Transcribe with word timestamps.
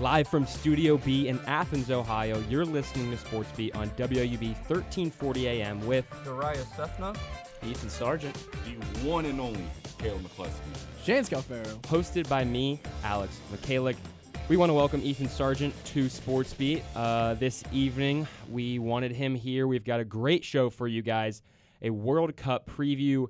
Live 0.00 0.26
from 0.26 0.44
Studio 0.44 0.96
B 0.96 1.28
in 1.28 1.38
Athens, 1.46 1.88
Ohio, 1.88 2.42
you're 2.50 2.64
listening 2.64 3.12
to 3.12 3.16
Sports 3.16 3.52
Beat 3.52 3.76
on 3.76 3.88
WOUB 3.90 4.42
1340 4.66 5.46
AM 5.46 5.86
with 5.86 6.04
Dariah 6.24 6.56
Sethna, 6.76 7.16
Ethan 7.64 7.88
Sargeant, 7.88 8.34
the 8.64 9.08
one 9.08 9.24
and 9.24 9.40
only 9.40 9.64
Kale 9.98 10.18
McCleskey. 10.18 10.50
Shane 11.04 11.22
Scalfaro. 11.22 11.80
hosted 11.82 12.28
by 12.28 12.42
me, 12.44 12.80
Alex 13.04 13.38
Michalec. 13.52 13.94
We 14.48 14.56
want 14.56 14.70
to 14.70 14.74
welcome 14.74 15.00
Ethan 15.00 15.28
Sargeant 15.28 15.72
to 15.92 16.08
Sports 16.08 16.52
Beat. 16.54 16.82
Uh, 16.96 17.34
this 17.34 17.62
evening, 17.70 18.26
we 18.50 18.80
wanted 18.80 19.12
him 19.12 19.36
here. 19.36 19.68
We've 19.68 19.84
got 19.84 20.00
a 20.00 20.04
great 20.04 20.44
show 20.44 20.70
for 20.70 20.88
you 20.88 21.02
guys 21.02 21.40
a 21.82 21.90
World 21.90 22.34
Cup 22.36 22.68
preview. 22.68 23.28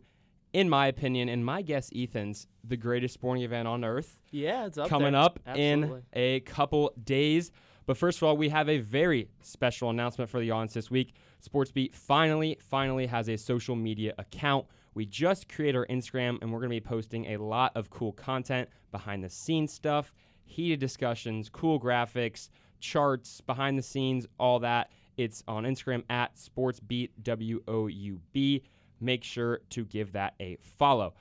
In 0.55 0.69
my 0.71 0.87
opinion, 0.87 1.29
and 1.29 1.45
my 1.45 1.63
guess, 1.63 1.91
Ethan's 1.95 2.47
the 2.63 2.77
greatest 2.77 3.15
sporting 3.15 3.43
event 3.43 3.67
on 3.67 3.85
earth 3.85 4.21
Yeah, 4.31 4.67
it's 4.67 4.79
up 4.79 4.89
coming 4.89 5.13
there. 5.13 5.21
up 5.21 5.41
Absolutely. 5.45 5.99
in 5.99 6.03
a 6.13 6.41
couple 6.41 6.93
days. 7.05 7.51
But 7.87 7.97
first 7.97 8.19
of 8.19 8.23
all, 8.23 8.37
we 8.37 8.49
have 8.51 8.69
a 8.69 8.79
very 8.79 9.29
special 9.43 9.91
announcement 9.91 10.31
for 10.31 10.39
the 10.41 10.53
audience 10.53 10.73
this 10.73 10.91
week. 10.93 11.15
SportsBeat 11.47 11.93
finally, 11.93 12.57
finally 12.61 13.07
has 13.07 13.29
a 13.29 13.37
social 13.37 13.75
media 13.75 14.15
account. 14.17 14.67
We 14.95 15.07
just 15.07 15.53
created 15.53 15.77
our 15.77 15.87
Instagram, 15.89 16.41
and 16.41 16.53
we're 16.53 16.61
going 16.61 16.71
to 16.71 16.77
be 16.77 16.81
posting 16.81 17.35
a 17.35 17.37
lot 17.39 17.73
of 17.75 17.91
cool 17.91 18.13
content, 18.13 18.69
behind 18.93 19.25
the 19.25 19.29
scenes 19.29 19.73
stuff, 19.73 20.13
heated 20.45 20.79
discussions, 20.79 21.49
cool 21.49 21.81
graphics, 21.81 22.49
charts, 22.79 23.41
behind 23.41 23.77
the 23.77 23.83
scenes, 23.83 24.25
all 24.39 24.61
that. 24.61 24.91
It's 25.17 25.43
on 25.49 25.65
Instagram 25.65 26.05
at 26.09 26.37
SportsBeat 26.37 27.11
W 27.25 27.61
O 27.67 27.89
U 27.89 28.21
B. 28.33 28.63
Make 29.01 29.25
sure 29.25 29.61
to 29.71 29.85
give 29.85 30.13
that 30.13 30.35
a 30.41 30.57
follow 30.61 31.15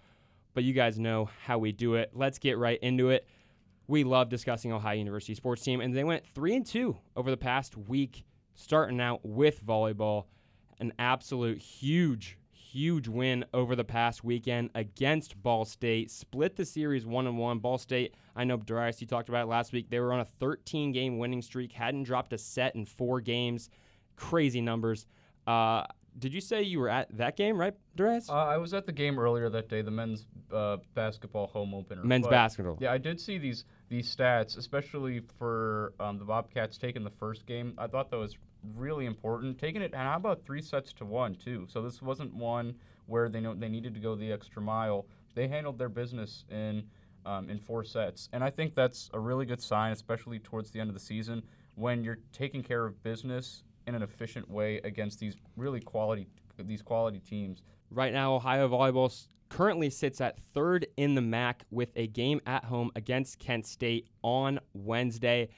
but 0.54 0.64
you 0.64 0.74
guys 0.74 1.00
know 1.00 1.30
how 1.46 1.58
we 1.58 1.72
do 1.72 1.96
it. 1.96 2.12
Let's 2.14 2.40
get 2.40 2.58
right 2.58 2.80
into 2.82 3.10
it. 3.10 3.28
We 3.88 4.04
love 4.04 4.30
discussing 4.30 4.72
Ohio 4.72 4.98
University 4.98 5.36
sports 5.36 5.62
team, 5.62 5.82
and 5.82 5.96
they 5.96 6.04
went 6.04 6.26
three 6.26 6.56
and 6.56 6.66
two 6.66 6.98
over 7.16 7.30
the 7.30 7.38
past 7.38 7.76
week, 7.76 8.24
starting 8.56 9.02
out 9.02 9.26
with 9.26 9.66
volleyball. 9.66 10.26
An 10.80 10.94
absolute 10.98 11.60
huge, 11.60 12.38
huge 12.52 13.08
win 13.08 13.46
over 13.54 13.76
the 13.76 13.84
past 13.84 14.24
weekend 14.24 14.70
against 14.74 15.42
Ball 15.42 15.66
State. 15.66 16.12
Split 16.12 16.56
the 16.56 16.66
series 16.66 17.06
one 17.06 17.28
and 17.28 17.38
one. 17.38 17.60
Ball 17.60 17.78
State, 17.78 18.16
I 18.36 18.44
know 18.44 18.58
Darius, 18.58 19.02
you 19.02 19.08
talked 19.08 19.30
about 19.30 19.44
it 19.44 19.50
last 19.50 19.74
week. 19.74 19.90
They 19.90 20.00
were 20.00 20.14
on 20.14 20.22
a 20.22 20.26
13 20.26 20.92
game 20.92 21.18
winning 21.18 21.42
streak, 21.42 21.74
hadn't 21.74 22.04
dropped 22.04 22.34
a 22.34 22.38
set 22.38 22.76
in 22.76 22.86
four 22.86 23.22
games. 23.22 23.70
Crazy 24.16 24.62
numbers. 24.62 25.06
Uh, 25.46 25.84
did 26.20 26.34
you 26.34 26.42
say 26.42 26.62
you 26.62 26.80
were 26.80 26.90
at 26.90 27.16
that 27.18 27.36
game, 27.36 27.58
right, 27.58 27.74
Darius? 27.96 28.30
uh, 28.30 28.34
I 28.34 28.58
was 28.58 28.74
at 28.74 28.86
the 28.86 28.92
game 28.92 29.20
earlier 29.20 29.50
that 29.50 29.70
day, 29.70 29.82
the 29.82 29.92
men's 29.92 30.26
uh, 30.52 30.78
basketball 30.94 31.48
home 31.48 31.74
opener. 31.74 32.04
Men's 32.04 32.26
but- 32.26 32.32
basketball. 32.32 32.78
Yeah, 32.80 32.92
I 32.92 32.98
did 32.98 33.20
see 33.20 33.38
these 33.38 33.66
these 33.90 34.14
stats, 34.14 34.58
especially 34.58 35.22
for 35.38 35.94
um, 36.00 36.18
the 36.18 36.26
Bobcats 36.26 36.78
taking 36.78 37.04
the 37.04 37.12
first 37.12 37.46
game. 37.46 37.74
I 37.78 37.88
thought 37.88 38.10
that 38.12 38.18
was 38.18 38.38
really 38.76 39.06
important. 39.06 39.60
Taking 39.60 39.82
it, 39.82 39.94
and 39.94 40.02
how 40.02 40.16
about 40.16 40.44
three 40.46 40.62
sets 40.62 40.94
to 40.94 41.06
one 41.06 41.36
too? 41.36 41.68
So 41.70 41.82
this 41.82 42.02
wasn't 42.02 42.34
one 42.34 42.76
where 43.06 43.30
they 43.30 43.40
know 43.40 43.54
they 43.54 43.70
needed 43.70 43.94
to 43.94 44.00
go 44.00 44.16
the 44.16 44.32
extra 44.32 44.62
mile. 44.62 45.06
They 45.36 45.48
handled 45.48 45.78
their 45.78 45.90
business 45.90 46.46
in 46.50 46.84
um, 47.26 47.50
in 47.50 47.60
four 47.60 47.84
sets, 47.84 48.30
and 48.34 48.44
I 48.44 48.50
think 48.50 48.76
that's 48.76 49.10
a 49.14 49.20
really 49.20 49.46
good 49.46 49.62
sign, 49.62 49.92
especially 49.92 50.40
towards 50.40 50.72
the 50.72 50.80
end 50.80 50.90
of 50.90 50.94
the 50.94 51.00
season 51.00 51.44
when 51.76 52.04
you're 52.04 52.20
taking 52.32 52.62
care 52.62 52.86
of 52.86 53.02
business 53.02 53.64
in 53.88 53.96
an 53.96 54.04
efficient 54.04 54.50
way 54.50 54.80
against 54.84 55.20
these 55.20 55.36
really 55.56 55.80
quality 55.80 56.28
these 56.58 56.82
quality 56.82 57.20
teams. 57.20 57.64
Right 57.90 58.14
now, 58.14 58.36
Ohio 58.36 58.70
volleyball 58.70 59.28
currently 59.50 59.90
sits 59.90 60.22
at 60.22 60.40
third 60.40 60.88
in 60.98 61.16
the 61.16 61.22
MAC 61.22 61.64
with 61.72 61.92
a 61.96 62.08
game 62.08 62.42
at 62.46 62.64
home 62.64 62.92
against 62.96 63.40
Kent 63.40 63.66
State 63.66 64.08
on 64.24 64.60
Wednesday. 64.74 65.50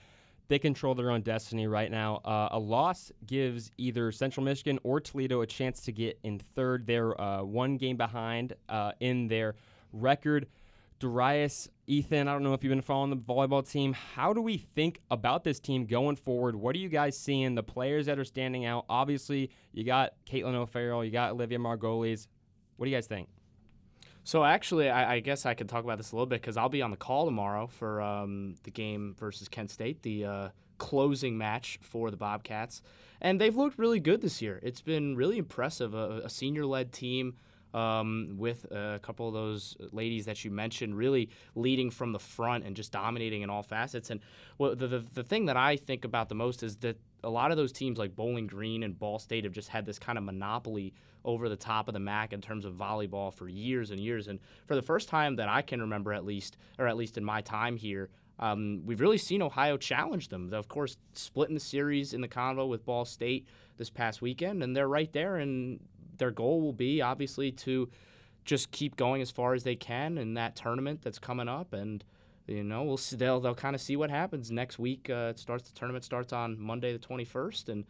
They 0.47 0.59
control 0.59 0.93
their 0.93 1.11
own 1.11 1.21
destiny 1.21 1.65
right 1.65 1.89
now. 1.89 2.17
Uh, 2.17 2.49
a 2.51 2.59
loss 2.59 3.11
gives 3.25 3.71
either 3.77 4.11
Central 4.11 4.43
Michigan 4.43 4.79
or 4.83 4.99
Toledo 4.99 5.41
a 5.41 5.47
chance 5.47 5.81
to 5.81 5.91
get 5.91 6.19
in 6.23 6.37
third. 6.37 6.85
They're 6.85 7.19
uh, 7.19 7.43
one 7.43 7.77
game 7.77 7.97
behind 7.97 8.53
uh, 8.69 8.91
in 8.99 9.27
their 9.27 9.55
record. 9.91 10.47
Darius, 10.99 11.69
Ethan, 11.87 12.27
I 12.27 12.33
don't 12.33 12.41
know 12.41 12.53
if 12.53 12.63
you've 12.63 12.71
been 12.71 12.81
following 12.81 13.11
the 13.11 13.15
volleyball 13.15 13.69
team. 13.69 13.93
How 13.93 14.33
do 14.33 14.41
we 14.41 14.57
think 14.57 15.01
about 15.11 15.43
this 15.43 15.59
team 15.59 15.85
going 15.85 16.15
forward? 16.15 16.55
What 16.55 16.75
are 16.75 16.79
you 16.79 16.89
guys 16.89 17.17
seeing? 17.17 17.53
The 17.53 17.63
players 17.63 18.07
that 18.07 18.17
are 18.17 18.25
standing 18.25 18.65
out. 18.65 18.85
Obviously, 18.89 19.51
you 19.71 19.83
got 19.83 20.13
Caitlin 20.25 20.55
O'Farrell, 20.55 21.05
you 21.05 21.11
got 21.11 21.31
Olivia 21.31 21.59
Margolis. 21.59 22.27
What 22.77 22.85
do 22.85 22.89
you 22.89 22.97
guys 22.97 23.05
think? 23.05 23.29
So 24.23 24.43
actually, 24.43 24.89
I, 24.89 25.15
I 25.15 25.19
guess 25.19 25.45
I 25.45 25.53
could 25.53 25.69
talk 25.69 25.83
about 25.83 25.97
this 25.97 26.11
a 26.11 26.15
little 26.15 26.25
bit 26.25 26.41
because 26.41 26.57
I'll 26.57 26.69
be 26.69 26.81
on 26.81 26.89
the 26.89 26.97
call 26.97 27.25
tomorrow 27.25 27.67
for 27.67 28.01
um, 28.01 28.55
the 28.63 28.71
game 28.71 29.15
versus 29.19 29.47
Kent 29.47 29.69
State, 29.69 30.01
the 30.01 30.25
uh, 30.25 30.49
closing 30.79 31.37
match 31.37 31.77
for 31.83 32.09
the 32.09 32.17
Bobcats, 32.17 32.81
and 33.21 33.39
they've 33.39 33.55
looked 33.55 33.77
really 33.77 33.99
good 33.99 34.21
this 34.21 34.41
year. 34.41 34.59
It's 34.63 34.81
been 34.81 35.15
really 35.15 35.37
impressive. 35.37 35.93
A, 35.93 36.21
a 36.25 36.29
senior-led 36.29 36.91
team. 36.91 37.35
Um, 37.75 38.35
with 38.37 38.63
a 38.71 38.99
couple 39.01 39.27
of 39.27 39.33
those 39.33 39.75
ladies 39.91 40.25
that 40.27 40.45
you 40.45 40.51
mentioned, 40.51 40.95
really 40.95 41.29
leading 41.55 41.91
from 41.91 42.13
the 42.13 42.19
front 42.19 42.63
and 42.63 42.73
just 42.73 42.93
dominating 42.93 43.41
in 43.41 43.49
all 43.49 43.63
facets. 43.63 44.09
And 44.11 44.21
well, 44.57 44.75
the, 44.77 44.87
the 44.87 45.03
the 45.13 45.23
thing 45.23 45.47
that 45.47 45.57
I 45.57 45.75
think 45.75 46.05
about 46.05 46.29
the 46.29 46.35
most 46.35 46.63
is 46.63 46.77
that 46.77 46.97
a 47.21 47.29
lot 47.29 47.51
of 47.51 47.57
those 47.57 47.73
teams 47.73 47.97
like 47.97 48.15
Bowling 48.15 48.47
Green 48.47 48.83
and 48.83 48.97
Ball 48.97 49.19
State 49.19 49.43
have 49.43 49.51
just 49.51 49.69
had 49.69 49.85
this 49.85 49.99
kind 49.99 50.17
of 50.17 50.23
monopoly 50.23 50.93
over 51.25 51.49
the 51.49 51.57
top 51.57 51.87
of 51.89 51.93
the 51.93 51.99
MAC 51.99 52.31
in 52.31 52.39
terms 52.39 52.63
of 52.65 52.75
volleyball 52.75 53.33
for 53.33 53.49
years 53.49 53.91
and 53.91 53.99
years. 53.99 54.27
And 54.27 54.39
for 54.67 54.75
the 54.75 54.81
first 54.81 55.09
time 55.09 55.35
that 55.37 55.49
I 55.49 55.61
can 55.61 55.81
remember, 55.81 56.13
at 56.13 56.23
least, 56.23 56.55
or 56.79 56.87
at 56.87 56.95
least 56.95 57.17
in 57.17 57.25
my 57.25 57.41
time 57.41 57.77
here, 57.77 58.09
um, 58.37 58.81
we've 58.85 59.01
really 59.01 59.17
seen 59.17 59.41
Ohio 59.41 59.77
challenge 59.77 60.27
them. 60.29 60.49
They, 60.49 60.57
Of 60.57 60.67
course, 60.67 60.97
splitting 61.13 61.55
the 61.55 61.61
series 61.61 62.13
in 62.13 62.21
the 62.21 62.27
convo 62.27 62.67
with 62.67 62.85
Ball 62.85 63.05
State 63.05 63.47
this 63.77 63.89
past 63.89 64.21
weekend, 64.21 64.61
and 64.61 64.75
they're 64.75 64.87
right 64.87 65.11
there. 65.11 65.37
And 65.37 65.79
their 66.17 66.31
goal 66.31 66.61
will 66.61 66.73
be 66.73 67.01
obviously 67.01 67.51
to 67.51 67.89
just 68.43 68.71
keep 68.71 68.95
going 68.95 69.21
as 69.21 69.31
far 69.31 69.53
as 69.53 69.63
they 69.63 69.75
can 69.75 70.17
in 70.17 70.35
that 70.35 70.55
tournament 70.55 71.01
that's 71.01 71.19
coming 71.19 71.47
up. 71.47 71.73
And 71.73 72.03
you 72.47 72.63
know, 72.63 72.83
we'll 72.83 72.97
see. 72.97 73.15
They'll 73.15 73.39
they'll 73.39 73.55
kind 73.55 73.75
of 73.75 73.81
see 73.81 73.95
what 73.95 74.09
happens 74.09 74.51
next 74.51 74.77
week. 74.77 75.09
Uh, 75.09 75.31
it 75.31 75.39
starts 75.39 75.69
the 75.69 75.77
tournament 75.77 76.05
starts 76.05 76.31
on 76.31 76.59
Monday 76.59 76.93
the 76.93 76.99
twenty 76.99 77.25
first, 77.25 77.69
and 77.69 77.85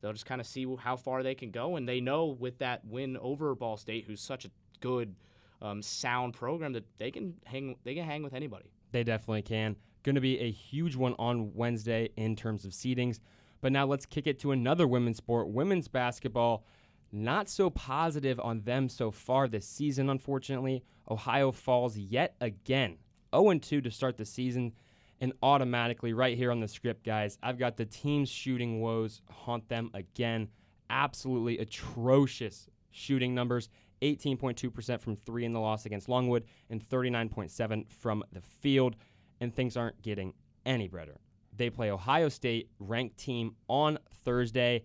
they'll 0.00 0.12
just 0.12 0.26
kind 0.26 0.40
of 0.40 0.46
see 0.46 0.66
how 0.78 0.96
far 0.96 1.22
they 1.22 1.34
can 1.34 1.50
go. 1.50 1.76
And 1.76 1.88
they 1.88 2.00
know 2.00 2.26
with 2.26 2.58
that 2.58 2.84
win 2.84 3.16
over 3.16 3.54
Ball 3.54 3.76
State, 3.76 4.04
who's 4.06 4.20
such 4.20 4.44
a 4.44 4.50
good, 4.80 5.16
um, 5.60 5.82
sound 5.82 6.34
program, 6.34 6.72
that 6.74 6.84
they 6.98 7.10
can 7.10 7.34
hang 7.44 7.76
they 7.82 7.94
can 7.94 8.04
hang 8.04 8.22
with 8.22 8.34
anybody. 8.34 8.70
They 8.92 9.02
definitely 9.02 9.42
can. 9.42 9.76
Going 10.04 10.14
to 10.14 10.20
be 10.20 10.38
a 10.38 10.50
huge 10.52 10.94
one 10.94 11.14
on 11.18 11.52
Wednesday 11.54 12.10
in 12.16 12.36
terms 12.36 12.64
of 12.64 12.70
seedings. 12.70 13.18
But 13.60 13.72
now 13.72 13.86
let's 13.86 14.06
kick 14.06 14.28
it 14.28 14.38
to 14.40 14.52
another 14.52 14.86
women's 14.86 15.16
sport, 15.16 15.48
women's 15.48 15.88
basketball. 15.88 16.64
Not 17.12 17.48
so 17.48 17.70
positive 17.70 18.38
on 18.40 18.62
them 18.62 18.88
so 18.88 19.10
far 19.10 19.48
this 19.48 19.66
season, 19.66 20.10
unfortunately. 20.10 20.84
Ohio 21.08 21.52
falls 21.52 21.96
yet 21.96 22.34
again 22.40 22.98
0 23.34 23.58
2 23.58 23.80
to 23.80 23.90
start 23.90 24.16
the 24.16 24.24
season. 24.24 24.72
And 25.20 25.32
automatically, 25.42 26.12
right 26.12 26.36
here 26.36 26.50
on 26.50 26.60
the 26.60 26.68
script, 26.68 27.04
guys, 27.04 27.38
I've 27.42 27.58
got 27.58 27.76
the 27.76 27.86
team's 27.86 28.28
shooting 28.28 28.80
woes 28.80 29.22
haunt 29.30 29.68
them 29.68 29.90
again. 29.94 30.48
Absolutely 30.90 31.58
atrocious 31.58 32.68
shooting 32.90 33.34
numbers 33.34 33.70
18.2% 34.02 35.00
from 35.00 35.16
three 35.16 35.44
in 35.44 35.52
the 35.52 35.60
loss 35.60 35.86
against 35.86 36.08
Longwood 36.08 36.44
and 36.68 36.86
39.7 36.86 37.90
from 37.90 38.22
the 38.32 38.42
field. 38.42 38.96
And 39.40 39.54
things 39.54 39.76
aren't 39.76 40.00
getting 40.02 40.34
any 40.64 40.88
better. 40.88 41.18
They 41.54 41.70
play 41.70 41.90
Ohio 41.90 42.28
State, 42.28 42.70
ranked 42.78 43.16
team, 43.16 43.56
on 43.68 43.98
Thursday. 44.24 44.84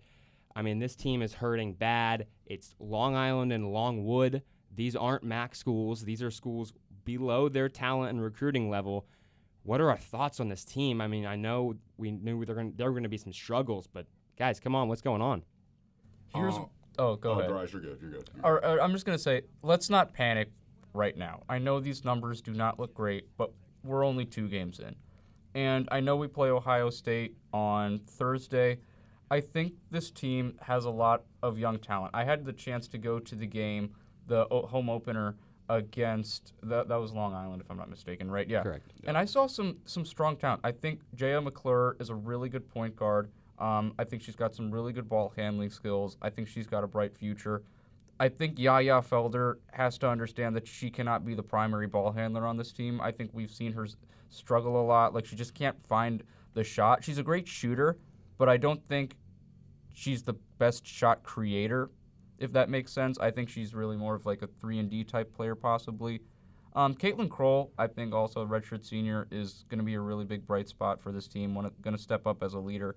I 0.54 0.62
mean, 0.62 0.78
this 0.78 0.94
team 0.96 1.22
is 1.22 1.34
hurting 1.34 1.74
bad. 1.74 2.26
It's 2.46 2.74
Long 2.78 3.14
Island 3.16 3.52
and 3.52 3.72
Longwood. 3.72 4.42
These 4.74 4.96
aren't 4.96 5.24
MAC 5.24 5.54
schools. 5.54 6.02
These 6.02 6.22
are 6.22 6.30
schools 6.30 6.72
below 7.04 7.48
their 7.48 7.68
talent 7.68 8.10
and 8.10 8.22
recruiting 8.22 8.70
level. 8.70 9.06
What 9.64 9.80
are 9.80 9.90
our 9.90 9.96
thoughts 9.96 10.40
on 10.40 10.48
this 10.48 10.64
team? 10.64 11.00
I 11.00 11.06
mean, 11.06 11.26
I 11.26 11.36
know 11.36 11.74
we 11.96 12.10
knew 12.10 12.44
there 12.44 12.56
were 12.56 12.90
going 12.92 13.02
to 13.02 13.08
be 13.08 13.16
some 13.16 13.32
struggles, 13.32 13.86
but 13.86 14.06
guys, 14.38 14.58
come 14.58 14.74
on, 14.74 14.88
what's 14.88 15.02
going 15.02 15.22
on? 15.22 15.44
Here's 16.34 16.54
Uh, 16.54 16.64
oh, 16.98 17.16
go 17.16 17.32
oh, 17.32 17.38
ahead. 17.38 17.50
Darius, 17.50 17.72
you're 17.72 17.82
good. 17.82 17.98
You're 18.00 18.10
good. 18.10 18.30
Or, 18.42 18.64
or 18.64 18.82
I'm 18.82 18.92
just 18.92 19.04
gonna 19.04 19.18
say, 19.18 19.42
let's 19.62 19.90
not 19.90 20.12
panic 20.12 20.50
right 20.94 21.16
now. 21.16 21.42
I 21.48 21.58
know 21.58 21.78
these 21.78 22.04
numbers 22.04 22.40
do 22.40 22.52
not 22.52 22.80
look 22.80 22.94
great, 22.94 23.28
but 23.36 23.52
we're 23.84 24.04
only 24.04 24.24
two 24.24 24.48
games 24.48 24.78
in, 24.80 24.96
and 25.54 25.88
I 25.92 26.00
know 26.00 26.16
we 26.16 26.28
play 26.28 26.48
Ohio 26.50 26.88
State 26.90 27.36
on 27.52 27.98
Thursday. 28.00 28.78
I 29.32 29.40
think 29.40 29.72
this 29.90 30.10
team 30.10 30.54
has 30.60 30.84
a 30.84 30.90
lot 30.90 31.22
of 31.42 31.58
young 31.58 31.78
talent. 31.78 32.10
I 32.14 32.22
had 32.22 32.44
the 32.44 32.52
chance 32.52 32.86
to 32.88 32.98
go 32.98 33.18
to 33.18 33.34
the 33.34 33.46
game, 33.46 33.94
the 34.26 34.46
o- 34.50 34.66
home 34.66 34.90
opener 34.90 35.36
against 35.70 36.52
that, 36.64 36.86
that 36.88 36.96
was 36.96 37.12
Long 37.12 37.32
Island, 37.32 37.62
if 37.62 37.70
I'm 37.70 37.78
not 37.78 37.88
mistaken, 37.88 38.30
right? 38.30 38.46
Yeah. 38.46 38.62
Correct. 38.62 38.92
And 39.04 39.16
I 39.16 39.24
saw 39.24 39.46
some 39.46 39.78
some 39.86 40.04
strong 40.04 40.36
talent. 40.36 40.60
I 40.64 40.72
think 40.72 41.00
Jaya 41.14 41.40
McClure 41.40 41.96
is 41.98 42.10
a 42.10 42.14
really 42.14 42.50
good 42.50 42.68
point 42.68 42.94
guard. 42.94 43.30
Um, 43.58 43.94
I 43.98 44.04
think 44.04 44.20
she's 44.22 44.36
got 44.36 44.54
some 44.54 44.70
really 44.70 44.92
good 44.92 45.08
ball 45.08 45.32
handling 45.34 45.70
skills. 45.70 46.18
I 46.20 46.28
think 46.28 46.46
she's 46.48 46.66
got 46.66 46.84
a 46.84 46.86
bright 46.86 47.16
future. 47.16 47.62
I 48.20 48.28
think 48.28 48.58
Yaya 48.58 49.00
Felder 49.00 49.54
has 49.72 49.96
to 49.98 50.08
understand 50.08 50.54
that 50.56 50.66
she 50.66 50.90
cannot 50.90 51.24
be 51.24 51.34
the 51.34 51.42
primary 51.42 51.86
ball 51.86 52.12
handler 52.12 52.44
on 52.46 52.58
this 52.58 52.70
team. 52.72 53.00
I 53.00 53.10
think 53.12 53.30
we've 53.32 53.50
seen 53.50 53.72
her 53.72 53.84
s- 53.84 53.96
struggle 54.28 54.78
a 54.78 54.84
lot. 54.84 55.14
Like 55.14 55.24
she 55.24 55.36
just 55.36 55.54
can't 55.54 55.76
find 55.86 56.22
the 56.52 56.62
shot. 56.64 57.02
She's 57.02 57.16
a 57.16 57.22
great 57.22 57.48
shooter, 57.48 57.96
but 58.36 58.48
I 58.50 58.58
don't 58.58 58.86
think 58.88 59.16
she's 59.92 60.22
the 60.22 60.34
best 60.58 60.86
shot 60.86 61.22
creator, 61.22 61.90
if 62.38 62.52
that 62.52 62.68
makes 62.68 62.92
sense. 62.92 63.18
I 63.18 63.30
think 63.30 63.48
she's 63.48 63.74
really 63.74 63.96
more 63.96 64.14
of 64.14 64.26
like 64.26 64.42
a 64.42 64.46
three 64.46 64.78
and 64.78 64.90
D 64.90 65.04
type 65.04 65.34
player, 65.34 65.54
possibly. 65.54 66.20
Um, 66.74 66.94
Caitlin 66.94 67.28
Kroll, 67.28 67.70
I 67.78 67.86
think 67.86 68.14
also 68.14 68.40
a 68.42 68.46
redshirt 68.46 68.84
senior, 68.84 69.28
is 69.30 69.64
going 69.68 69.78
to 69.78 69.84
be 69.84 69.94
a 69.94 70.00
really 70.00 70.24
big 70.24 70.46
bright 70.46 70.68
spot 70.68 71.02
for 71.02 71.12
this 71.12 71.28
team. 71.28 71.54
Going 71.82 71.96
to 71.96 72.02
step 72.02 72.26
up 72.26 72.42
as 72.42 72.54
a 72.54 72.58
leader. 72.58 72.96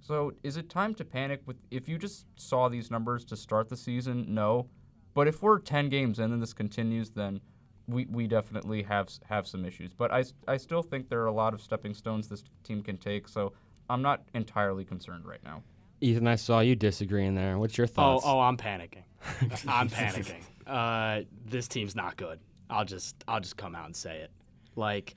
So, 0.00 0.32
is 0.42 0.56
it 0.56 0.70
time 0.70 0.94
to 0.94 1.04
panic 1.04 1.42
with 1.44 1.56
if 1.70 1.88
you 1.88 1.98
just 1.98 2.26
saw 2.36 2.68
these 2.68 2.90
numbers 2.90 3.24
to 3.26 3.36
start 3.36 3.68
the 3.68 3.76
season? 3.76 4.26
No, 4.28 4.68
but 5.14 5.28
if 5.28 5.42
we're 5.42 5.58
10 5.58 5.88
games 5.88 6.18
in 6.18 6.32
and 6.32 6.40
this 6.40 6.54
continues, 6.54 7.10
then 7.10 7.40
we, 7.86 8.06
we 8.06 8.26
definitely 8.26 8.82
have 8.84 9.10
have 9.28 9.46
some 9.46 9.64
issues. 9.64 9.92
But 9.92 10.12
I, 10.12 10.24
I 10.46 10.56
still 10.56 10.82
think 10.82 11.08
there 11.08 11.20
are 11.22 11.26
a 11.26 11.32
lot 11.32 11.52
of 11.52 11.60
stepping 11.60 11.94
stones 11.94 12.28
this 12.28 12.44
team 12.62 12.82
can 12.82 12.96
take. 12.96 13.28
So 13.28 13.52
I'm 13.88 14.02
not 14.02 14.22
entirely 14.34 14.84
concerned 14.84 15.26
right 15.26 15.42
now. 15.44 15.62
Ethan, 16.00 16.26
I 16.26 16.36
saw 16.36 16.60
you 16.60 16.74
disagreeing 16.76 17.34
there. 17.34 17.58
What's 17.58 17.76
your 17.76 17.86
thoughts? 17.86 18.24
Oh, 18.26 18.38
oh, 18.38 18.40
I'm 18.40 18.56
panicking. 18.56 19.02
I'm 19.68 19.88
panicking. 19.88 20.42
Uh, 20.66 21.24
this 21.46 21.68
team's 21.68 21.94
not 21.94 22.16
good. 22.16 22.40
I'll 22.70 22.84
just 22.84 23.22
I'll 23.26 23.40
just 23.40 23.56
come 23.56 23.74
out 23.74 23.86
and 23.86 23.96
say 23.96 24.20
it. 24.20 24.30
Like 24.76 25.14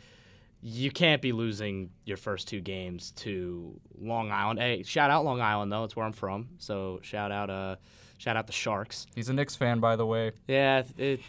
you 0.62 0.92
can't 0.92 1.22
be 1.22 1.32
losing 1.32 1.90
your 2.06 2.18
first 2.18 2.48
two 2.48 2.62
games 2.62 3.12
to 3.12 3.80
Long 4.00 4.32
Island. 4.32 4.60
Hey, 4.60 4.84
shout 4.84 5.12
out 5.12 5.24
Long 5.24 5.42
Island 5.42 5.72
though. 5.72 5.84
It's 5.84 5.96
where 5.96 6.06
I'm 6.06 6.14
from. 6.14 6.50
So 6.58 7.00
shout 7.04 7.32
out 7.32 7.50
uh 7.50 7.76
shout 8.18 8.36
out 8.36 8.48
the 8.48 8.54
Sharks. 8.54 9.06
He's 9.14 9.30
a 9.30 9.34
Knicks 9.34 9.56
fan, 9.56 9.80
by 9.80 9.96
the 9.96 10.06
way. 10.06 10.32
Yeah, 10.48 10.84
it, 10.98 11.22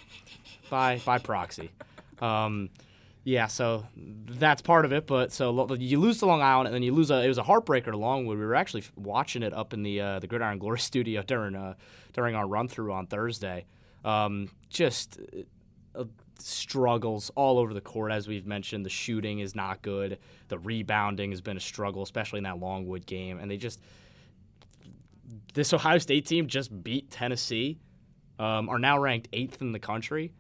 by 0.70 1.00
by 1.04 1.18
proxy. 1.18 1.70
Um, 2.20 2.70
yeah, 3.24 3.46
so 3.46 3.86
that's 3.96 4.60
part 4.60 4.84
of 4.84 4.92
it. 4.92 5.06
But 5.06 5.32
so 5.32 5.74
you 5.74 5.98
lose 5.98 6.18
to 6.18 6.26
Long 6.26 6.42
Island, 6.42 6.68
and 6.68 6.74
then 6.74 6.82
you 6.82 6.92
lose. 6.92 7.10
A, 7.10 7.22
it 7.24 7.28
was 7.28 7.38
a 7.38 7.42
heartbreaker 7.42 7.86
to 7.86 7.96
Longwood. 7.96 8.38
We 8.38 8.44
were 8.44 8.54
actually 8.54 8.84
watching 8.96 9.42
it 9.42 9.54
up 9.54 9.72
in 9.72 9.82
the 9.82 10.00
uh, 10.00 10.18
the 10.18 10.26
Gridiron 10.26 10.58
Glory 10.58 10.78
studio 10.80 11.22
during 11.22 11.56
uh, 11.56 11.74
during 12.12 12.34
our 12.34 12.46
run 12.46 12.68
through 12.68 12.92
on 12.92 13.06
Thursday. 13.06 13.64
Um, 14.04 14.50
just 14.68 15.18
uh, 15.96 16.04
struggles 16.38 17.30
all 17.34 17.58
over 17.58 17.72
the 17.72 17.80
court, 17.80 18.12
as 18.12 18.28
we've 18.28 18.46
mentioned. 18.46 18.84
The 18.84 18.90
shooting 18.90 19.38
is 19.38 19.54
not 19.54 19.80
good. 19.80 20.18
The 20.48 20.58
rebounding 20.58 21.30
has 21.30 21.40
been 21.40 21.56
a 21.56 21.60
struggle, 21.60 22.02
especially 22.02 22.38
in 22.38 22.44
that 22.44 22.58
Longwood 22.58 23.06
game. 23.06 23.38
And 23.38 23.50
they 23.50 23.56
just 23.56 23.80
this 25.54 25.72
Ohio 25.72 25.96
State 25.96 26.26
team 26.26 26.46
just 26.46 26.84
beat 26.84 27.10
Tennessee. 27.10 27.78
Um, 28.36 28.68
are 28.68 28.80
now 28.80 28.98
ranked 28.98 29.28
eighth 29.32 29.62
in 29.62 29.70
the 29.70 29.78
country 29.78 30.32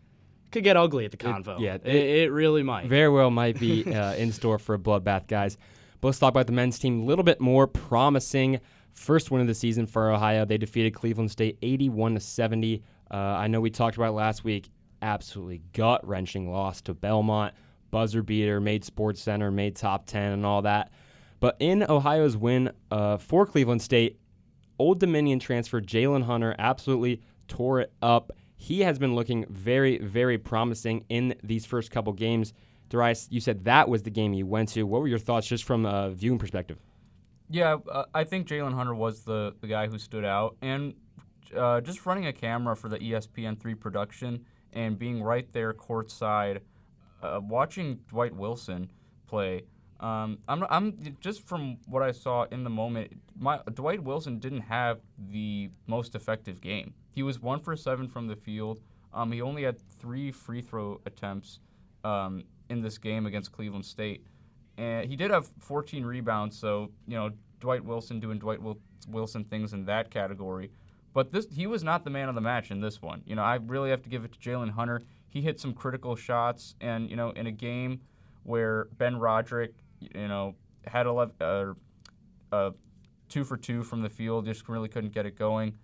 could 0.54 0.64
get 0.64 0.76
ugly 0.76 1.04
at 1.04 1.10
the 1.10 1.16
convo. 1.16 1.56
It, 1.56 1.60
yeah, 1.60 1.74
it, 1.74 1.94
it, 1.94 2.32
really 2.32 2.62
might. 2.62 2.86
Very 2.86 3.10
well 3.10 3.30
might 3.42 3.58
be 3.58 3.84
uh, 3.92 4.14
in 4.14 4.32
store 4.32 4.58
for 4.58 4.74
a 4.74 4.78
bloodbath, 4.78 5.26
guys. 5.26 5.58
But 6.00 6.08
let's 6.08 6.18
talk 6.18 6.30
about 6.30 6.46
the 6.46 6.52
men's 6.52 6.78
team 6.78 7.02
a 7.02 7.04
little 7.04 7.24
bit 7.24 7.40
more 7.40 7.66
promising. 7.66 8.60
First 8.92 9.30
win 9.30 9.40
of 9.40 9.46
the 9.48 9.54
season 9.54 9.86
for 9.86 10.10
Ohio. 10.10 10.44
They 10.44 10.56
defeated 10.56 10.94
Cleveland 10.94 11.30
State 11.30 11.58
81 11.60 12.14
to 12.14 12.20
70. 12.20 12.82
Uh, 13.10 13.16
I 13.16 13.48
know 13.48 13.60
we 13.60 13.70
talked 13.70 13.96
about 13.96 14.14
last 14.14 14.44
week. 14.44 14.70
Absolutely 15.02 15.62
gut 15.72 16.06
wrenching 16.06 16.50
loss 16.50 16.80
to 16.82 16.94
Belmont. 16.94 17.52
Buzzer 17.90 18.22
beater, 18.22 18.60
made 18.60 18.84
Sports 18.84 19.20
Center, 19.20 19.50
made 19.50 19.76
top 19.76 20.06
10, 20.06 20.32
and 20.32 20.46
all 20.46 20.62
that. 20.62 20.90
But 21.40 21.56
in 21.58 21.82
Ohio's 21.82 22.36
win 22.36 22.72
uh, 22.90 23.18
for 23.18 23.44
Cleveland 23.46 23.82
State, 23.82 24.18
Old 24.78 24.98
Dominion 25.00 25.38
transfer 25.38 25.80
Jalen 25.80 26.24
Hunter 26.24 26.54
absolutely 26.58 27.22
tore 27.46 27.80
it 27.80 27.92
up 28.02 28.32
he 28.56 28.80
has 28.80 28.98
been 28.98 29.14
looking 29.14 29.44
very, 29.48 29.98
very 29.98 30.38
promising 30.38 31.04
in 31.08 31.34
these 31.42 31.66
first 31.66 31.90
couple 31.90 32.12
games. 32.12 32.52
Darius, 32.88 33.28
you 33.30 33.40
said 33.40 33.64
that 33.64 33.88
was 33.88 34.02
the 34.02 34.10
game 34.10 34.32
you 34.32 34.46
went 34.46 34.68
to. 34.70 34.84
What 34.84 35.00
were 35.00 35.08
your 35.08 35.18
thoughts 35.18 35.46
just 35.46 35.64
from 35.64 35.86
a 35.86 36.10
viewing 36.10 36.38
perspective? 36.38 36.78
Yeah, 37.50 37.76
uh, 37.90 38.04
I 38.14 38.24
think 38.24 38.48
Jalen 38.48 38.74
Hunter 38.74 38.94
was 38.94 39.24
the, 39.24 39.54
the 39.60 39.66
guy 39.66 39.86
who 39.86 39.98
stood 39.98 40.24
out. 40.24 40.56
And 40.62 40.94
uh, 41.56 41.80
just 41.80 42.06
running 42.06 42.26
a 42.26 42.32
camera 42.32 42.76
for 42.76 42.88
the 42.88 42.98
ESPN3 42.98 43.78
production 43.78 44.44
and 44.72 44.98
being 44.98 45.22
right 45.22 45.50
there 45.52 45.72
courtside, 45.72 46.60
uh, 47.22 47.40
watching 47.42 48.00
Dwight 48.08 48.34
Wilson 48.34 48.90
play. 49.26 49.62
Um, 50.00 50.38
I'm, 50.48 50.64
I'm 50.70 51.16
just 51.20 51.46
from 51.46 51.78
what 51.86 52.02
I 52.02 52.10
saw 52.10 52.44
in 52.50 52.64
the 52.64 52.70
moment. 52.70 53.12
My 53.38 53.60
Dwight 53.72 54.02
Wilson 54.02 54.38
didn't 54.38 54.62
have 54.62 55.00
the 55.30 55.70
most 55.86 56.14
effective 56.14 56.60
game. 56.60 56.94
He 57.12 57.22
was 57.22 57.40
one 57.40 57.60
for 57.60 57.76
seven 57.76 58.08
from 58.08 58.26
the 58.26 58.36
field. 58.36 58.80
Um, 59.12 59.30
he 59.30 59.40
only 59.40 59.62
had 59.62 59.78
three 59.78 60.32
free 60.32 60.60
throw 60.60 61.00
attempts 61.06 61.60
um, 62.02 62.44
in 62.68 62.82
this 62.82 62.98
game 62.98 63.26
against 63.26 63.52
Cleveland 63.52 63.86
State, 63.86 64.26
and 64.76 65.08
he 65.08 65.16
did 65.16 65.30
have 65.30 65.50
14 65.60 66.04
rebounds. 66.04 66.58
So 66.58 66.90
you 67.06 67.16
know, 67.16 67.30
Dwight 67.60 67.84
Wilson 67.84 68.18
doing 68.18 68.38
Dwight 68.38 68.60
Wilson 69.08 69.44
things 69.44 69.72
in 69.72 69.84
that 69.86 70.10
category. 70.10 70.70
But 71.12 71.30
this, 71.30 71.46
he 71.52 71.68
was 71.68 71.84
not 71.84 72.02
the 72.02 72.10
man 72.10 72.28
of 72.28 72.34
the 72.34 72.40
match 72.40 72.72
in 72.72 72.80
this 72.80 73.00
one. 73.00 73.22
You 73.24 73.36
know, 73.36 73.42
I 73.42 73.54
really 73.54 73.90
have 73.90 74.02
to 74.02 74.08
give 74.08 74.24
it 74.24 74.32
to 74.32 74.38
Jalen 74.38 74.70
Hunter. 74.70 75.02
He 75.28 75.40
hit 75.40 75.60
some 75.60 75.72
critical 75.72 76.16
shots, 76.16 76.74
and 76.80 77.08
you 77.08 77.16
know, 77.16 77.30
in 77.30 77.46
a 77.46 77.52
game 77.52 78.00
where 78.42 78.88
Ben 78.98 79.16
Roderick, 79.16 79.74
you 80.14 80.28
know, 80.28 80.54
had 80.86 81.06
11, 81.06 81.34
uh, 81.40 81.74
uh, 82.52 82.70
two 83.28 83.44
for 83.44 83.56
two 83.56 83.82
from 83.82 84.02
the 84.02 84.08
field, 84.08 84.46
just 84.46 84.68
really 84.68 84.88
couldn't 84.88 85.12
get 85.12 85.26
it 85.26 85.38
going. 85.38 85.74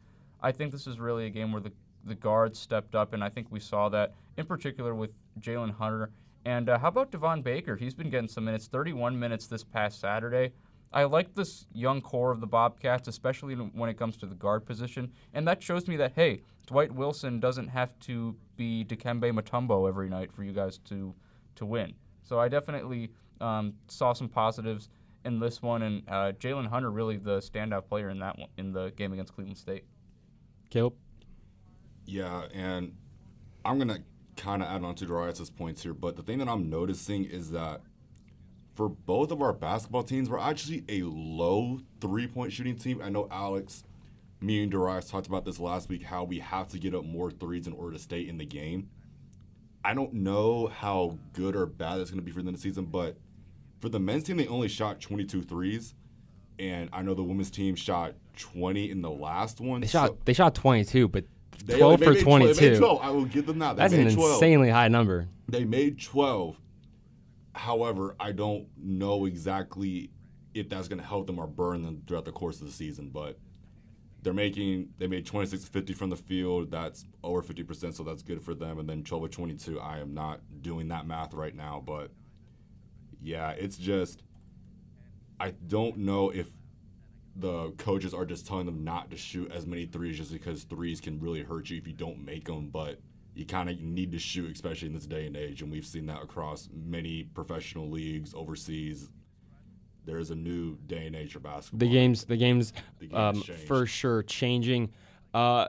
I 0.40 0.52
think 0.52 0.72
this 0.72 0.87
is 0.87 0.99
really 0.99 1.26
a 1.26 1.31
game 1.31 1.52
where 1.52 1.61
the 1.61 1.72
the 2.05 2.14
guards 2.14 2.58
stepped 2.58 2.94
up, 2.94 3.12
and 3.12 3.22
I 3.22 3.28
think 3.28 3.49
we 3.50 3.61
saw 3.61 3.88
that 3.90 4.14
in 4.37 4.46
particular 4.46 4.94
with 4.94 5.11
Jalen 5.38 5.76
Hunter. 5.76 6.11
And 6.44 6.70
uh, 6.70 6.78
how 6.78 6.88
about 6.88 7.11
Devon 7.11 7.43
Baker? 7.43 7.76
He's 7.76 7.94
been 7.94 8.08
getting 8.08 8.28
some 8.28 8.46
minutes, 8.46 8.67
31 8.67 9.19
minutes 9.19 9.46
this 9.46 9.62
past 9.62 10.00
Saturday. 10.00 10.52
I 10.93 11.05
like 11.05 11.34
this 11.34 11.66
young 11.73 12.00
core 12.00 12.31
of 12.31 12.40
the 12.40 12.46
Bobcats, 12.46 13.06
especially 13.06 13.55
when 13.55 13.90
it 13.90 13.99
comes 13.99 14.16
to 14.19 14.26
the 14.26 14.34
guard 14.34 14.66
position, 14.66 15.12
and 15.34 15.46
that 15.46 15.62
shows 15.62 15.87
me 15.87 15.96
that 15.96 16.12
hey, 16.14 16.43
Dwight 16.66 16.93
Wilson 16.93 17.38
doesn't 17.38 17.69
have 17.69 17.99
to 18.00 18.34
be 18.56 18.84
Dikembe 18.84 19.32
Mutombo 19.32 19.88
every 19.88 20.08
night 20.08 20.32
for 20.32 20.43
you 20.43 20.52
guys 20.52 20.78
to 20.88 21.14
to 21.56 21.66
win. 21.66 21.94
So 22.23 22.40
I 22.40 22.49
definitely 22.49 23.11
um, 23.40 23.75
saw 23.88 24.12
some 24.12 24.28
positives 24.28 24.88
in 25.25 25.38
this 25.38 25.60
one, 25.62 25.82
and 25.82 26.02
uh, 26.08 26.32
Jalen 26.32 26.69
Hunter 26.69 26.90
really 26.90 27.16
the 27.16 27.38
standout 27.38 27.87
player 27.87 28.08
in 28.10 28.19
that 28.20 28.38
one 28.38 28.48
in 28.56 28.72
the 28.72 28.90
game 28.96 29.12
against 29.12 29.34
Cleveland 29.34 29.58
State. 29.58 29.84
Caleb? 30.70 30.94
Yeah, 32.06 32.44
and 32.52 32.94
I'm 33.64 33.78
going 33.78 33.88
to 33.88 34.02
kind 34.37 34.62
of 34.62 34.68
add 34.68 34.82
on 34.85 34.94
to 34.97 35.06
Darius' 35.06 35.50
points 35.50 35.82
here, 35.82 35.94
but 35.94 36.16
the 36.16 36.23
thing 36.23 36.38
that 36.38 36.49
I'm 36.49 36.70
noticing 36.70 37.25
is 37.25 37.50
that 37.50 37.82
for 38.75 38.88
both 38.88 39.30
of 39.30 39.42
our 39.42 39.52
basketball 39.52 40.02
teams, 40.02 40.30
we're 40.30 40.38
actually 40.38 40.85
a 40.88 41.02
low 41.02 41.80
three 42.00 42.26
point 42.26 42.52
shooting 42.52 42.76
team. 42.76 43.02
I 43.02 43.11
know 43.11 43.28
Alex, 43.30 43.85
me 44.40 44.62
and 44.62 44.73
Darius 44.73 45.11
talked 45.11 45.26
about 45.26 45.44
this 45.44 45.61
last 45.61 45.88
week 45.88 46.04
how 46.04 46.25
we 46.25 46.38
have 46.38 46.68
to 46.68 46.78
get 46.78 46.94
up 46.94 47.04
more 47.04 47.30
threes 47.30 47.66
in 47.66 47.75
order 47.75 47.92
to 47.92 48.02
stay 48.02 48.26
in 48.26 48.38
the 48.38 48.47
game. 48.47 48.88
I 49.85 49.94
don't 49.94 50.12
know 50.14 50.66
how 50.66 51.18
good 51.32 51.56
or 51.56 51.66
bad 51.66 52.00
it's 52.00 52.11
going 52.11 52.20
to 52.20 52.25
be 52.25 52.32
for 52.32 52.42
them 52.42 52.52
this 52.52 52.62
season, 52.62 52.87
but 52.87 53.16
for 53.80 53.88
the 53.88 53.99
men's 54.00 54.25
team, 54.25 54.37
they 54.37 54.46
only 54.46 54.68
shot 54.68 55.00
22 55.00 55.42
threes 55.42 55.94
and 56.60 56.90
I 56.92 57.02
know 57.02 57.14
the 57.14 57.22
women's 57.22 57.50
team 57.50 57.75
shot 57.75 58.14
20 58.37 58.90
in 58.90 59.00
the 59.00 59.10
last 59.10 59.60
one. 59.60 59.80
They 59.80 59.87
so 59.87 60.06
shot 60.06 60.25
they 60.26 60.34
shot 60.34 60.54
22, 60.54 61.08
but 61.08 61.25
12 61.66 62.02
for 62.02 62.14
22. 62.14 62.76
12, 62.76 62.78
12. 62.78 62.99
I 63.02 63.10
will 63.10 63.25
give 63.25 63.46
them 63.46 63.58
that. 63.60 63.76
They 63.76 63.82
That's 63.82 63.94
an 63.94 64.14
12. 64.14 64.34
insanely 64.34 64.68
high 64.68 64.88
number. 64.88 65.26
They 65.49 65.64
made 65.64 66.00
12. 66.00 66.56
However, 67.54 68.14
I 68.20 68.32
don't 68.32 68.68
know 68.76 69.25
exactly 69.25 70.10
if 70.54 70.68
that's 70.68 70.87
going 70.87 71.00
to 71.00 71.04
help 71.04 71.26
them 71.26 71.38
or 71.38 71.46
burn 71.46 71.82
them 71.82 72.02
throughout 72.06 72.26
the 72.26 72.32
course 72.32 72.60
of 72.60 72.66
the 72.66 72.72
season, 72.72 73.08
but 73.08 73.38
they're 74.22 74.34
making 74.34 74.90
they 74.99 75.06
made 75.06 75.25
26 75.25 75.64
50 75.64 75.94
from 75.94 76.10
the 76.10 76.16
field 76.16 76.70
that's 76.70 77.06
over 77.25 77.40
50% 77.40 77.94
so 77.94 78.02
that's 78.02 78.22
good 78.22 78.42
for 78.42 78.54
them 78.54 78.78
and 78.78 78.87
then 78.87 79.02
12 79.02 79.25
or 79.25 79.28
22 79.28 79.80
i 79.80 79.99
am 79.99 80.12
not 80.12 80.40
doing 80.60 80.88
that 80.88 81.06
math 81.06 81.32
right 81.32 81.56
now 81.56 81.82
but 81.82 82.10
yeah 83.23 83.50
it's 83.50 83.77
just 83.77 84.23
I 85.39 85.53
don't 85.67 85.97
know 85.99 86.31
if 86.31 86.49
the 87.35 87.73
coaches 87.79 88.12
are 88.12 88.27
just 88.27 88.47
telling 88.47 88.67
them 88.67 88.85
not 88.85 89.11
to 89.11 89.17
shoot 89.17 89.50
as 89.50 89.67
many 89.67 89.87
threes 89.87 90.19
just 90.19 90.33
because 90.33 90.65
threes 90.65 91.00
can 91.00 91.19
really 91.19 91.43
hurt 91.43 91.71
you 91.71 91.79
if 91.79 91.87
you 91.87 91.95
don't 91.95 92.25
make 92.25 92.47
them. 92.47 92.69
But 92.69 92.99
you 93.35 93.47
kind 93.47 93.71
of 93.71 93.81
need 93.81 94.12
to 94.12 94.19
shoot, 94.19 94.53
especially 94.53 94.89
in 94.89 94.95
this 94.95 95.07
day 95.07 95.27
and 95.27 95.37
age. 95.37 95.62
And 95.62 95.71
we've 95.71 95.87
seen 95.87 96.07
that 96.07 96.23
across 96.23 96.69
many 96.73 97.23
professional 97.23 97.89
leagues 97.89 98.35
overseas. 98.35 99.09
There 100.05 100.19
is 100.19 100.31
a 100.31 100.35
new 100.35 100.77
day 100.87 101.07
and 101.07 101.17
age 101.17 101.33
for 101.33 101.41
basketball. 101.41 101.79
The 101.79 101.93
games, 101.93 102.25
the 102.25 102.37
games, 102.37 102.73
the 102.99 103.07
games 103.07 103.49
um, 103.49 103.57
for 103.67 103.87
sure 103.87 104.23
changing. 104.23 104.91
Uh, 105.33 105.69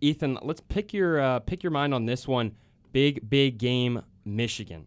Ethan, 0.00 0.38
let's 0.42 0.60
pick 0.60 0.92
your 0.92 1.20
uh, 1.20 1.38
pick 1.40 1.62
your 1.62 1.70
mind 1.70 1.94
on 1.94 2.04
this 2.04 2.26
one. 2.26 2.54
Big 2.92 3.28
big 3.28 3.58
game, 3.58 4.02
Michigan, 4.24 4.86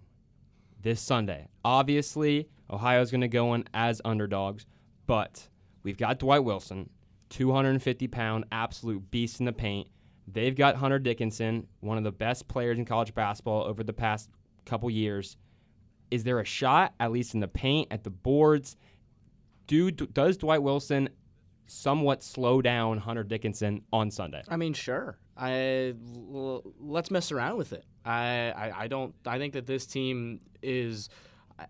this 0.82 1.02
Sunday. 1.02 1.48
Obviously, 1.64 2.50
Ohio's 2.70 3.12
going 3.12 3.22
to 3.22 3.28
go 3.28 3.54
in 3.54 3.66
as 3.74 4.02
underdogs, 4.06 4.66
but 5.08 5.50
we've 5.84 5.98
got 5.98 6.20
Dwight 6.20 6.44
Wilson, 6.44 6.90
250 7.30 8.08
pound 8.08 8.46
absolute 8.52 9.12
beast 9.12 9.40
in 9.40 9.46
the 9.46 9.54
paint. 9.54 9.88
They've 10.28 10.56
got 10.56 10.76
Hunter 10.76 11.00
Dickinson, 11.00 11.68
one 11.80 11.98
of 11.98 12.04
the 12.04 12.12
best 12.12 12.48
players 12.48 12.78
in 12.78 12.86
college 12.86 13.14
basketball 13.16 13.64
over 13.64 13.84
the 13.84 13.94
past 13.94 14.30
couple 14.66 14.90
years. 14.90 15.38
Is 16.12 16.24
there 16.24 16.40
a 16.40 16.46
shot, 16.46 16.94
at 17.00 17.12
least 17.12 17.34
in 17.34 17.40
the 17.40 17.48
paint, 17.48 17.88
at 17.92 18.04
the 18.04 18.10
boards? 18.10 18.76
do 19.70 19.92
does 19.92 20.36
Dwight 20.36 20.62
Wilson 20.62 21.08
somewhat 21.68 22.24
slow 22.24 22.62
down 22.62 22.98
Hunter 22.98 23.24
Dickinson 23.24 23.84
on 23.94 24.12
Sunday? 24.12 24.42
I 24.50 24.58
mean, 24.58 24.74
sure. 24.74 25.18
I 25.38 25.94
l- 26.34 26.64
let's 26.80 27.12
mess 27.12 27.32
around 27.32 27.58
with 27.58 27.72
it. 27.72 27.86
I, 28.10 28.52
I 28.52 28.84
I 28.84 28.88
don't. 28.88 29.14
I 29.26 29.38
think 29.38 29.54
that 29.54 29.66
this 29.66 29.86
team 29.86 30.42
is. 30.62 31.10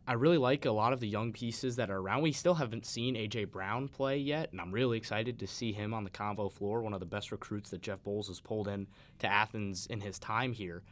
I- 0.07 0.13
really 0.13 0.37
like 0.37 0.65
a 0.65 0.71
lot 0.71 0.93
of 0.93 0.99
the 0.99 1.07
young 1.07 1.33
pieces 1.33 1.77
that 1.77 1.89
are 1.89 1.97
around. 1.97 2.21
We 2.21 2.31
still 2.31 2.53
haven't 2.53 2.85
seen 2.85 3.15
AJ 3.15 3.49
Brown 3.49 3.87
play 3.87 4.19
yet, 4.19 4.51
and 4.51 4.61
I'm 4.61 4.71
really 4.71 4.99
excited 4.99 5.39
to 5.39 5.47
see 5.47 5.71
him 5.71 5.95
on 5.95 6.03
the 6.03 6.11
convo 6.11 6.51
floor. 6.51 6.83
One 6.83 6.93
of 6.93 6.99
the 6.99 7.07
best 7.07 7.31
recruits 7.31 7.71
that 7.71 7.81
Jeff 7.81 8.03
Boals 8.03 8.27
has 8.27 8.39
pulled 8.39 8.67
in 8.67 8.85
to 9.17 9.27
Athens 9.27 9.87
in 9.87 10.01
his 10.01 10.19
time 10.19 10.53
here. 10.53 10.83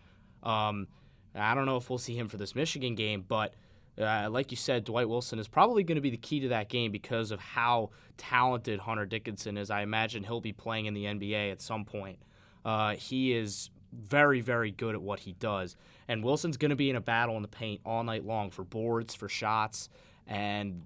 Um, 0.42 0.88
I 1.36 1.54
don't 1.54 1.68
know 1.68 1.78
if 1.78 1.92
we'll 1.92 2.00
see 2.00 2.18
him 2.18 2.28
for 2.28 2.38
this 2.38 2.56
Michigan 2.56 2.96
game, 2.96 3.24
but 3.28 3.54
uh, 4.00 4.30
like 4.32 4.52
you 4.52 4.58
said, 4.58 4.84
Dwight 4.84 5.10
Wilson 5.10 5.40
is 5.40 5.48
probably 5.48 5.84
going 5.84 5.96
to 5.96 6.02
be 6.02 6.10
the 6.10 6.18
key 6.18 6.40
to 6.42 6.48
that 6.50 6.70
game 6.70 6.92
because 6.92 7.32
of 7.32 7.40
how 7.40 7.92
talented 8.18 8.80
Hunter 8.80 9.06
Dickinson 9.06 9.58
is. 9.58 9.70
I 9.70 9.82
imagine 9.82 10.24
he'll 10.24 10.42
be 10.42 10.54
playing 10.54 10.86
in 10.86 10.94
the 10.94 11.06
NBA 11.06 11.52
at 11.52 11.62
some 11.62 11.86
point. 11.86 12.20
Uh, 12.66 12.96
he 12.96 13.34
is 13.34 13.70
very, 13.92 14.42
very 14.42 14.72
good 14.72 14.96
at 14.96 15.02
what 15.02 15.22
he 15.22 15.34
does. 15.34 15.76
And 16.08 16.24
Wilson's 16.24 16.58
going 16.58 16.70
to 16.70 16.76
be 16.76 16.90
in 16.90 16.96
a 16.96 17.02
battle 17.02 17.36
in 17.36 17.42
the 17.42 17.48
paint 17.48 17.82
all 17.86 18.04
night 18.04 18.26
long 18.26 18.50
for 18.50 18.64
boards, 18.64 19.16
for 19.16 19.30
shots. 19.30 19.90
And 20.26 20.84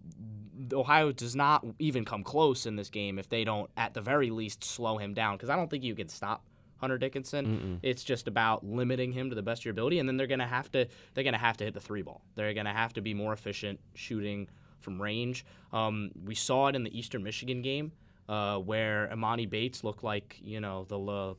Ohio 0.71 1.11
does 1.11 1.35
not 1.35 1.65
even 1.79 2.05
come 2.05 2.23
close 2.23 2.65
in 2.65 2.75
this 2.75 2.89
game 2.89 3.17
if 3.17 3.27
they 3.29 3.43
don't, 3.43 3.69
at 3.75 3.93
the 3.93 4.01
very 4.01 4.29
least, 4.29 4.63
slow 4.63 4.97
him 4.97 5.13
down. 5.13 5.37
Because 5.37 5.49
I 5.49 5.55
don't 5.55 5.69
think 5.69 5.83
you 5.83 5.95
can 5.95 6.09
stop 6.09 6.43
Hunter 6.77 6.97
Dickinson. 6.97 7.45
It's 7.83 8.03
just 8.03 8.27
about 8.27 8.65
limiting 8.65 9.11
him 9.11 9.29
to 9.29 9.35
the 9.35 9.41
best 9.43 9.61
of 9.61 9.65
your 9.65 9.71
ability, 9.71 9.99
and 9.99 10.09
then 10.09 10.17
they're 10.17 10.27
gonna 10.27 10.47
have 10.47 10.71
to 10.71 10.87
they're 11.13 11.23
gonna 11.23 11.37
have 11.37 11.57
to 11.57 11.63
hit 11.63 11.73
the 11.75 11.79
three 11.79 12.01
ball. 12.01 12.21
They're 12.35 12.53
gonna 12.55 12.73
have 12.73 12.93
to 12.93 13.01
be 13.01 13.13
more 13.13 13.33
efficient 13.33 13.79
shooting 13.93 14.47
from 14.79 14.99
range. 15.01 15.45
Um, 15.71 16.11
we 16.25 16.33
saw 16.33 16.67
it 16.67 16.75
in 16.75 16.83
the 16.83 16.97
Eastern 16.97 17.23
Michigan 17.23 17.61
game 17.61 17.91
uh, 18.27 18.57
where 18.57 19.09
Emoni 19.13 19.47
Bates 19.49 19.83
looked 19.83 20.03
like 20.03 20.39
you 20.43 20.59
know 20.59 20.85
the 20.85 20.99
uh, 20.99 21.33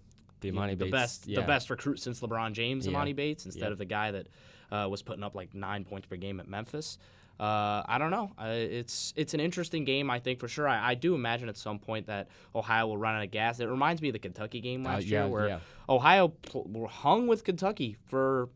The 0.51 0.53
know, 0.53 0.67
the 0.69 0.77
Bates, 0.77 0.91
best 0.91 1.27
yeah. 1.29 1.41
the 1.41 1.47
best 1.47 1.71
recruit 1.71 1.99
since 2.01 2.21
LeBron 2.21 2.53
James, 2.53 2.87
Yeah. 2.87 2.93
Emoni 2.99 3.15
Bates, 3.17 3.47
instead 3.47 3.63
Yep. 3.65 3.73
of 3.73 3.79
the 3.79 3.85
guy 3.85 4.11
that 4.11 4.27
uh, 4.71 4.89
was 4.89 5.03
putting 5.03 5.23
up 5.23 5.35
like 5.35 5.55
nine 5.55 5.85
points 5.85 6.07
per 6.07 6.17
game 6.17 6.41
at 6.41 6.49
Memphis. 6.49 6.99
Uh, 7.41 7.83
I 7.87 7.97
don't 7.99 8.11
know. 8.11 8.31
Uh, 8.39 8.49
it's 8.51 9.13
it's 9.17 9.35
an 9.35 9.41
interesting 9.41 9.85
game, 9.85 10.11
I 10.11 10.21
think 10.21 10.39
for 10.39 10.49
sure. 10.49 10.69
I, 10.69 10.91
I 10.91 10.95
do 10.95 11.15
imagine 11.15 11.49
at 11.49 11.57
some 11.57 11.79
point 11.79 12.07
that 12.07 12.29
Ohio 12.55 12.87
will 12.87 12.99
run 12.99 13.17
out 13.17 13.25
of 13.25 13.31
gas. 13.31 13.59
It 13.59 13.67
reminds 13.69 14.01
me 14.03 14.09
of 14.11 14.13
the 14.13 14.19
Kentucky 14.19 14.61
game 14.61 14.85
last 14.85 15.03
Uh, 15.03 15.07
yeah, 15.07 15.21
year, 15.25 15.29
where 15.29 15.49
yeah. 15.49 15.59
Ohio 15.89 16.29
pl- 16.29 16.67
were 16.71 16.89
hung 16.89 17.27
with 17.27 17.43
Kentucky 17.43 17.97
for 18.07 18.49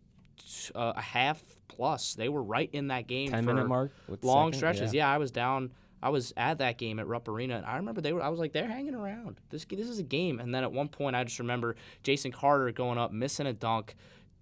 uh, 0.74 0.92
a 0.94 1.00
half 1.00 1.42
plus. 1.68 2.14
They 2.14 2.28
were 2.28 2.42
right 2.42 2.70
in 2.72 2.88
that 2.88 3.06
game. 3.06 3.30
Ten 3.30 3.44
for 3.44 3.54
minute 3.54 3.66
mark, 3.68 3.92
long 4.22 4.52
second? 4.52 4.58
stretches. 4.58 4.94
Yeah. 4.94 5.10
I 5.10 5.18
was 5.18 5.30
down. 5.30 5.72
I 6.02 6.10
was 6.10 6.32
at 6.36 6.58
that 6.58 6.78
game 6.78 6.98
at 6.98 7.06
Rupp 7.06 7.26
Arena, 7.28 7.56
and 7.56 7.66
I 7.66 7.76
remember 7.76 8.00
they 8.00 8.12
were. 8.12 8.22
I 8.22 8.28
was 8.28 8.38
like, 8.38 8.52
they're 8.52 8.68
hanging 8.68 8.94
around. 8.94 9.40
This 9.50 9.64
this 9.64 9.88
is 9.88 9.98
a 9.98 10.04
game. 10.04 10.40
And 10.40 10.54
then 10.54 10.62
at 10.62 10.72
one 10.72 10.88
point, 10.88 11.16
I 11.16 11.24
just 11.24 11.38
remember 11.38 11.76
Jason 12.02 12.32
Carter 12.32 12.70
going 12.72 12.98
up, 12.98 13.12
missing 13.12 13.46
a 13.46 13.52
dunk. 13.52 13.94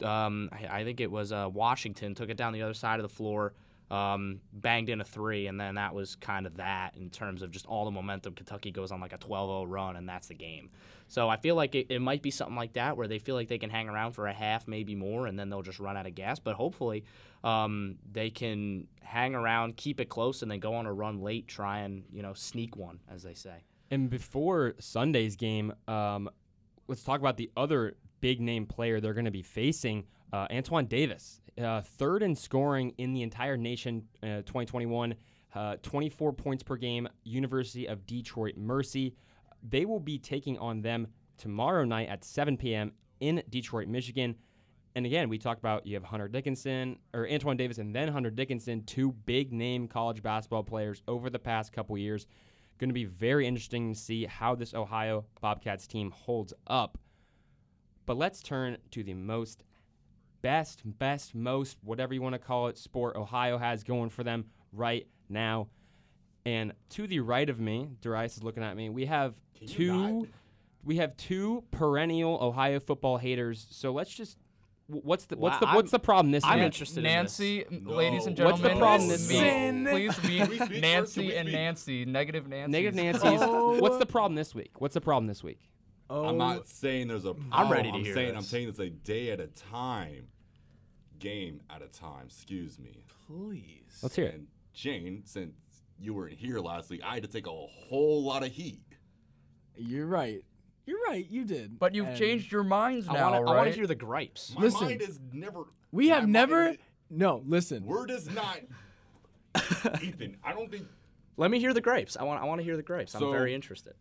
Um, 0.02 0.50
I, 0.52 0.80
I 0.80 0.84
think 0.84 1.00
it 1.00 1.11
was 1.11 1.32
uh, 1.32 1.49
Washington 1.52 2.14
took 2.14 2.28
it 2.28 2.37
down 2.37 2.52
the 2.52 2.62
other 2.62 2.75
side 2.75 2.99
of 2.99 3.02
the 3.02 3.14
floor, 3.14 3.54
um, 3.90 4.40
banged 4.52 4.88
in 4.88 5.00
a 5.00 5.04
three, 5.04 5.46
and 5.46 5.61
then 5.61 5.76
that 5.76 5.94
was 5.94 6.16
kind 6.16 6.46
of 6.46 6.56
that 6.56 6.96
in 6.96 7.11
terms 7.11 7.42
of 7.42 7.52
just 7.52 7.66
all 7.66 7.84
the 7.84 7.90
momentum. 7.92 8.34
Kentucky 8.34 8.73
goes 8.73 8.90
on 8.90 9.00
like 9.00 9.12
a 9.12 9.18
12-0 9.18 9.66
run, 9.68 9.96
and 9.96 10.08
that's 10.08 10.26
the 10.26 10.34
game. 10.34 10.70
So 11.14 11.28
I 11.28 11.37
feel 11.37 11.54
like 11.54 11.76
it, 11.76 11.87
it 11.90 12.00
might 12.00 12.23
be 12.23 12.33
something 12.33 12.56
like 12.56 12.73
that 12.73 12.97
where 12.97 13.06
they 13.06 13.21
feel 13.21 13.37
like 13.37 13.47
they 13.47 13.59
can 13.59 13.71
hang 13.71 13.88
around 13.88 14.14
for 14.14 14.26
a 14.26 14.33
half, 14.33 14.66
maybe 14.66 14.97
more, 14.97 15.28
and 15.28 15.38
then 15.38 15.49
they'll 15.49 15.62
just 15.62 15.78
run 15.78 15.97
out 15.97 16.09
of 16.09 16.16
gas. 16.16 16.40
But 16.40 16.56
hopefully, 16.56 17.04
um, 17.44 17.99
they 18.11 18.30
can 18.30 18.88
hang 19.00 19.37
around, 19.37 19.76
keep 19.76 20.00
it 20.00 20.09
close, 20.09 20.42
and 20.42 20.50
then 20.50 20.59
go 20.59 20.75
on 20.75 20.87
a 20.87 20.92
run 20.92 21.21
late, 21.21 21.47
try 21.47 21.83
and 21.83 22.02
you 22.12 22.21
know 22.21 22.35
sneak 22.35 22.75
one, 22.75 22.99
as 23.09 23.23
they 23.23 23.35
say. 23.35 23.62
And 23.92 24.11
before 24.11 24.75
Sunday's 24.80 25.37
game, 25.37 25.73
um, 25.87 26.28
let's 26.88 27.04
talk 27.04 27.21
about 27.21 27.37
the 27.37 27.49
other 27.56 27.94
big 28.18 28.40
name 28.40 28.66
player 28.66 29.00
they're 29.00 29.14
going 29.14 29.25
to 29.25 29.30
be 29.30 29.42
facing, 29.42 30.06
uh, 30.33 30.49
Antoine 30.50 30.87
Davis, 30.87 31.40
uh, 31.62 31.80
third 31.80 32.25
in 32.25 32.35
scoring 32.35 32.92
in 32.99 33.12
the 33.12 33.23
entire 33.23 33.56
nation, 33.56 34.02
uh, 34.25 34.42
2021, 34.47 35.14
uh, 35.54 35.76
24 35.80 36.33
points 36.33 36.64
per 36.64 36.75
game, 36.75 37.09
University 37.23 37.87
of 37.87 38.04
Detroit 38.04 38.56
Mercy. 38.56 39.14
They 39.66 39.85
will 39.85 40.00
be 40.00 40.18
taking 40.18 40.59
on 40.59 40.83
them 40.83 41.09
tomorrow 41.38 41.85
night 41.85 42.09
at 42.09 42.25
7 42.25 42.56
p.m. 42.56 42.92
in 43.21 43.42
Detroit, 43.49 43.88
Michigan. 43.88 44.37
And 44.94 45.06
again, 45.06 45.28
we 45.28 45.38
talked 45.38 45.59
about 45.59 45.87
you 45.87 45.94
have 45.94 46.04
Hunter 46.04 46.28
Dickinson 46.28 46.99
or 47.12 47.28
Antoine 47.28 47.56
Davis 47.56 47.78
and 47.78 47.94
then 47.94 48.09
Hunter 48.09 48.30
Dickinson, 48.30 48.85
two 48.85 49.12
big 49.12 49.52
name 49.52 49.88
college 49.88 50.23
basketball 50.23 50.62
players 50.62 51.02
over 51.09 51.30
the 51.30 51.38
past 51.38 51.73
couple 51.73 51.99
years. 51.99 52.26
Going 52.78 52.90
to 52.90 52.94
be 52.94 53.04
very 53.04 53.47
interesting 53.47 53.92
to 53.92 53.99
see 53.99 54.25
how 54.26 54.54
this 54.54 54.75
Ohio 54.75 55.25
Bobcats 55.40 55.87
team 55.87 56.11
holds 56.11 56.52
up. 56.66 56.99
But 58.06 58.16
let's 58.16 58.42
turn 58.42 58.76
to 58.90 59.02
the 59.02 59.14
most 59.14 59.64
best, 60.42 60.83
best, 60.85 61.35
most, 61.35 61.78
whatever 61.83 62.12
you 62.12 62.21
want 62.21 62.35
to 62.35 62.38
call 62.38 62.68
it, 62.68 62.76
sport 62.76 63.16
Ohio 63.16 63.59
has 63.59 63.83
going 63.83 64.11
for 64.11 64.23
them 64.23 64.44
right 64.73 65.06
now. 65.28 65.68
And 66.46 66.72
to 66.90 67.06
the 67.06 67.20
right 67.20 67.48
of 67.48 67.58
me, 67.58 67.88
Darius 68.02 68.36
is 68.36 68.42
looking 68.42 68.62
at 68.62 68.76
me. 68.76 68.90
We 68.90 69.06
have 69.06 69.34
Can 69.58 69.68
you 69.68 69.74
two. 69.74 69.96
not? 70.20 70.28
We 70.84 70.96
have 70.96 71.16
two 71.16 71.64
perennial 71.70 72.38
Ohio 72.42 72.78
football 72.80 73.16
haters. 73.16 73.66
So 73.70 73.92
let's 73.92 74.10
just. 74.14 74.36
wh- 74.88 75.02
What's 75.04 75.24
the 75.24 75.36
what's 75.38 75.54
Wow, 75.54 75.60
the 75.60 75.66
I'm- 75.68 75.76
what's 75.76 75.90
the 75.90 75.98
problem 75.98 76.30
this 76.32 76.44
week? 76.44 76.50
I'm 76.52 76.58
week? 76.58 76.66
interested 76.66 76.98
in 76.98 77.04
Nancy, 77.04 77.64
No. 77.70 77.92
ladies 77.92 78.26
and 78.26 78.36
gentlemen. 78.36 78.60
What's 78.62 78.74
the 78.74 78.78
problem 78.78 79.08
this 79.08 79.28
meet- 79.30 79.36
week? 79.38 79.90
Please 79.94 80.18
Can 80.18 80.30
we 80.30 80.36
meet 80.36 80.38
speak 80.42 80.58
first? 80.58 80.70
Can 80.72 80.80
Nancy 80.82 81.26
we 81.26 81.34
and 81.36 81.48
speak? 81.48 81.54
Nancy, 81.54 82.04
negative 82.04 82.46
Nancy. 82.48 82.72
Negative 82.72 82.94
Nancy's. 83.22 83.40
Oh. 83.42 83.80
What's 83.80 83.96
the 83.96 84.04
problem 84.06 84.34
this 84.34 84.54
week? 84.54 84.72
What's 84.80 84.92
the 84.94 85.00
problem 85.00 85.26
this 85.26 85.42
week? 85.42 85.60
Oh, 86.10 86.26
I'm 86.26 86.36
not 86.36 86.68
saying 86.68 87.08
there's 87.08 87.24
a 87.24 87.32
problem. 87.32 87.48
I'm 87.50 87.72
ready 87.72 87.90
to 87.90 87.96
I'm 87.96 88.04
hear 88.04 88.12
saying 88.14 88.30
I'm 88.36 88.42
this. 88.42 88.48
saying 88.50 88.68
it's 88.68 88.78
a 88.78 88.90
day 88.90 89.30
at 89.30 89.40
a 89.40 89.46
time, 89.46 90.26
game 91.18 91.62
at 91.70 91.80
a 91.80 91.88
time. 91.88 92.26
Excuse 92.26 92.78
me. 92.78 93.04
please. 93.26 94.00
Let's 94.02 94.14
hear 94.16 94.26
it. 94.26 94.34
And 94.34 94.46
Jane, 94.74 95.22
since 95.24 95.54
you 96.04 96.14
weren't 96.14 96.34
here 96.38 96.58
last 96.61 96.90
week, 96.90 97.00
I 97.04 97.14
had 97.14 97.23
to 97.23 97.28
take 97.28 97.46
a 97.46 97.50
whole 97.50 98.23
lot 98.25 98.42
of 98.44 98.52
heat. 98.52 98.80
You're 99.76 100.06
right. 100.06 100.44
You're 100.87 101.00
right. 101.08 101.26
You 101.28 101.44
did. 101.44 101.78
But 101.78 101.94
you've 101.94 102.08
And 102.08 102.16
changed 102.18 102.52
your 102.52 102.62
minds 102.62 103.06
now. 103.06 103.12
I 103.14 103.16
now, 103.32 103.42
want 103.42 103.46
to 103.49 103.52
right? 103.54 103.75
hear 103.75 103.87
the 103.87 103.94
gripes. 103.94 104.52
My 104.54 104.62
Listen, 104.62 104.84
mind 104.87 105.02
is 105.02 105.18
never. 105.32 105.64
We 105.92 106.08
my 106.08 106.14
have 106.14 106.23
mind 106.25 106.32
never. 106.32 106.66
is- 106.68 106.76
No, 107.11 107.42
listen. 107.46 107.84
Word 107.87 108.11
is 108.11 108.28
not. 108.30 108.61
Ethan, 110.02 110.37
I 110.44 110.52
don't 110.52 110.70
think 110.70 110.87
Let 111.37 111.50
me 111.50 111.58
hear 111.61 111.73
the 111.73 111.80
gripes. 111.80 112.16
I 112.18 112.25
want. 112.25 112.40
I 112.42 112.44
want 112.44 112.61
to 112.61 112.64
hear 112.64 112.76
the 112.76 112.82
gripes. 112.82 113.14
I'm 113.14 113.30
very 113.30 113.54
interested. 113.54 113.94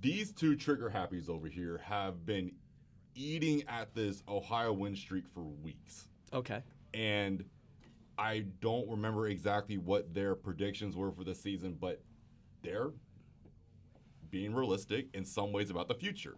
these 0.00 0.32
two 0.32 0.54
trigger 0.56 0.92
happies 0.94 1.28
over 1.28 1.48
here 1.48 1.80
have 1.84 2.24
been 2.26 2.52
eating 3.14 3.62
at 3.68 3.94
this 3.94 4.22
Ohio 4.28 4.72
win 4.72 4.94
streak 4.94 5.24
for 5.32 5.40
weeks. 5.42 6.06
Okay. 6.32 6.62
and 6.94 7.44
I 8.18 8.46
don't 8.60 8.88
remember 8.88 9.28
exactly 9.28 9.76
what 9.78 10.14
their 10.14 10.34
predictions 10.34 10.96
were 10.96 11.12
for 11.12 11.24
the 11.24 11.34
season, 11.34 11.76
but 11.78 12.02
they're 12.62 12.90
being 14.30 14.54
realistic 14.54 15.08
in 15.14 15.24
some 15.24 15.52
ways 15.52 15.70
about 15.70 15.88
the 15.88 15.94
future. 15.94 16.36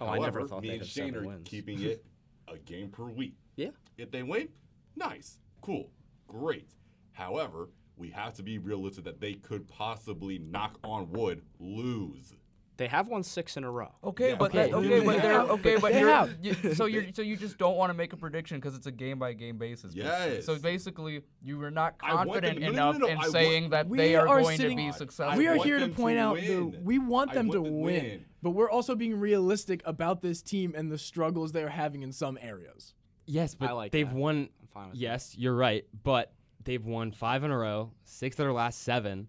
Oh, 0.00 0.06
I 0.06 0.18
never 0.18 0.40
However, 0.40 0.48
thought 0.48 0.62
me 0.62 0.70
they'd 0.70 0.80
and 0.80 0.88
Shane 0.88 1.14
are 1.16 1.24
wins. 1.24 1.48
keeping 1.48 1.80
it 1.82 2.04
a 2.48 2.58
game 2.58 2.88
per 2.90 3.04
week. 3.04 3.36
Yeah. 3.56 3.70
If 3.96 4.10
they 4.10 4.22
win, 4.22 4.48
nice, 4.96 5.38
cool, 5.60 5.90
great. 6.26 6.70
However, 7.12 7.70
we 7.96 8.10
have 8.10 8.34
to 8.34 8.42
be 8.42 8.58
realistic 8.58 9.04
that 9.04 9.20
they 9.20 9.34
could 9.34 9.68
possibly 9.68 10.38
knock 10.38 10.78
on 10.82 11.10
wood 11.12 11.42
lose. 11.60 12.34
They 12.76 12.88
have 12.88 13.06
won 13.06 13.22
six 13.22 13.56
in 13.56 13.62
a 13.62 13.70
row. 13.70 13.92
Okay, 14.02 14.30
Yeah, 14.30 14.34
but 14.36 14.50
okay. 14.50 14.70
that- 14.70 14.74
okay, 14.76 15.04
but 15.06 15.22
they're 15.22 15.40
okay, 15.56 15.76
but 15.76 15.92
They 15.92 16.00
you're, 16.00 16.28
you, 16.42 16.74
so 16.74 16.86
you're 16.86 17.04
so 17.12 17.22
you 17.22 17.36
just 17.36 17.56
don't 17.56 17.76
want 17.76 17.90
to 17.90 17.94
make 17.94 18.12
a 18.12 18.16
prediction 18.16 18.58
because 18.58 18.74
it's 18.74 18.86
a 18.88 18.92
game 18.92 19.18
by 19.20 19.32
game 19.32 19.58
basis. 19.58 19.94
Yes. 19.94 20.44
So 20.44 20.58
basically, 20.58 21.22
you 21.40 21.56
were 21.58 21.70
not 21.70 21.94
I 22.02 22.14
want 22.24 22.32
them- 22.32 22.42
confident 22.42 22.60
no, 22.60 22.66
no, 22.66 22.72
enough 22.72 22.98
no, 22.98 23.06
no, 23.06 23.12
in 23.12 23.16
I 23.18 23.20
want- 23.20 23.32
saying 23.32 23.70
that 23.70 23.88
they 23.90 24.16
are, 24.16 24.26
are 24.28 24.40
going 24.42 24.56
sitting- 24.56 24.76
to 24.78 24.84
be 24.86 24.92
successful. 24.92 25.38
we 25.38 25.46
are 25.46 25.54
here 25.56 25.76
to 25.78 25.82
them 25.86 25.90
to 25.94 25.96
point 25.96 26.18
out 26.18 26.36
the 26.36 26.60
we 26.82 26.98
want 26.98 27.30
I 27.30 27.34
them 27.34 27.46
to 27.52 27.62
them 27.62 27.80
win, 27.80 28.02
win. 28.04 28.24
but 28.42 28.50
we're 28.50 28.70
also 28.70 28.96
being 28.96 29.20
realistic 29.20 29.80
about 29.84 30.20
this 30.20 30.42
team 30.42 30.74
and 30.76 30.90
the 30.90 30.98
struggles 30.98 31.52
they're 31.52 31.68
having 31.68 32.02
in 32.02 32.10
some 32.10 32.36
areas. 32.42 32.94
Yes, 33.26 33.54
but 33.54 33.72
like 33.76 33.92
they've 33.92 34.08
that. 34.08 34.16
won. 34.16 34.48
I'm 34.60 34.66
fine 34.66 34.90
with 34.90 34.98
Yes, 34.98 35.36
you're 35.38 35.54
right, 35.54 35.86
but 36.02 36.32
they've 36.64 36.84
won 36.84 37.12
five 37.12 37.44
in 37.44 37.52
a 37.52 37.56
row, 37.56 37.92
six 38.02 38.34
of 38.34 38.38
their 38.38 38.52
last 38.52 38.82
seven. 38.82 39.28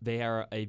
They 0.00 0.22
are 0.22 0.46
a 0.52 0.68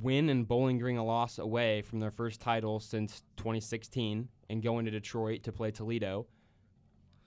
win 0.00 0.28
and 0.28 0.46
Bowling 0.46 0.78
Green 0.78 0.96
a 0.96 1.04
loss 1.04 1.38
away 1.38 1.82
from 1.82 2.00
their 2.00 2.10
first 2.10 2.40
title 2.40 2.80
since 2.80 3.22
2016, 3.36 4.28
and 4.48 4.62
going 4.62 4.84
to 4.84 4.90
Detroit 4.90 5.42
to 5.44 5.52
play 5.52 5.70
Toledo. 5.70 6.26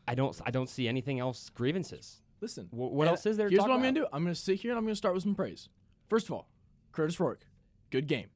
I 0.08 0.16
don't. 0.16 0.40
I 0.46 0.52
don't 0.52 0.70
see 0.70 0.88
anything 0.88 1.20
else 1.20 1.50
grievances. 1.50 2.22
Listen, 2.42 2.66
Wh- 2.72 2.92
what 2.94 3.08
else 3.08 3.26
is 3.26 3.38
there 3.38 3.48
to 3.48 3.52
Here's 3.52 3.60
talk 3.60 3.70
what 3.70 3.76
I'm 3.76 3.82
gonna 3.82 3.94
do. 3.94 4.08
I'm 4.14 4.24
gonna 4.24 4.34
sit 4.36 4.60
here 4.62 4.72
and 4.72 4.78
I'm 4.78 4.86
gonna 4.86 4.96
start 4.96 5.14
with 5.14 5.24
some 5.24 5.36
praise. 5.36 5.70
First 6.10 6.28
of 6.28 6.34
all, 6.34 6.50
Kurtis 6.94 7.20
Rourke, 7.20 7.46
good 7.92 8.08
game, 8.08 8.28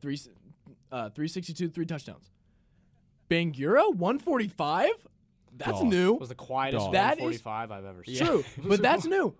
three, 0.00 0.18
uh, 0.92 1.10
362, 1.10 1.68
three 1.68 1.84
touchdowns. 1.84 2.30
Bangura, 3.28 3.94
145. 3.94 4.90
That's 5.56 5.80
Dog. 5.80 5.86
new. 5.88 6.14
Was 6.14 6.28
the 6.30 6.34
quietest 6.34 6.84
Dog. 6.86 6.92
That 6.94 7.18
is- 7.18 7.42
145 7.42 7.70
I've 7.70 7.84
ever 7.84 8.04
seen. 8.04 8.14
Yeah. 8.16 8.24
True, 8.24 8.44
but 8.68 8.80
that's 8.82 9.04
new. 9.04 9.34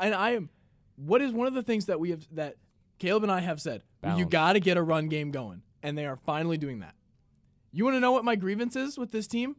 And 0.00 0.14
I 0.14 0.30
am 0.32 0.48
what 0.96 1.22
is 1.22 1.32
one 1.32 1.46
of 1.46 1.54
the 1.54 1.62
things 1.62 1.86
that 1.86 2.00
we 2.00 2.10
have 2.10 2.26
that 2.32 2.56
Caleb 3.02 3.24
and 3.24 3.32
I 3.32 3.40
have 3.40 3.60
said? 3.60 3.82
You 4.16 4.24
got 4.24 4.52
to 4.52 4.60
get 4.60 4.76
a 4.76 4.82
run 4.82 5.08
game 5.08 5.32
going, 5.32 5.62
and 5.82 5.98
they 5.98 6.06
are 6.06 6.14
finally 6.14 6.56
doing 6.56 6.78
that. 6.80 6.94
You 7.72 7.84
want 7.84 7.96
to 7.96 8.00
know 8.00 8.12
what 8.12 8.24
my 8.24 8.36
grievance 8.36 8.76
is 8.76 8.96
with 8.96 9.10
this 9.10 9.26
team? 9.26 9.56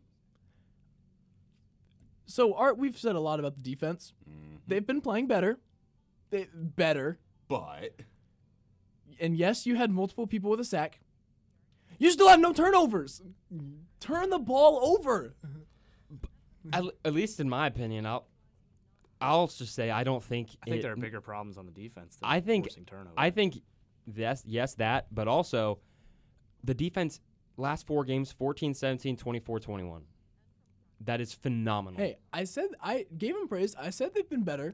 So, 2.25 2.53
Art, 2.53 2.77
we've 2.77 2.97
said 2.97 3.15
a 3.15 3.19
lot 3.19 3.39
about 3.39 3.55
the 3.55 3.61
defense. 3.61 4.13
Mm-hmm. 4.29 4.55
They've 4.65 4.87
been 4.87 5.01
playing 5.01 5.27
better. 5.27 5.59
They 6.29 6.47
better. 6.53 7.19
But 7.49 7.99
And 9.19 9.35
yes, 9.35 9.65
you 9.65 9.75
had 9.75 9.91
multiple 9.91 10.25
people 10.25 10.49
with 10.49 10.61
a 10.61 10.65
sack. 10.65 11.01
You 11.99 12.11
still 12.11 12.29
have 12.29 12.39
no 12.39 12.53
turnovers. 12.53 13.21
Turn 13.99 14.29
the 14.29 14.39
ball 14.39 14.79
over. 14.81 15.35
At, 16.71 16.85
at 17.03 17.13
least 17.13 17.41
in 17.41 17.49
my 17.49 17.67
opinion, 17.67 18.05
I'll 18.05 18.25
I'll 19.23 19.47
just 19.47 19.73
say 19.73 19.89
I 19.89 20.03
don't 20.03 20.23
think 20.23 20.49
I 20.61 20.65
think 20.65 20.77
it- 20.79 20.81
there 20.83 20.93
are 20.93 20.95
bigger 20.97 21.21
problems 21.21 21.57
on 21.57 21.65
the 21.65 21.71
defense. 21.71 22.17
Than 22.17 22.29
I 22.29 22.39
think 22.39 22.65
forcing 22.65 22.85
turnovers. 22.85 23.13
I 23.17 23.29
think 23.29 23.61
yes, 24.15 24.43
yes 24.45 24.75
that, 24.75 25.07
but 25.13 25.27
also 25.27 25.79
the 26.63 26.73
defense 26.73 27.19
last 27.57 27.85
four 27.85 28.03
games 28.03 28.31
14 28.31 28.73
17 28.73 29.17
24 29.17 29.59
21. 29.59 30.03
That 31.05 31.19
is 31.19 31.33
phenomenal. 31.33 31.99
Hey, 31.99 32.17
I 32.31 32.45
said 32.45 32.69
I 32.81 33.05
gave 33.17 33.35
them 33.35 33.47
praise. 33.47 33.75
I 33.75 33.89
said 33.89 34.13
they've 34.13 34.29
been 34.29 34.43
better. 34.43 34.73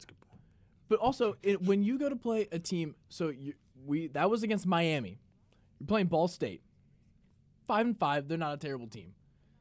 But 0.87 0.99
also, 0.99 1.35
it, 1.43 1.61
when 1.61 1.83
you 1.83 1.99
go 1.99 2.09
to 2.09 2.15
play 2.15 2.47
a 2.51 2.57
team, 2.59 2.95
so 3.09 3.29
you, 3.29 3.53
we 3.85 4.07
that 4.07 4.29
was 4.29 4.43
against 4.43 4.65
Miami. 4.65 5.19
You're 5.79 5.87
playing 5.87 6.07
Ball 6.07 6.27
State. 6.27 6.61
Five 7.65 7.85
and 7.85 7.97
five. 7.99 8.27
They're 8.27 8.37
not 8.37 8.53
a 8.53 8.57
terrible 8.57 8.87
team. 8.87 9.13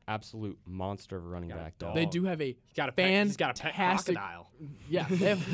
Absolute 0.08 0.58
monster 0.66 1.16
of 1.16 1.24
a 1.24 1.28
running 1.28 1.50
Got 1.50 1.58
a 1.58 1.62
back 1.62 1.74
though. 1.78 1.86
dog. 1.88 1.94
They 1.94 2.06
do 2.06 2.24
have 2.24 2.40
a 2.40 2.46
he's 2.46 2.56
got 2.74 2.88
a 2.88 2.92
pet, 2.92 3.26
he's 3.26 3.36
got 3.36 3.58
a 3.58 3.62
pet 3.62 3.74
fantastic- 3.74 4.16
crocodile. 4.16 4.50
Yeah, 4.88 5.06
they 5.08 5.28
have, 5.28 5.46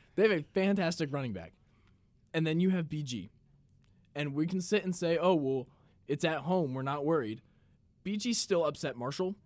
they 0.16 0.22
have 0.28 0.32
a 0.32 0.42
fantastic 0.52 1.12
running 1.12 1.32
back. 1.32 1.52
And 2.34 2.46
then 2.46 2.60
you 2.60 2.70
have 2.70 2.86
BG. 2.86 3.30
And 4.14 4.34
we 4.34 4.46
can 4.46 4.60
sit 4.60 4.84
and 4.84 4.94
say, 4.94 5.16
oh, 5.16 5.34
well, 5.34 5.68
it's 6.08 6.24
at 6.24 6.38
home. 6.38 6.74
We're 6.74 6.82
not 6.82 7.04
worried. 7.04 7.40
BG 8.04 8.34
still 8.34 8.64
upset 8.64 8.96
Marshall, 8.96 9.36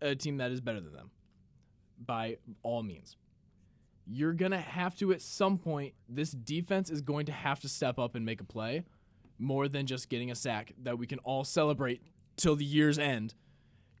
a 0.00 0.14
team 0.14 0.38
that 0.38 0.50
is 0.50 0.60
better 0.62 0.80
than 0.80 0.92
them 0.94 1.10
by 2.04 2.38
all 2.62 2.82
means. 2.82 3.16
You're 4.06 4.32
going 4.32 4.52
to 4.52 4.58
have 4.58 4.96
to, 4.96 5.12
at 5.12 5.20
some 5.20 5.58
point, 5.58 5.92
this 6.08 6.30
defense 6.30 6.88
is 6.88 7.02
going 7.02 7.26
to 7.26 7.32
have 7.32 7.60
to 7.60 7.68
step 7.68 7.98
up 7.98 8.14
and 8.14 8.24
make 8.24 8.40
a 8.40 8.44
play 8.44 8.84
more 9.38 9.68
than 9.68 9.86
just 9.86 10.08
getting 10.08 10.30
a 10.30 10.34
sack 10.34 10.72
that 10.82 10.98
we 10.98 11.06
can 11.06 11.18
all 11.20 11.44
celebrate 11.44 12.02
till 12.36 12.56
the 12.56 12.64
year's 12.64 12.98
end. 12.98 13.34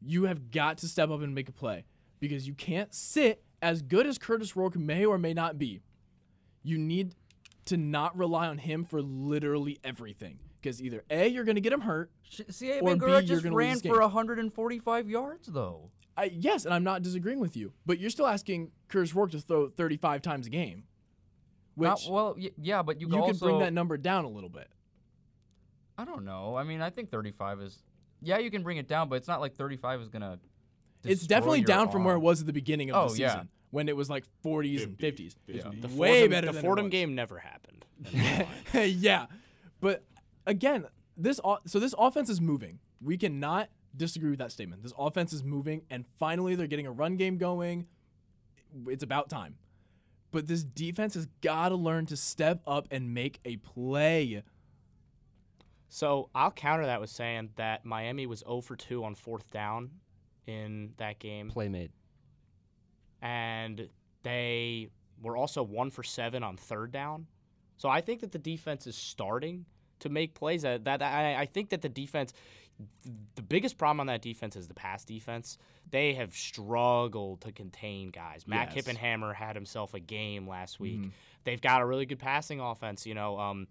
You 0.00 0.24
have 0.24 0.50
got 0.50 0.78
to 0.78 0.88
step 0.88 1.10
up 1.10 1.20
and 1.22 1.34
make 1.34 1.48
a 1.48 1.52
play 1.52 1.84
because 2.20 2.46
you 2.46 2.54
can't 2.54 2.94
sit 2.94 3.42
as 3.60 3.82
good 3.82 4.06
as 4.06 4.18
Kurtis 4.18 4.54
Rourke 4.54 4.76
may 4.76 5.04
or 5.04 5.18
may 5.18 5.34
not 5.34 5.58
be. 5.58 5.82
You 6.62 6.78
need 6.78 7.14
to 7.66 7.76
not 7.76 8.16
rely 8.16 8.46
on 8.48 8.58
him 8.58 8.84
for 8.84 9.02
literally 9.02 9.78
everything 9.84 10.38
because 10.60 10.82
either 10.82 11.04
A, 11.10 11.26
you're 11.28 11.44
going 11.44 11.56
to 11.56 11.60
get 11.60 11.72
him 11.72 11.82
hurt. 11.82 12.10
CA 12.28 12.80
Or 12.80 12.94
B, 12.94 13.00
Bangura 13.00 13.08
you're 13.10 13.22
just 13.22 13.44
ran 13.46 13.78
for 13.80 14.00
145 14.00 15.08
yards 15.10 15.48
though. 15.48 15.90
I, 16.16 16.24
yes, 16.34 16.64
and 16.64 16.74
I'm 16.74 16.82
not 16.82 17.02
disagreeing 17.02 17.38
with 17.38 17.56
you, 17.56 17.72
but 17.86 18.00
you're 18.00 18.10
still 18.10 18.26
asking 18.26 18.72
Kurtis 18.88 19.14
Rourke 19.14 19.30
to 19.32 19.40
throw 19.40 19.68
35 19.68 20.20
times 20.20 20.46
a 20.48 20.50
game, 20.50 20.84
which 21.76 21.88
Not- 21.88 22.00
well, 22.10 22.34
y- 22.36 22.50
yeah, 22.60 22.82
but 22.82 23.00
you, 23.00 23.06
you 23.08 23.22
can 23.24 23.36
bring 23.36 23.58
that 23.60 23.72
number 23.72 23.96
down 23.96 24.24
a 24.24 24.28
little 24.28 24.48
bit. 24.48 24.68
I 25.96 26.04
don't 26.04 26.24
know. 26.24 26.56
I 26.56 26.64
mean, 26.64 26.80
I 26.80 26.90
think 26.90 27.10
35 27.10 27.60
is. 27.60 27.78
Yeah, 28.20 28.38
you 28.38 28.50
can 28.50 28.62
bring 28.62 28.76
it 28.78 28.88
down, 28.88 29.08
but 29.08 29.16
it's 29.16 29.28
not 29.28 29.40
like 29.40 29.54
35 29.54 30.00
is 30.00 30.08
gonna. 30.08 30.38
It's 31.04 31.26
definitely 31.26 31.60
your 31.60 31.66
down 31.66 31.90
from 31.90 32.04
where 32.04 32.16
it 32.16 32.20
was 32.20 32.40
at 32.40 32.46
the 32.46 32.52
beginning 32.52 32.90
of 32.90 32.96
Oh, 32.96 33.14
the 33.14 33.20
yeah. 33.20 33.28
season 33.30 33.48
when 33.70 33.88
it 33.88 33.96
was 33.96 34.10
like 34.10 34.24
40s 34.44 34.82
and 34.82 34.98
50s. 34.98 35.36
50. 35.46 35.80
The 35.80 35.88
Way 35.88 36.20
Fordham, 36.22 36.30
better 36.30 36.46
The 36.48 36.52
than 36.54 36.58
it 36.58 36.66
Fordham 36.66 36.84
was. 36.86 36.90
game 36.90 37.14
never 37.14 37.38
happened. 37.38 37.84
yeah, 39.00 39.26
but 39.80 40.04
again, 40.46 40.86
this 41.16 41.40
o- 41.44 41.58
so 41.66 41.78
this 41.78 41.94
offense 41.98 42.28
is 42.28 42.40
moving. 42.40 42.78
We 43.00 43.16
cannot 43.16 43.68
disagree 43.96 44.30
with 44.30 44.38
that 44.40 44.52
statement. 44.52 44.82
This 44.82 44.92
offense 44.98 45.32
is 45.32 45.42
moving, 45.44 45.82
and 45.90 46.04
finally 46.18 46.54
they're 46.54 46.66
getting 46.66 46.86
a 46.86 46.92
run 46.92 47.16
game 47.16 47.38
going. 47.38 47.86
It's 48.86 49.02
about 49.02 49.28
time. 49.30 49.56
But 50.30 50.46
this 50.46 50.62
defense 50.62 51.14
has 51.14 51.26
got 51.40 51.70
to 51.70 51.74
learn 51.76 52.06
to 52.06 52.16
step 52.16 52.60
up 52.66 52.86
and 52.90 53.14
make 53.14 53.40
a 53.44 53.56
play. 53.56 54.42
So 55.88 56.28
I'll 56.34 56.50
counter 56.50 56.86
that 56.86 57.00
with 57.00 57.10
saying 57.10 57.50
that 57.56 57.84
Miami 57.84 58.26
was 58.26 58.40
0 58.40 58.60
for 58.60 58.76
2 58.76 59.04
on 59.04 59.14
fourth 59.14 59.50
down 59.50 59.90
in 60.46 60.92
that 60.98 61.18
game, 61.18 61.50
Play 61.50 61.68
made. 61.68 61.90
and 63.20 63.88
they 64.22 64.88
were 65.22 65.36
also 65.36 65.62
1 65.62 65.90
for 65.90 66.02
7 66.02 66.42
on 66.42 66.56
third 66.56 66.92
down. 66.92 67.26
So 67.76 67.88
I 67.88 68.00
think 68.00 68.20
that 68.20 68.32
the 68.32 68.38
defense 68.38 68.86
is 68.86 68.96
starting 68.96 69.64
to 70.00 70.08
make 70.08 70.34
plays. 70.34 70.62
That, 70.62 70.84
that 70.84 71.02
I, 71.02 71.36
I 71.40 71.46
think 71.46 71.70
that 71.70 71.82
the 71.82 71.88
defense, 71.88 72.32
the 73.34 73.42
biggest 73.42 73.78
problem 73.78 74.00
on 74.00 74.06
that 74.08 74.22
defense 74.22 74.56
is 74.56 74.68
the 74.68 74.74
pass 74.74 75.04
defense. 75.04 75.58
They 75.90 76.14
have 76.14 76.34
struggled 76.34 77.40
to 77.42 77.52
contain 77.52 78.10
guys. 78.10 78.46
Mac 78.46 78.74
Yes. 78.74 78.84
Hippenhammer 78.86 79.34
had 79.34 79.54
himself 79.56 79.94
a 79.94 80.00
game 80.00 80.48
last 80.48 80.78
week. 80.80 81.10
They've 81.44 81.60
got 81.60 81.80
a 81.82 81.86
really 81.86 82.06
good 82.06 82.18
passing 82.18 82.60
offense. 82.60 83.06
You 83.06 83.14
know, 83.14 83.38
um, 83.38 83.68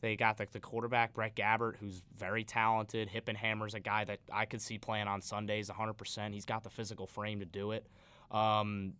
they 0.00 0.16
got 0.16 0.36
the, 0.36 0.46
the 0.50 0.60
quarterback 0.60 1.14
Brett 1.14 1.34
Gabbert, 1.34 1.76
who's 1.76 2.02
very 2.16 2.44
talented. 2.44 3.08
Hippenhammer's 3.08 3.74
a 3.74 3.80
guy 3.80 4.04
that 4.04 4.20
I 4.32 4.44
could 4.44 4.62
see 4.62 4.78
playing 4.78 5.08
on 5.08 5.20
Sundays 5.20 5.68
100%. 5.68 6.32
He's 6.32 6.44
got 6.44 6.62
the 6.62 6.70
physical 6.70 7.06
frame 7.06 7.40
to 7.40 7.46
do 7.46 7.72
it. 7.72 7.86
Um, 8.30 8.94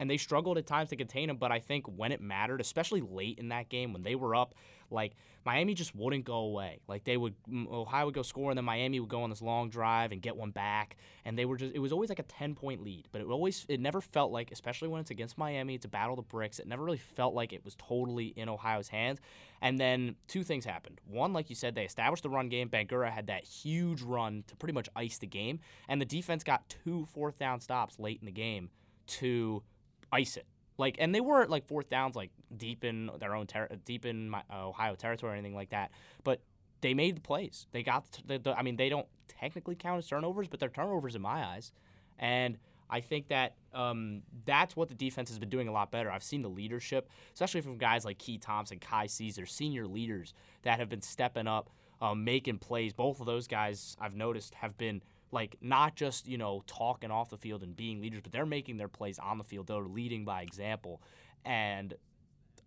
and 0.00 0.10
they 0.10 0.16
struggled 0.16 0.56
at 0.56 0.66
times 0.66 0.88
to 0.88 0.96
contain 0.96 1.28
him, 1.28 1.36
but 1.36 1.52
I 1.52 1.60
think 1.60 1.84
when 1.86 2.10
it 2.10 2.22
mattered, 2.22 2.60
especially 2.60 3.02
late 3.02 3.38
in 3.38 3.50
that 3.50 3.68
game 3.68 3.92
when 3.92 4.02
they 4.02 4.14
were 4.14 4.34
up, 4.34 4.54
like 4.90 5.12
Miami 5.44 5.74
just 5.74 5.94
wouldn't 5.94 6.24
go 6.24 6.36
away. 6.36 6.80
Like 6.88 7.04
they 7.04 7.18
would, 7.18 7.34
Ohio 7.70 8.06
would 8.06 8.14
go 8.14 8.22
score, 8.22 8.50
and 8.50 8.56
then 8.56 8.64
Miami 8.64 8.98
would 8.98 9.10
go 9.10 9.22
on 9.22 9.30
this 9.30 9.42
long 9.42 9.68
drive 9.68 10.10
and 10.10 10.22
get 10.22 10.36
one 10.36 10.50
back, 10.52 10.96
and 11.24 11.38
they 11.38 11.44
were 11.44 11.58
just. 11.58 11.74
It 11.74 11.78
was 11.78 11.92
always 11.92 12.08
like 12.08 12.18
a 12.18 12.24
ten 12.24 12.54
point 12.54 12.82
lead, 12.82 13.08
but 13.12 13.20
it 13.20 13.26
always, 13.26 13.66
it 13.68 13.78
never 13.78 14.00
felt 14.00 14.32
like, 14.32 14.50
especially 14.50 14.88
when 14.88 15.02
it's 15.02 15.10
against 15.10 15.36
Miami, 15.36 15.74
it's 15.74 15.84
a 15.84 15.88
battle 15.88 16.14
of 16.14 16.16
the 16.16 16.22
bricks. 16.22 16.58
It 16.58 16.66
never 16.66 16.82
really 16.82 16.98
felt 16.98 17.34
like 17.34 17.52
it 17.52 17.62
was 17.62 17.76
totally 17.76 18.28
in 18.28 18.48
Ohio's 18.48 18.88
hands. 18.88 19.20
And 19.60 19.78
then 19.78 20.16
two 20.28 20.42
things 20.42 20.64
happened. 20.64 21.00
One, 21.06 21.34
like 21.34 21.50
you 21.50 21.56
said, 21.56 21.74
they 21.74 21.84
established 21.84 22.22
the 22.22 22.30
run 22.30 22.48
game. 22.48 22.70
Bangura 22.70 23.10
had 23.10 23.26
that 23.26 23.44
huge 23.44 24.00
run 24.00 24.44
to 24.46 24.56
pretty 24.56 24.72
much 24.72 24.88
ice 24.96 25.18
the 25.18 25.26
game, 25.26 25.60
and 25.88 26.00
the 26.00 26.06
defense 26.06 26.42
got 26.42 26.74
two 26.84 27.06
fourth 27.12 27.38
down 27.38 27.60
stops 27.60 27.98
late 27.98 28.18
in 28.20 28.26
the 28.26 28.32
game 28.32 28.70
to 29.06 29.62
ice 30.12 30.36
it. 30.36 30.46
Like, 30.78 30.96
and 30.98 31.14
they 31.14 31.20
weren't 31.20 31.50
like 31.50 31.66
fourth 31.66 31.90
downs, 31.90 32.16
like 32.16 32.30
deep 32.56 32.84
in 32.84 33.10
their 33.18 33.34
own 33.34 33.46
ter- 33.46 33.68
deep 33.84 34.06
in 34.06 34.30
my, 34.30 34.42
uh, 34.50 34.68
Ohio 34.68 34.94
territory 34.94 35.32
or 35.32 35.34
anything 35.34 35.54
like 35.54 35.70
that. 35.70 35.90
But 36.24 36.40
they 36.80 36.94
made 36.94 37.16
the 37.16 37.20
plays. 37.20 37.66
They 37.72 37.82
got. 37.82 38.04
The, 38.26 38.38
the, 38.38 38.58
I 38.58 38.62
mean, 38.62 38.76
they 38.76 38.88
don't 38.88 39.06
technically 39.28 39.74
count 39.74 39.98
as 39.98 40.06
turnovers, 40.06 40.48
but 40.48 40.58
they're 40.58 40.70
turnovers 40.70 41.14
in 41.14 41.22
my 41.22 41.44
eyes. 41.44 41.72
And 42.18 42.56
I 42.88 43.00
think 43.00 43.28
that 43.28 43.54
um, 43.72 44.22
that's 44.44 44.74
what 44.74 44.88
the 44.88 44.94
defense 44.94 45.28
has 45.28 45.38
been 45.38 45.48
doing 45.48 45.68
a 45.68 45.72
lot 45.72 45.90
better. 45.90 46.10
I've 46.10 46.24
seen 46.24 46.42
the 46.42 46.48
leadership, 46.48 47.08
especially 47.32 47.60
from 47.60 47.78
guys 47.78 48.04
like 48.04 48.18
Keye 48.18 48.38
Thompson, 48.40 48.78
Kai 48.78 49.06
Caesar, 49.06 49.46
senior 49.46 49.86
leaders 49.86 50.34
that 50.62 50.78
have 50.80 50.88
been 50.88 51.02
stepping 51.02 51.46
up, 51.46 51.70
um, 52.00 52.24
making 52.24 52.58
plays. 52.58 52.92
Both 52.92 53.20
of 53.20 53.26
those 53.26 53.46
guys 53.46 53.96
I've 54.00 54.16
noticed 54.16 54.54
have 54.54 54.76
been 54.76 55.02
like 55.32 55.56
not 55.60 55.94
just 55.96 56.26
you 56.28 56.38
know 56.38 56.62
talking 56.66 57.10
off 57.10 57.30
the 57.30 57.38
field 57.38 57.62
and 57.62 57.76
being 57.76 58.00
leaders, 58.00 58.20
but 58.22 58.32
they're 58.32 58.46
making 58.46 58.76
their 58.76 58.88
plays 58.88 59.18
on 59.18 59.38
the 59.38 59.44
field. 59.44 59.66
They're 59.66 59.78
leading 59.82 60.24
by 60.24 60.42
example, 60.42 61.02
and 61.44 61.94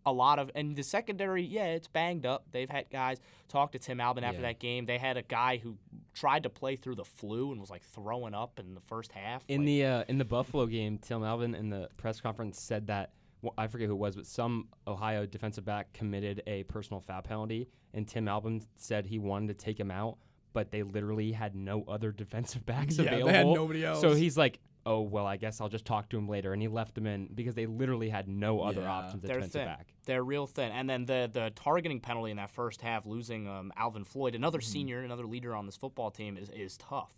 a 0.06 0.12
lot 0.12 0.38
of 0.38 0.52
and 0.56 0.76
the 0.76 0.84
secondary, 0.84 1.44
yeah, 1.44 1.66
it's 1.68 1.88
banged 1.88 2.26
up. 2.26 2.46
They've 2.52 2.70
had 2.70 2.90
guys 2.90 3.20
talk 3.48 3.72
to 3.72 3.80
Tim 3.80 4.02
Albin 4.02 4.24
after 4.26 4.42
Yeah. 4.42 4.48
that 4.50 4.60
game. 4.60 4.86
They 4.86 4.98
had 4.98 5.16
a 5.16 5.22
guy 5.22 5.58
who 5.58 5.78
tried 6.14 6.44
to 6.44 6.50
play 6.50 6.76
through 6.76 6.96
the 6.96 7.06
flu 7.06 7.52
and 7.54 7.62
was 7.62 7.70
like 7.70 7.84
throwing 7.84 8.34
up 8.34 8.60
in 8.60 8.76
the 8.76 8.82
first 8.82 9.14
half. 9.14 9.44
In 9.48 9.62
like- 9.62 9.66
the 9.66 9.86
uh, 9.86 10.04
in 10.10 10.18
the 10.18 10.26
Buffalo 10.26 10.66
game, 10.66 10.98
Tim 10.98 11.24
Albin 11.24 11.56
in 11.56 11.70
the 11.70 11.88
press 11.98 12.20
conference 12.20 12.60
said 12.62 12.88
that 12.88 13.14
well, 13.42 13.54
I 13.58 13.68
forget 13.68 13.88
who 13.90 13.94
it 13.96 13.98
was, 13.98 14.16
but 14.16 14.26
some 14.26 14.70
Ohio 14.88 15.26
defensive 15.26 15.66
back 15.66 15.92
committed 15.92 16.42
a 16.48 16.64
personal 16.64 17.02
foul 17.02 17.22
penalty, 17.22 17.68
and 17.94 18.08
Tim 18.08 18.28
Albin 18.30 18.62
said 18.78 19.06
he 19.06 19.20
wanted 19.20 19.48
to 19.50 19.54
take 19.66 19.78
him 19.78 19.92
out, 19.92 20.18
but 20.54 20.72
they 20.72 20.84
literally 20.84 21.32
had 21.32 21.56
no 21.56 21.84
other 21.88 22.12
defensive 22.12 22.66
backs 22.68 22.98
Yeah, 22.98 23.06
they 23.12 23.18
had 23.18 23.28
available. 23.28 23.56
nobody 23.56 23.82
So 24.00 24.14
he's 24.14 24.38
like, 24.38 24.60
"Oh 24.86 25.02
well, 25.02 25.26
I 25.26 25.38
guess 25.38 25.60
I'll 25.60 25.70
just 25.70 25.86
talk 25.86 26.10
to 26.10 26.18
him 26.18 26.28
later," 26.30 26.54
and 26.54 26.62
he 26.62 26.68
left 26.68 26.98
him 26.98 27.08
in 27.08 27.28
because 27.34 27.56
they 27.56 27.66
literally 27.66 28.10
had 28.10 28.28
no 28.28 28.62
other 28.62 28.82
Yeah. 28.82 28.92
options 28.92 29.24
at 29.24 29.28
they're 29.28 29.38
defensive 29.38 29.62
thin. 29.62 29.68
back. 29.68 29.88
They're 30.06 30.24
real 30.24 30.48
thin. 30.48 30.72
And 30.72 30.90
then 30.90 31.06
the 31.06 31.30
the 31.32 31.52
targeting 31.56 32.00
penalty 32.00 32.32
in 32.32 32.38
that 32.38 32.52
first 32.52 32.82
half, 32.82 33.06
losing 33.06 33.48
um, 33.48 33.74
Alvin 33.76 34.04
Floyd, 34.04 34.36
another 34.36 34.62
senior, 34.62 35.02
another 35.02 35.26
leader 35.26 35.56
on 35.56 35.66
this 35.66 35.76
football 35.78 36.12
team, 36.12 36.38
is, 36.38 36.50
is 36.50 36.78
tough. 36.78 37.14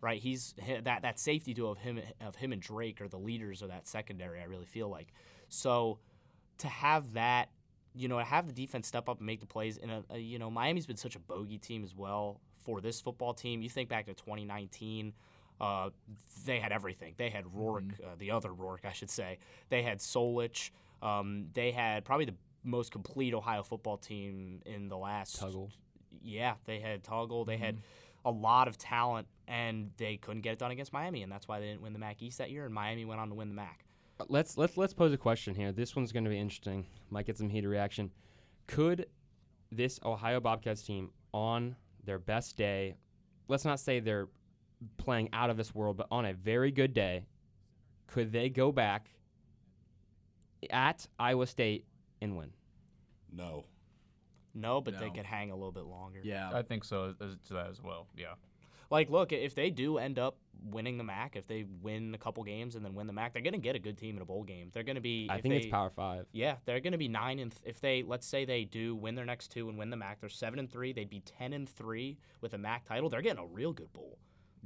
Right, 0.00 0.20
he's 0.20 0.54
that 0.84 1.02
that 1.02 1.18
safety 1.18 1.52
duo 1.54 1.70
of 1.72 1.78
him 1.78 2.00
of 2.20 2.36
him 2.36 2.52
and 2.52 2.62
Drake 2.62 3.00
are 3.00 3.08
the 3.08 3.18
leaders 3.18 3.62
of 3.62 3.68
that 3.70 3.88
secondary. 3.88 4.40
I 4.40 4.44
really 4.44 4.64
feel 4.66 4.88
like 4.88 5.08
so 5.48 5.98
to 6.58 6.68
have 6.68 7.14
that, 7.14 7.48
you 7.94 8.06
know, 8.06 8.18
to 8.18 8.24
have 8.24 8.46
the 8.46 8.52
defense 8.52 8.86
step 8.86 9.08
up 9.08 9.18
and 9.18 9.26
make 9.26 9.40
the 9.40 9.46
plays. 9.46 9.76
In 9.76 9.90
a, 9.90 10.04
a 10.10 10.18
you 10.18 10.38
know, 10.38 10.52
Miami's 10.52 10.86
been 10.86 10.96
such 10.96 11.16
a 11.16 11.18
bogey 11.18 11.58
team 11.58 11.82
as 11.82 11.96
well 11.96 12.40
for 12.68 12.82
this 12.82 13.00
football 13.00 13.32
team. 13.32 13.62
You 13.62 13.70
think 13.70 13.88
back 13.88 14.04
to 14.06 14.12
2019. 14.14 15.14
Uh, 15.58 15.88
they 16.44 16.58
had 16.60 16.70
everything. 16.70 17.14
They 17.16 17.30
had 17.30 17.46
Rourke, 17.54 17.94
uh, 18.04 18.08
the 18.18 18.30
other 18.30 18.52
Rourke, 18.52 18.82
I 18.84 18.92
should 18.92 19.08
say. 19.08 19.38
They 19.70 19.82
had 19.82 20.00
Solich. 20.00 20.70
Um, 21.02 21.46
they 21.54 21.72
had 21.72 22.04
probably 22.04 22.26
the 22.26 22.34
most 22.62 22.92
complete 22.92 23.32
Ohio 23.32 23.62
football 23.62 23.96
team 23.96 24.60
in 24.66 24.88
the 24.90 24.98
last. 24.98 25.40
Tuggle. 25.40 25.70
Yeah, 26.22 26.54
they 26.66 26.78
had 26.80 27.02
Tuggle. 27.02 27.46
They 27.46 27.56
had 27.56 27.76
Mm-hmm. 27.76 28.28
a 28.28 28.30
lot 28.30 28.68
of 28.68 28.76
talent, 28.76 29.28
and 29.46 29.90
they 29.96 30.18
couldn't 30.18 30.42
get 30.42 30.52
it 30.52 30.58
done 30.58 30.70
against 30.72 30.92
Miami, 30.92 31.22
and 31.22 31.32
that's 31.32 31.48
why 31.48 31.58
they 31.60 31.66
didn't 31.66 31.80
win 31.80 31.94
the 31.94 31.98
MAC 31.98 32.20
East 32.22 32.36
that 32.38 32.50
year. 32.50 32.66
And 32.66 32.74
Miami 32.74 33.06
went 33.06 33.20
on 33.20 33.28
to 33.30 33.34
win 33.34 33.48
the 33.48 33.54
MAC. 33.54 33.86
Let's 34.28 34.58
let's 34.58 34.76
let's 34.76 34.92
pose 34.92 35.12
a 35.14 35.16
question 35.16 35.54
here. 35.54 35.72
This 35.72 35.96
one's 35.96 36.12
going 36.12 36.24
to 36.24 36.30
be 36.30 36.38
interesting. 36.38 36.84
Might 37.08 37.24
get 37.26 37.38
some 37.38 37.48
heated 37.48 37.68
reaction. 37.68 38.10
Could 38.66 39.06
this 39.72 39.98
Ohio 40.04 40.40
Bobcats 40.40 40.82
team 40.82 41.10
on 41.32 41.76
their 42.08 42.18
best 42.18 42.56
day, 42.56 42.96
let's 43.46 43.64
not 43.66 43.78
say 43.78 44.00
they're 44.00 44.28
playing 44.96 45.28
out 45.32 45.50
of 45.50 45.56
this 45.56 45.74
world, 45.74 45.96
but 45.96 46.06
on 46.10 46.24
a 46.24 46.32
very 46.32 46.70
good 46.72 46.94
day, 46.94 47.26
could 48.06 48.32
they 48.32 48.48
go 48.48 48.72
back 48.72 49.10
at 50.70 51.06
Iowa 51.18 51.46
State 51.46 51.84
and 52.20 52.36
win? 52.36 52.50
No. 53.30 53.66
No, 54.54 54.80
but 54.80 54.98
they 54.98 55.10
could 55.10 55.26
hang 55.26 55.50
a 55.50 55.54
little 55.54 55.70
bit 55.70 55.84
longer. 55.84 56.20
Yeah. 56.24 56.50
I 56.52 56.62
think 56.62 56.82
so 56.82 57.14
as, 57.20 57.36
to 57.48 57.54
that 57.54 57.68
as 57.68 57.82
well. 57.82 58.08
Yeah. 58.16 58.34
Like, 58.90 59.10
look, 59.10 59.32
if 59.32 59.54
they 59.54 59.70
do 59.70 59.98
end 59.98 60.18
up 60.18 60.38
winning 60.70 60.98
the 60.98 61.04
MAC, 61.04 61.36
if 61.36 61.46
they 61.46 61.64
win 61.82 62.14
a 62.14 62.18
couple 62.18 62.42
games 62.42 62.74
and 62.74 62.84
then 62.84 62.94
win 62.94 63.06
the 63.06 63.12
MAC, 63.12 63.32
they're 63.32 63.42
going 63.42 63.52
to 63.52 63.58
get 63.58 63.76
a 63.76 63.78
good 63.78 63.98
team 63.98 64.16
in 64.16 64.22
a 64.22 64.24
bowl 64.24 64.42
game. 64.42 64.70
They're 64.72 64.82
going 64.82 64.96
to 64.96 65.00
be. 65.02 65.28
I 65.30 65.40
think 65.40 65.54
they, 65.54 65.58
it's 65.58 65.70
Power 65.70 65.90
Five. 65.90 66.26
Yeah, 66.32 66.56
they're 66.64 66.80
going 66.80 66.92
to 66.92 66.98
be 66.98 67.08
nine 67.08 67.38
and 67.38 67.52
th- 67.52 67.62
if 67.64 67.80
they 67.80 68.02
let's 68.02 68.26
say 68.26 68.44
they 68.44 68.64
do 68.64 68.96
win 68.96 69.14
their 69.14 69.26
next 69.26 69.48
two 69.48 69.68
and 69.68 69.78
win 69.78 69.90
the 69.90 69.96
MAC, 69.96 70.20
they're 70.20 70.28
seven 70.28 70.58
and 70.58 70.70
three. 70.70 70.92
They'd 70.92 71.10
be 71.10 71.20
ten 71.20 71.52
and 71.52 71.68
three 71.68 72.18
with 72.40 72.54
a 72.54 72.58
MAC 72.58 72.86
title. 72.86 73.08
They're 73.08 73.22
getting 73.22 73.42
a 73.42 73.46
real 73.46 73.72
good 73.72 73.92
bowl. 73.92 74.18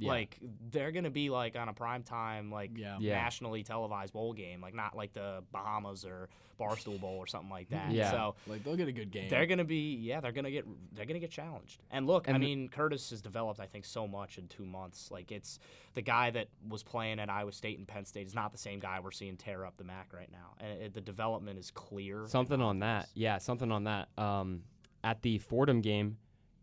Yeah. 0.03 0.09
Like 0.09 0.37
they're 0.71 0.91
going 0.91 1.03
to 1.05 1.09
be 1.09 1.29
like 1.29 1.55
on 1.55 1.69
a 1.69 1.73
prime 1.73 2.03
time 2.03 2.51
like 2.51 2.71
Yeah. 2.77 2.97
Yeah. 2.99 3.15
nationally 3.15 3.63
televised 3.63 4.13
bowl 4.13 4.33
game, 4.33 4.61
like 4.61 4.73
not 4.75 4.95
like 4.95 5.13
the 5.13 5.43
Bahamas 5.51 6.05
or 6.05 6.29
Barstool 6.59 6.99
Bowl 7.01 7.17
or 7.17 7.25
something 7.27 7.49
like 7.49 7.69
that. 7.69 7.91
Yeah. 7.91 8.11
So 8.11 8.35
Like 8.47 8.63
they'll 8.63 8.75
get 8.75 8.87
a 8.87 8.91
good 8.91 9.09
game. 9.11 9.29
they're 9.29 9.47
gonna 9.47 9.63
be 9.63 9.95
yeah 9.95 10.21
they're 10.21 10.31
gonna 10.31 10.51
get 10.51 10.65
they're 10.93 11.05
gonna 11.05 11.19
get 11.19 11.31
challenged 11.31 11.81
and 11.89 12.05
look 12.05 12.29
i 12.29 12.31
And- 12.33 12.39
mean 12.43 12.69
kurtis 12.69 13.09
has 13.09 13.21
developed 13.23 13.59
i 13.59 13.65
think 13.65 13.85
so 13.85 14.07
much 14.07 14.37
in 14.37 14.47
two 14.47 14.65
months 14.65 15.09
like 15.09 15.31
it's 15.31 15.57
the 15.95 16.01
guy 16.03 16.29
that 16.29 16.49
was 16.69 16.83
playing 16.83 17.19
at 17.19 17.27
iowa 17.29 17.51
state 17.51 17.79
and 17.79 17.87
penn 17.87 18.05
state 18.05 18.27
is 18.27 18.35
not 18.35 18.51
the 18.51 18.57
same 18.59 18.79
guy 18.79 18.99
we're 18.99 19.09
seeing 19.11 19.35
tear 19.35 19.65
up 19.65 19.75
the 19.77 19.83
mac 19.83 20.13
right 20.13 20.31
now 20.31 20.53
and 20.59 20.81
it, 20.83 20.93
the 20.93 21.01
development 21.01 21.57
is 21.57 21.71
clear 21.71 22.27
Something 22.27 22.61
on 22.61 22.79
that. 22.79 23.09
Yeah, 23.15 23.39
something 23.39 23.71
on 23.71 23.85
that. 23.85 24.09
Um, 24.17 24.61
at 25.03 25.21
the 25.23 25.39
Fordham 25.39 25.81
game, 25.81 26.17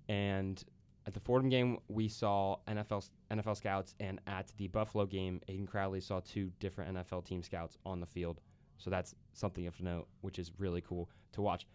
and 0.09 0.63
at 1.11 1.15
the 1.15 1.21
Fordham 1.21 1.49
game, 1.51 1.79
we 1.89 2.09
saw 2.09 2.57
NFL 2.69 3.09
NFL 3.31 3.57
scouts, 3.57 3.95
and 4.01 4.21
at 4.27 4.53
the 4.57 4.69
Buffalo 4.69 5.07
game, 5.07 5.41
Aiden 5.49 5.67
Crowley 5.67 6.01
saw 6.01 6.21
two 6.21 6.51
different 6.61 6.97
NFL 6.97 7.25
team 7.25 7.43
scouts 7.43 7.77
on 7.85 8.01
the 8.01 8.07
field. 8.07 8.41
So 8.79 8.91
that's 8.91 9.15
something 9.33 9.67
of 9.67 9.81
note, 9.81 10.07
which 10.23 10.39
is 10.39 10.53
really 10.59 10.81
cool 10.81 11.11
to 11.33 11.43
watch. 11.43 11.67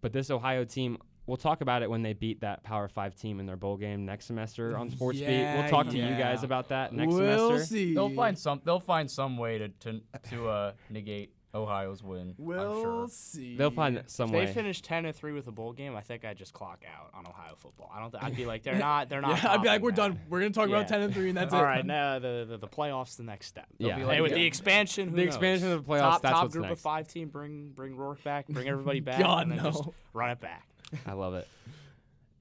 But 0.00 0.12
this 0.12 0.30
Ohio 0.30 0.64
team, 0.64 0.98
we'll 1.26 1.36
talk 1.36 1.60
about 1.60 1.82
it 1.82 1.88
when 1.88 2.02
they 2.02 2.12
beat 2.12 2.40
that 2.40 2.62
Power 2.64 2.88
Five 2.88 3.14
team 3.14 3.40
in 3.40 3.46
their 3.46 3.56
bowl 3.56 3.76
game 3.76 4.04
next 4.04 4.26
semester 4.26 4.76
on 4.76 4.90
Sports 4.90 5.18
Beat. 5.20 5.26
We'll 5.28 5.42
Yeah, 5.64 5.68
talk 5.68 5.88
to 5.88 5.96
you 5.96 6.16
guys 6.16 6.42
about 6.42 6.68
that 6.70 6.92
next 6.92 7.14
we'll 7.14 7.48
semester. 7.50 7.66
see. 7.66 7.94
They'll 7.94 8.10
find 8.14 8.36
some. 8.38 8.60
They'll 8.64 8.80
find 8.80 9.10
some 9.10 9.38
way 9.38 9.58
to 9.58 9.68
to, 9.68 10.00
to 10.30 10.48
uh, 10.48 10.72
negate 10.90 11.34
Ohio's 11.54 12.02
win. 12.02 12.34
We'll 12.38 12.76
I'm 12.76 12.82
sure. 12.82 13.08
see. 13.08 13.56
They'll 13.56 13.70
find 13.70 13.98
if 13.98 14.08
some 14.08 14.30
they 14.30 14.38
way. 14.40 14.46
finish 14.46 14.80
10 14.80 15.04
and 15.04 15.14
3 15.14 15.32
with 15.32 15.46
a 15.48 15.52
bowl 15.52 15.72
game 15.74 15.94
i 15.94 16.00
think 16.00 16.24
i'd 16.24 16.36
just 16.38 16.54
clock 16.54 16.82
out 16.96 17.10
on 17.14 17.26
ohio 17.26 17.54
football 17.58 17.90
i 17.94 18.00
don't 18.00 18.10
think 18.10 18.24
i'd 18.24 18.34
be 18.34 18.46
like 18.46 18.62
they're 18.62 18.74
not 18.78 19.08
they're 19.10 19.20
not 19.20 19.42
Yeah, 19.42 19.52
I'd 19.52 19.60
be 19.62 19.68
like, 19.68 19.82
we're 19.82 19.90
that. 19.90 19.96
done. 19.96 20.20
We're 20.30 20.40
gonna 20.40 20.50
talk 20.52 20.68
Yeah. 20.70 20.76
about 20.76 20.88
ten 20.88 21.02
and 21.02 21.12
three, 21.12 21.28
and 21.28 21.36
that's 21.36 21.52
all 21.52 21.60
it. 21.60 21.64
right 21.64 21.84
now 21.84 22.18
the, 22.18 22.46
the 22.48 22.56
the 22.56 22.68
playoffs 22.68 23.16
the 23.16 23.22
next 23.24 23.46
step 23.48 23.66
Yeah. 23.78 23.96
be 23.98 24.04
Hey, 24.04 24.20
with 24.22 24.30
Yeah. 24.32 24.38
the 24.38 24.46
expansion, 24.46 25.08
who 25.10 25.16
The 25.16 25.24
knows? 25.26 25.34
expansion 25.34 25.72
of 25.72 25.84
the 25.84 25.92
playoffs, 25.92 26.00
Top, 26.00 26.22
that's 26.22 26.32
top 26.32 26.42
what's 26.44 26.52
group 26.54 26.66
next. 26.66 26.78
of 26.78 26.80
five 26.80 27.06
team. 27.08 27.28
Bring 27.28 27.70
bring 27.74 27.96
Rourke 27.96 28.24
back. 28.24 28.48
Bring 28.48 28.66
everybody 28.68 29.00
back. 29.10 29.20
God, 29.20 29.42
and 29.48 29.52
then 29.58 29.62
just 29.64 29.84
no. 29.84 29.94
run 30.14 30.30
it 30.30 30.40
back. 30.40 30.66
I 31.06 31.12
love 31.12 31.34
it. 31.34 31.46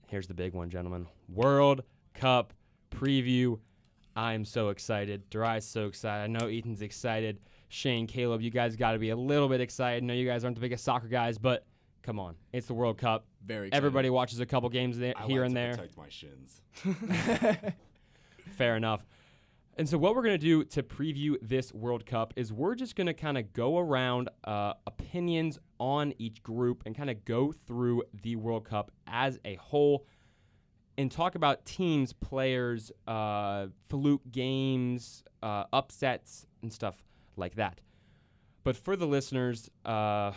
Here's 0.08 0.28
the 0.28 0.34
big 0.34 0.54
one, 0.54 0.70
gentlemen. 0.70 1.08
World 1.30 1.84
Cup 2.14 2.54
preview. 2.92 3.60
I'm 4.16 4.44
so 4.46 4.70
excited. 4.70 5.30
Dry's 5.30 5.66
so 5.66 5.86
excited. 5.88 6.24
I 6.24 6.28
know 6.28 6.48
Ethan's 6.48 6.82
excited. 6.82 7.40
Shane, 7.72 8.06
Caleb, 8.06 8.42
you 8.42 8.52
guys 8.52 8.76
got 8.76 8.92
to 8.92 9.00
be 9.00 9.12
a 9.12 9.16
little 9.16 9.48
bit 9.48 9.62
excited. 9.62 10.04
I 10.04 10.06
know 10.06 10.14
you 10.14 10.28
guys 10.28 10.44
aren't 10.44 10.58
the 10.58 10.62
biggest 10.62 10.84
soccer 10.84 11.08
guys, 11.08 11.38
but 11.38 11.66
come 12.04 12.20
on. 12.20 12.36
It's 12.52 12.68
the 12.68 12.74
World 12.74 12.98
Cup. 12.98 13.26
Very. 13.46 13.68
Excited. 13.68 13.78
Everybody 13.78 14.10
watches 14.10 14.42
a 14.42 14.46
couple 14.46 14.68
games 14.68 14.98
there, 14.98 15.14
I 15.16 15.26
here 15.26 15.42
like 15.42 15.46
and 15.48 15.56
to 15.56 15.62
there. 15.62 15.72
protect 15.72 15.98
my 15.98 16.10
shins. 16.10 16.62
Fair 18.58 18.76
enough. 18.76 19.06
And 19.78 19.88
so, 19.88 19.98
what 19.98 20.16
we're 20.16 20.22
going 20.22 20.38
to 20.38 20.46
do 20.46 20.66
to 20.66 20.84
preview 20.84 21.38
this 21.42 21.74
World 21.74 22.06
Cup 22.06 22.34
is 22.36 22.52
we're 22.52 22.76
just 22.76 22.98
going 22.98 23.08
to 23.08 23.14
kind 23.14 23.38
of 23.38 23.54
go 23.54 23.80
around 23.80 24.30
uh, 24.44 24.74
opinions 24.86 25.58
on 25.80 26.14
each 26.20 26.44
group 26.44 26.84
and 26.86 26.94
kind 26.94 27.10
of 27.10 27.24
go 27.24 27.54
through 27.54 28.04
the 28.22 28.36
World 28.36 28.66
Cup 28.66 28.92
as 29.08 29.40
a 29.46 29.56
whole 29.56 30.06
and 30.98 31.10
talk 31.10 31.36
about 31.36 31.64
teams, 31.64 32.12
players, 32.12 32.92
uh, 33.08 33.68
fluke 33.88 34.30
games, 34.30 35.24
uh, 35.42 35.64
upsets, 35.72 36.46
and 36.62 36.72
stuff 36.72 37.02
like 37.42 37.56
that. 37.56 37.82
But 38.64 38.78
for 38.78 38.96
the 38.96 39.08
listeners, 39.08 39.70
uh, 39.84 40.32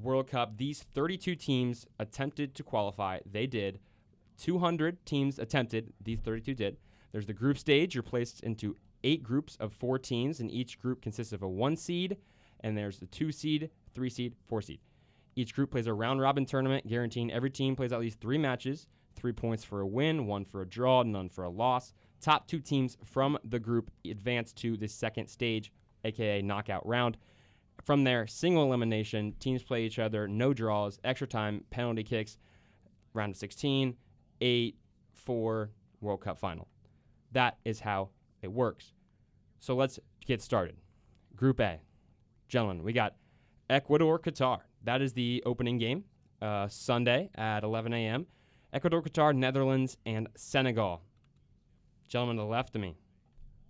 World 0.00 0.28
Cup, 0.28 0.56
these 0.56 0.82
32 0.94 1.34
teams 1.34 1.86
attempted 1.98 2.54
to 2.54 2.62
qualify. 2.62 3.18
They 3.30 3.46
did. 3.46 3.80
200 4.38 5.04
teams 5.04 5.38
attempted. 5.38 5.92
These 6.02 6.20
32 6.20 6.54
did. 6.54 6.76
There's 7.12 7.26
the 7.26 7.32
group 7.32 7.58
stage. 7.58 7.94
You're 7.94 8.02
placed 8.02 8.40
into 8.42 8.76
eight 9.04 9.22
groups 9.22 9.56
of 9.60 9.72
four 9.72 9.98
teams, 9.98 10.40
and 10.40 10.50
each 10.50 10.78
group 10.78 11.02
consists 11.02 11.32
of 11.32 11.42
a 11.42 11.48
one 11.48 11.76
seed, 11.76 12.16
and 12.60 12.76
there's 12.76 12.98
the 12.98 13.06
two 13.06 13.32
seed, 13.32 13.70
three 13.94 14.10
seed, 14.10 14.34
four 14.46 14.62
seed. 14.62 14.80
Each 15.34 15.54
group 15.54 15.70
plays 15.70 15.86
a 15.86 15.94
round 15.94 16.20
robin 16.20 16.44
tournament, 16.44 16.86
guaranteeing 16.86 17.32
every 17.32 17.50
team 17.50 17.74
plays 17.74 17.92
at 17.92 18.00
least 18.00 18.20
three 18.20 18.38
matches, 18.38 18.86
three 19.16 19.32
points 19.32 19.64
for 19.64 19.80
a 19.80 19.86
win, 19.86 20.26
one 20.26 20.44
for 20.44 20.60
a 20.60 20.68
draw, 20.68 21.02
none 21.02 21.28
for 21.28 21.44
a 21.44 21.50
loss. 21.50 21.92
Top 22.20 22.46
two 22.46 22.60
teams 22.60 22.96
from 23.04 23.38
the 23.44 23.58
group 23.58 23.90
advance 24.08 24.52
to 24.52 24.76
the 24.76 24.88
second 24.88 25.28
stage, 25.28 25.72
aka 26.04 26.42
knockout 26.42 26.86
round. 26.86 27.16
From 27.84 28.04
there, 28.04 28.26
single 28.26 28.64
elimination, 28.64 29.34
teams 29.40 29.62
play 29.62 29.84
each 29.84 29.98
other, 29.98 30.28
no 30.28 30.54
draws, 30.54 30.98
extra 31.02 31.26
time, 31.26 31.64
penalty 31.70 32.04
kicks, 32.04 32.38
round 33.12 33.30
of 33.32 33.36
16, 33.36 33.96
8, 34.40 34.76
4, 35.12 35.70
World 36.00 36.20
Cup 36.20 36.38
final. 36.38 36.68
That 37.32 37.58
is 37.64 37.80
how 37.80 38.10
it 38.42 38.52
works. 38.52 38.92
So 39.58 39.74
let's 39.74 39.98
get 40.26 40.42
started. 40.42 40.76
Group 41.34 41.60
A. 41.60 41.80
Gentlemen, 42.48 42.82
we 42.84 42.92
got 42.92 43.16
Ecuador, 43.70 44.18
Qatar. 44.18 44.60
That 44.84 45.00
is 45.00 45.12
the 45.14 45.42
opening 45.46 45.78
game, 45.78 46.04
uh, 46.40 46.68
Sunday 46.68 47.30
at 47.34 47.64
11 47.64 47.92
a.m. 47.94 48.26
Ecuador, 48.72 49.02
Qatar, 49.02 49.34
Netherlands, 49.34 49.96
and 50.04 50.28
Senegal. 50.36 51.02
Gentlemen 52.08 52.36
to 52.36 52.42
the 52.42 52.48
left 52.48 52.74
of 52.74 52.82
me. 52.82 52.96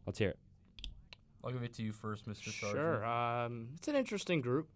Let's 0.06 0.18
hear 0.18 0.30
it. 0.30 0.38
I'll 1.44 1.50
give 1.50 1.62
it 1.62 1.74
to 1.74 1.82
you 1.82 1.92
first, 1.92 2.28
Mr. 2.28 2.50
Sargeant. 2.50 2.72
Sure. 2.72 3.04
Um, 3.04 3.68
it's 3.76 3.88
an 3.88 3.96
interesting 3.96 4.40
group. 4.40 4.68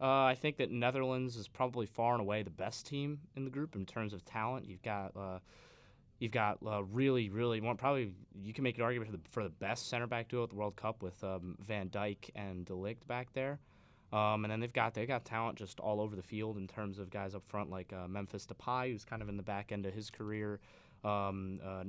Uh, 0.00 0.24
I 0.24 0.34
think 0.34 0.56
that 0.56 0.70
Netherlands 0.70 1.36
is 1.36 1.46
probably 1.46 1.86
far 1.86 2.12
and 2.12 2.20
away 2.22 2.42
the 2.42 2.50
best 2.50 2.86
team 2.86 3.20
in 3.36 3.44
the 3.44 3.50
group 3.50 3.76
in 3.76 3.84
terms 3.84 4.14
of 4.14 4.24
talent. 4.24 4.66
You've 4.66 4.82
got 4.82 5.12
uh, 5.14 5.38
you've 6.18 6.32
got 6.32 6.58
uh, 6.66 6.82
really, 6.84 7.28
really 7.28 7.60
one 7.60 7.76
probably 7.76 8.12
you 8.40 8.54
can 8.54 8.64
make 8.64 8.78
an 8.78 8.82
argument 8.82 9.10
for 9.10 9.16
the 9.16 9.22
for 9.28 9.42
the 9.42 9.50
best 9.50 9.88
center 9.88 10.06
back 10.06 10.28
duo 10.28 10.44
at 10.44 10.50
the 10.50 10.56
World 10.56 10.76
Cup 10.76 11.02
with 11.02 11.22
um, 11.22 11.56
Van 11.60 11.90
Dijk 11.90 12.30
and 12.34 12.64
De 12.64 12.72
Ligt 12.72 13.06
back 13.06 13.32
there. 13.34 13.58
Um, 14.12 14.44
and 14.44 14.50
then 14.50 14.60
they've 14.60 14.72
got 14.72 14.94
they 14.94 15.04
got 15.06 15.24
talent 15.24 15.58
just 15.58 15.80
all 15.80 16.00
over 16.00 16.16
the 16.16 16.22
field 16.22 16.56
in 16.56 16.66
terms 16.66 16.98
of 16.98 17.10
guys 17.10 17.34
up 17.34 17.44
front 17.44 17.70
like 17.70 17.92
uh, 17.92 18.08
Memphis 18.08 18.46
Depay, 18.46 18.92
who's 18.92 19.04
kind 19.04 19.20
of 19.20 19.28
in 19.28 19.36
the 19.36 19.42
back 19.42 19.70
end 19.70 19.84
of 19.84 19.92
his 19.92 20.10
career. 20.10 20.60
Um, 21.02 21.60
uh, 21.64 21.84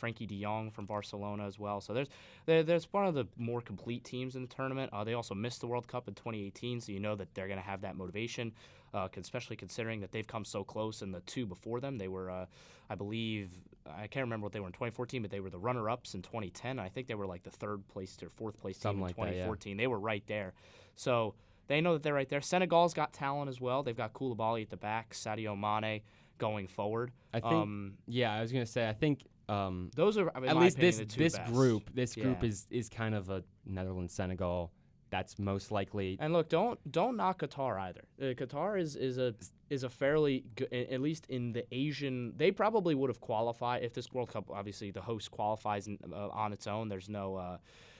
Frenkie 0.00 0.26
De 0.26 0.40
Jong 0.42 0.70
from 0.70 0.86
Barcelona 0.86 1.46
as 1.46 1.58
well. 1.58 1.80
So 1.80 1.92
there's 1.92 2.08
there, 2.46 2.62
there's 2.62 2.92
one 2.92 3.06
of 3.06 3.14
the 3.14 3.26
more 3.36 3.60
complete 3.60 4.04
teams 4.04 4.36
in 4.36 4.42
the 4.42 4.48
tournament. 4.48 4.92
Uh, 4.92 5.04
they 5.04 5.14
also 5.14 5.34
missed 5.34 5.60
the 5.60 5.66
World 5.66 5.88
Cup 5.88 6.08
in 6.08 6.14
2018, 6.14 6.80
so 6.80 6.92
you 6.92 7.00
know 7.00 7.14
that 7.16 7.34
they're 7.34 7.48
going 7.48 7.58
to 7.58 7.64
have 7.64 7.80
that 7.82 7.96
motivation, 7.96 8.52
uh, 8.94 9.08
especially 9.16 9.56
considering 9.56 10.00
that 10.00 10.12
they've 10.12 10.26
come 10.26 10.44
so 10.44 10.64
close 10.64 11.02
in 11.02 11.12
the 11.12 11.20
two 11.20 11.46
before 11.46 11.80
them. 11.80 11.98
They 11.98 12.08
were, 12.08 12.30
uh, 12.30 12.46
I 12.88 12.94
believe, 12.94 13.50
I 13.86 14.06
can't 14.06 14.24
remember 14.24 14.44
what 14.44 14.52
they 14.52 14.60
were 14.60 14.66
in 14.66 14.72
2014, 14.72 15.22
but 15.22 15.30
they 15.30 15.40
were 15.40 15.50
the 15.50 15.58
runner-ups 15.58 16.14
in 16.14 16.22
2010. 16.22 16.78
I 16.78 16.88
think 16.88 17.06
they 17.06 17.14
were 17.14 17.26
like 17.26 17.42
the 17.42 17.50
third 17.50 17.86
place 17.88 18.16
or 18.22 18.28
fourth 18.30 18.58
place 18.60 18.78
team 18.78 18.92
in 18.92 19.00
like 19.00 19.16
that, 19.16 19.26
yeah. 19.26 19.44
2014. 19.44 19.76
They 19.76 19.86
were 19.86 19.98
right 19.98 20.24
there. 20.26 20.54
So 20.94 21.34
they 21.68 21.80
know 21.80 21.94
that 21.94 22.02
they're 22.02 22.14
right 22.14 22.28
there. 22.28 22.40
Senegal's 22.40 22.94
got 22.94 23.12
talent 23.12 23.48
as 23.48 23.60
well. 23.60 23.82
They've 23.82 23.96
got 23.96 24.12
Koulibaly 24.12 24.62
at 24.62 24.70
the 24.70 24.76
back, 24.76 25.12
Sadio 25.12 25.58
Mane 25.58 26.02
going 26.38 26.66
forward. 26.68 27.12
I 27.32 27.40
think, 27.40 27.52
um, 27.52 27.94
yeah, 28.06 28.32
I 28.32 28.40
was 28.40 28.52
gonna 28.52 28.66
say, 28.66 28.88
I 28.88 28.92
think 28.92 29.24
um, 29.48 29.90
those 29.94 30.16
are 30.18 30.30
I 30.34 30.40
mean, 30.40 30.50
at 30.50 30.56
least 30.56 30.76
opinion, 30.78 31.06
this 31.08 31.14
this 31.16 31.36
best. 31.36 31.52
group, 31.52 31.90
this 31.94 32.14
group 32.14 32.42
Yeah. 32.42 32.48
is 32.48 32.66
is 32.70 32.88
kind 32.88 33.14
of 33.14 33.30
a 33.30 33.42
Netherlands 33.66 34.12
Senegal. 34.14 34.72
That's 35.10 35.38
most 35.38 35.72
likely. 35.72 36.18
And 36.20 36.34
look, 36.34 36.50
don't 36.50 36.78
don't 36.92 37.16
knock 37.16 37.40
Qatar 37.40 37.80
either. 37.80 38.04
Uh, 38.20 38.24
Qatar 38.34 38.78
is 38.78 38.94
is 38.94 39.16
a 39.16 39.34
is 39.70 39.82
a 39.82 39.88
fairly 39.88 40.44
good, 40.54 40.70
at 40.72 41.00
least 41.00 41.24
in 41.30 41.52
the 41.52 41.64
Asian. 41.74 42.34
They 42.36 42.50
probably 42.50 42.94
would 42.94 43.08
have 43.08 43.20
qualified 43.20 43.82
if 43.84 43.94
this 43.94 44.12
World 44.12 44.28
Cup. 44.28 44.50
Obviously, 44.50 44.90
the 44.90 45.00
host 45.00 45.30
qualifies 45.30 45.86
in, 45.88 45.98
uh, 46.12 46.28
on 46.28 46.52
its 46.52 46.66
own. 46.66 46.88
There's 46.88 47.08
no. 47.08 47.36
Uh, 47.36 47.58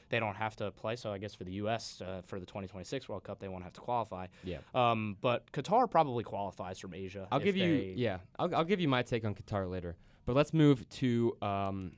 they 0.08 0.20
don't 0.20 0.36
have 0.36 0.56
to 0.56 0.70
play. 0.70 0.96
So 0.96 1.12
I 1.12 1.18
guess 1.18 1.34
for 1.34 1.44
the 1.44 1.52
U.S. 1.52 2.00
Uh, 2.00 2.22
for 2.24 2.40
the 2.40 2.46
2026 2.46 3.08
World 3.08 3.24
Cup, 3.24 3.38
they 3.40 3.48
won't 3.48 3.64
have 3.64 3.72
to 3.74 3.80
qualify. 3.80 4.26
Yeah. 4.44 4.58
Um, 4.74 5.16
but 5.20 5.50
Qatar 5.52 5.90
probably 5.90 6.24
qualifies 6.24 6.78
from 6.78 6.94
Asia. 6.94 7.28
I'll 7.30 7.40
give 7.40 7.56
you 7.56 7.94
yeah. 7.96 8.18
I'll, 8.38 8.54
I'll 8.54 8.64
give 8.64 8.80
you 8.80 8.88
my 8.88 9.02
take 9.02 9.24
on 9.24 9.34
Qatar 9.34 9.70
later. 9.70 9.96
But 10.26 10.36
let's 10.36 10.52
move 10.52 10.86
to 10.90 11.36
um, 11.40 11.92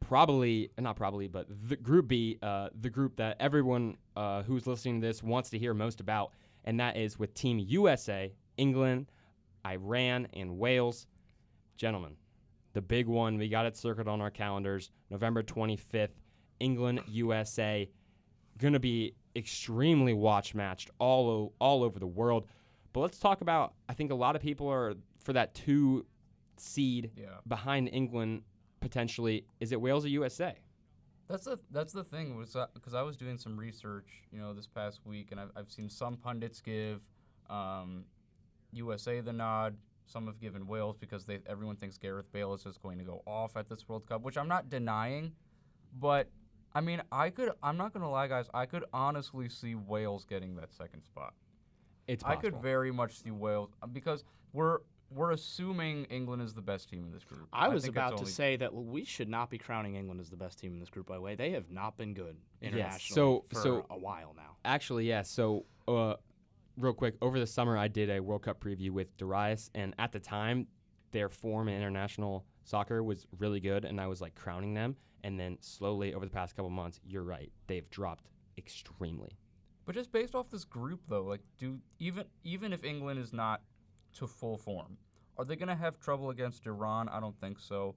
probably 0.00 0.70
not 0.78 0.96
probably, 0.96 1.28
but 1.28 1.46
the 1.68 1.76
Group 1.76 2.08
B, 2.08 2.38
uh, 2.42 2.68
the 2.80 2.90
group 2.90 3.16
that 3.16 3.36
everyone 3.40 3.96
uh, 4.16 4.42
who's 4.42 4.66
listening 4.66 5.00
to 5.00 5.06
this 5.06 5.22
wants 5.22 5.50
to 5.50 5.58
hear 5.58 5.74
most 5.74 6.00
about, 6.00 6.32
and 6.64 6.80
that 6.80 6.96
is 6.96 7.18
with 7.18 7.34
Team 7.34 7.58
USA, 7.58 8.32
England, 8.56 9.10
Iran, 9.66 10.28
and 10.32 10.58
Wales. 10.58 11.06
Gentlemen, 11.76 12.16
the 12.72 12.82
big 12.82 13.06
one 13.06 13.36
we 13.36 13.48
got 13.48 13.66
it 13.66 13.76
circled 13.76 14.08
on 14.08 14.20
our 14.20 14.30
calendars, 14.30 14.90
November 15.10 15.42
25th, 15.42 16.10
England 16.60 17.02
USA, 17.08 17.88
gonna 18.58 18.80
be 18.80 19.14
extremely 19.36 20.12
watch 20.14 20.54
matched 20.54 20.90
all 20.98 21.28
o- 21.28 21.52
all 21.58 21.82
over 21.82 21.98
the 21.98 22.06
world. 22.06 22.46
But 22.92 23.00
let's 23.00 23.18
talk 23.18 23.40
about. 23.40 23.74
I 23.88 23.94
think 23.94 24.10
a 24.12 24.14
lot 24.14 24.36
of 24.36 24.42
people 24.42 24.68
are 24.68 24.94
for 25.18 25.32
that 25.32 25.54
two 25.54 26.06
seed 26.56 27.10
Yeah. 27.16 27.38
behind 27.48 27.88
England 27.92 28.42
potentially. 28.80 29.44
Is 29.60 29.72
it 29.72 29.80
Wales 29.80 30.04
or 30.04 30.08
USA? 30.08 30.54
That's 31.26 31.44
the 31.46 31.58
that's 31.70 31.92
the 31.92 32.04
thing 32.04 32.36
was 32.36 32.56
because 32.74 32.94
I 32.94 33.02
was 33.02 33.16
doing 33.16 33.38
some 33.38 33.56
research, 33.58 34.22
you 34.30 34.38
know, 34.38 34.52
this 34.52 34.66
past 34.66 35.00
week, 35.06 35.32
and 35.32 35.40
I've, 35.40 35.50
I've 35.56 35.72
seen 35.72 35.88
some 35.88 36.16
pundits 36.16 36.60
give 36.60 37.00
um, 37.50 38.04
USA 38.72 39.20
the 39.20 39.32
nod. 39.32 39.76
Some 40.06 40.26
have 40.26 40.38
given 40.38 40.66
Wales 40.66 40.96
because 40.98 41.24
they 41.24 41.40
everyone 41.46 41.76
thinks 41.76 41.96
Gareth 41.96 42.30
Bale 42.30 42.52
is 42.54 42.62
just 42.62 42.82
going 42.82 42.98
to 42.98 43.04
go 43.04 43.22
off 43.26 43.56
at 43.56 43.68
this 43.70 43.88
World 43.88 44.06
Cup, 44.06 44.20
which 44.22 44.36
I'm 44.36 44.48
not 44.48 44.68
denying. 44.68 45.32
But 45.98 46.28
I 46.74 46.80
mean, 46.80 47.02
I 47.12 47.30
could. 47.30 47.52
I'm 47.62 47.76
not 47.76 47.92
gonna 47.92 48.10
lie, 48.10 48.26
guys. 48.26 48.46
I 48.52 48.66
could 48.66 48.84
honestly 48.92 49.48
see 49.48 49.74
Wales 49.74 50.24
getting 50.24 50.56
that 50.56 50.72
second 50.72 51.04
spot. 51.04 51.34
It's 52.08 52.22
possible. 52.22 52.38
I 52.38 52.42
could 52.42 52.62
very 52.62 52.92
much 52.92 53.22
see 53.22 53.30
Wales 53.30 53.70
uh, 53.82 53.86
because 53.86 54.24
we're 54.52 54.78
we're 55.10 55.30
assuming 55.30 56.04
England 56.06 56.42
is 56.42 56.54
the 56.54 56.62
best 56.62 56.88
team 56.88 57.04
in 57.04 57.12
this 57.12 57.24
group. 57.24 57.48
I 57.52 57.68
was 57.68 57.86
about 57.86 58.18
to 58.18 58.26
say 58.26 58.56
that 58.56 58.74
we 58.74 59.04
should 59.04 59.28
not 59.28 59.50
be 59.50 59.58
crowning 59.58 59.94
England 59.94 60.20
as 60.20 60.28
the 60.30 60.36
best 60.36 60.58
team 60.58 60.72
in 60.72 60.80
this 60.80 60.90
group. 60.90 61.06
By 61.06 61.14
the 61.14 61.20
way, 61.20 61.36
they 61.36 61.50
have 61.50 61.70
not 61.70 61.96
been 61.96 62.14
good 62.14 62.36
Yes, 62.60 62.72
internationally 62.72 63.14
so- 63.14 63.44
for 63.48 63.54
so- 63.54 63.86
a 63.90 63.98
while 63.98 64.34
now. 64.36 64.56
Actually, 64.64 65.06
yeah. 65.08 65.22
So, 65.22 65.66
uh, 65.86 66.14
real 66.76 66.94
quick, 66.94 67.14
over 67.22 67.38
the 67.38 67.46
summer, 67.46 67.76
I 67.76 67.86
did 67.86 68.10
a 68.10 68.18
World 68.18 68.42
Cup 68.42 68.60
preview 68.60 68.90
with 68.90 69.16
Darius, 69.16 69.70
and 69.74 69.94
at 69.98 70.10
the 70.10 70.18
time, 70.18 70.66
their 71.12 71.28
form 71.28 71.68
in 71.68 71.76
international 71.76 72.44
soccer 72.64 73.04
was 73.04 73.26
really 73.38 73.60
good, 73.60 73.84
and 73.84 74.00
I 74.00 74.08
was 74.08 74.20
like 74.20 74.34
crowning 74.34 74.74
them. 74.74 74.96
And 75.24 75.40
then 75.40 75.56
slowly, 75.62 76.12
over 76.12 76.26
the 76.26 76.30
past 76.30 76.54
couple 76.54 76.68
months, 76.70 77.00
you're 77.02 77.22
right, 77.22 77.50
they've 77.66 77.88
dropped 77.88 78.26
extremely. 78.58 79.38
But 79.86 79.94
just 79.94 80.12
based 80.12 80.34
off 80.34 80.50
this 80.50 80.64
group, 80.64 81.00
though, 81.08 81.22
like, 81.22 81.40
do 81.58 81.78
even 81.98 82.26
even 82.44 82.74
if 82.74 82.84
England 82.84 83.18
is 83.18 83.32
not 83.32 83.62
to 84.18 84.26
full 84.26 84.58
form, 84.58 84.98
are 85.38 85.46
they 85.46 85.56
gonna 85.56 85.74
have 85.74 85.98
trouble 85.98 86.28
against 86.28 86.66
Iran? 86.66 87.08
I 87.08 87.20
don't 87.20 87.38
think 87.40 87.58
so. 87.58 87.96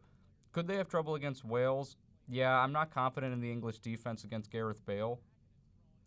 Could 0.54 0.68
they 0.68 0.78
have 0.78 0.88
trouble 0.88 1.16
against 1.16 1.44
Wales? 1.44 1.98
Yeah, 2.30 2.58
I'm 2.58 2.72
not 2.72 2.92
confident 2.92 3.34
in 3.34 3.42
the 3.42 3.52
English 3.52 3.80
defense 3.80 4.24
against 4.24 4.50
Gareth 4.50 4.86
Bale. 4.86 5.20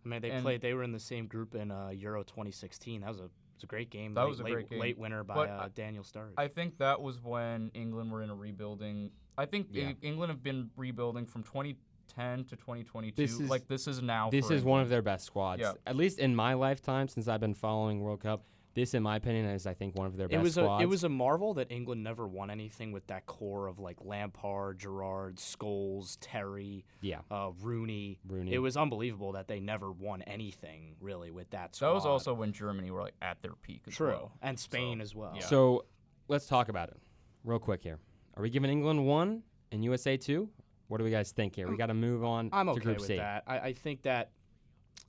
I 0.04 0.08
mean, 0.08 0.22
they 0.22 0.30
And- 0.30 0.42
played. 0.42 0.62
They 0.62 0.72
were 0.72 0.82
in 0.82 0.92
the 0.92 0.98
same 0.98 1.26
group 1.26 1.54
in 1.54 1.70
uh, 1.70 1.90
Euro 1.90 2.22
2016. 2.22 3.02
That 3.02 3.08
was 3.08 3.20
a 3.20 3.24
it 3.24 3.30
was 3.56 3.64
a 3.64 3.66
great 3.66 3.90
game. 3.90 4.14
That 4.14 4.22
late, 4.22 4.28
was 4.30 4.40
a 4.40 4.44
late, 4.44 4.52
great 4.54 4.70
game. 4.70 4.80
Late 4.80 4.98
winner 4.98 5.22
by 5.22 5.34
But 5.34 5.50
uh, 5.50 5.68
Daniel 5.74 6.02
Sturridge. 6.02 6.32
I 6.38 6.48
think 6.48 6.78
that 6.78 7.02
was 7.02 7.20
when 7.22 7.70
England 7.74 8.10
were 8.10 8.22
in 8.22 8.30
a 8.30 8.34
rebuilding. 8.34 9.10
I 9.40 9.46
think 9.46 9.68
Yeah. 9.70 9.92
England 10.02 10.30
have 10.30 10.42
been 10.42 10.70
rebuilding 10.76 11.24
from 11.26 11.42
2010 11.42 12.44
to 12.44 12.56
2022. 12.56 13.14
This 13.16 13.40
is- 13.40 13.48
like 13.48 13.66
this 13.68 13.86
is 13.88 14.02
now. 14.02 14.30
This 14.30 14.48
for 14.48 14.54
is 14.54 14.64
one 14.64 14.82
of 14.82 14.88
their 14.88 15.02
best 15.02 15.24
squads, 15.24 15.60
Yeah. 15.62 15.72
at 15.86 15.96
least 15.96 16.18
in 16.18 16.34
my 16.36 16.54
lifetime 16.54 17.08
since 17.08 17.26
I've 17.26 17.40
been 17.40 17.54
following 17.54 18.00
World 18.02 18.20
Cup. 18.20 18.44
This, 18.72 18.94
in 18.94 19.02
my 19.02 19.16
opinion, 19.16 19.46
is 19.46 19.66
I 19.66 19.74
think 19.74 19.96
one 19.96 20.06
of 20.06 20.16
their 20.16 20.26
it 20.26 20.30
best 20.30 20.42
was 20.42 20.54
squads. 20.54 20.80
a 20.80 20.84
it 20.84 20.86
was 20.88 21.02
a 21.02 21.08
marvel 21.08 21.54
that 21.54 21.72
England 21.72 22.04
never 22.04 22.28
won 22.28 22.50
anything 22.50 22.92
with 22.92 23.04
that 23.08 23.26
core 23.26 23.66
of 23.66 23.80
like 23.80 23.96
Lampard, 24.04 24.78
Gerrard, 24.78 25.36
Scholes, 25.38 26.16
Terry, 26.20 26.84
yeah, 27.00 27.22
uh, 27.32 27.50
Rooney. 27.60 28.20
Rooney. 28.24 28.52
It 28.52 28.58
was 28.58 28.76
unbelievable 28.76 29.32
that 29.32 29.48
they 29.48 29.58
never 29.58 29.90
won 29.90 30.22
anything 30.22 30.94
really 31.00 31.32
with 31.32 31.50
that 31.50 31.74
squad. 31.74 31.88
That 31.88 31.94
was 31.94 32.06
also 32.06 32.32
when 32.32 32.52
Germany 32.52 32.90
were 32.92 33.00
like 33.02 33.16
at 33.20 33.42
their 33.42 33.54
peak 33.56 33.82
as 33.88 33.94
true, 33.94 34.08
well. 34.08 34.32
and 34.40 34.56
Spain 34.58 34.98
So, 34.98 35.02
as 35.02 35.14
well. 35.16 35.32
yeah. 35.34 35.40
So 35.46 35.86
let's 36.28 36.46
talk 36.46 36.68
about 36.68 36.90
it 36.90 37.00
real 37.42 37.58
quick 37.58 37.82
here. 37.82 37.98
Are 38.40 38.42
we 38.42 38.48
giving 38.48 38.70
England 38.70 39.04
one 39.06 39.42
and 39.70 39.84
USA 39.84 40.16
two? 40.16 40.48
What 40.88 40.96
do 40.96 41.04
we 41.04 41.10
guys 41.10 41.30
think 41.30 41.54
here? 41.56 41.68
We 41.68 41.76
got 41.76 41.88
to 41.88 41.94
move 41.94 42.24
on 42.24 42.48
I'm 42.54 42.64
to 42.68 42.72
okay 42.72 42.80
Group 42.80 42.98
with 43.00 43.06
C. 43.08 43.16
that. 43.16 43.44
I, 43.46 43.58
I 43.58 43.72
think 43.74 44.00
that 44.04 44.30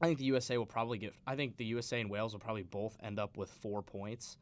I 0.01 0.07
think 0.07 0.19
the 0.19 0.25
USA 0.25 0.57
will 0.57 0.65
probably 0.65 0.97
get. 0.97 1.13
I 1.25 1.37
think 1.37 1.55
the 1.55 1.63
USA 1.63 2.01
and 2.01 2.09
Wales 2.09 2.33
will 2.33 2.41
probably 2.41 2.63
both 2.63 2.97
end 3.01 3.19
up 3.19 3.37
with 3.37 3.49
four 3.49 3.81
points. 3.83 4.35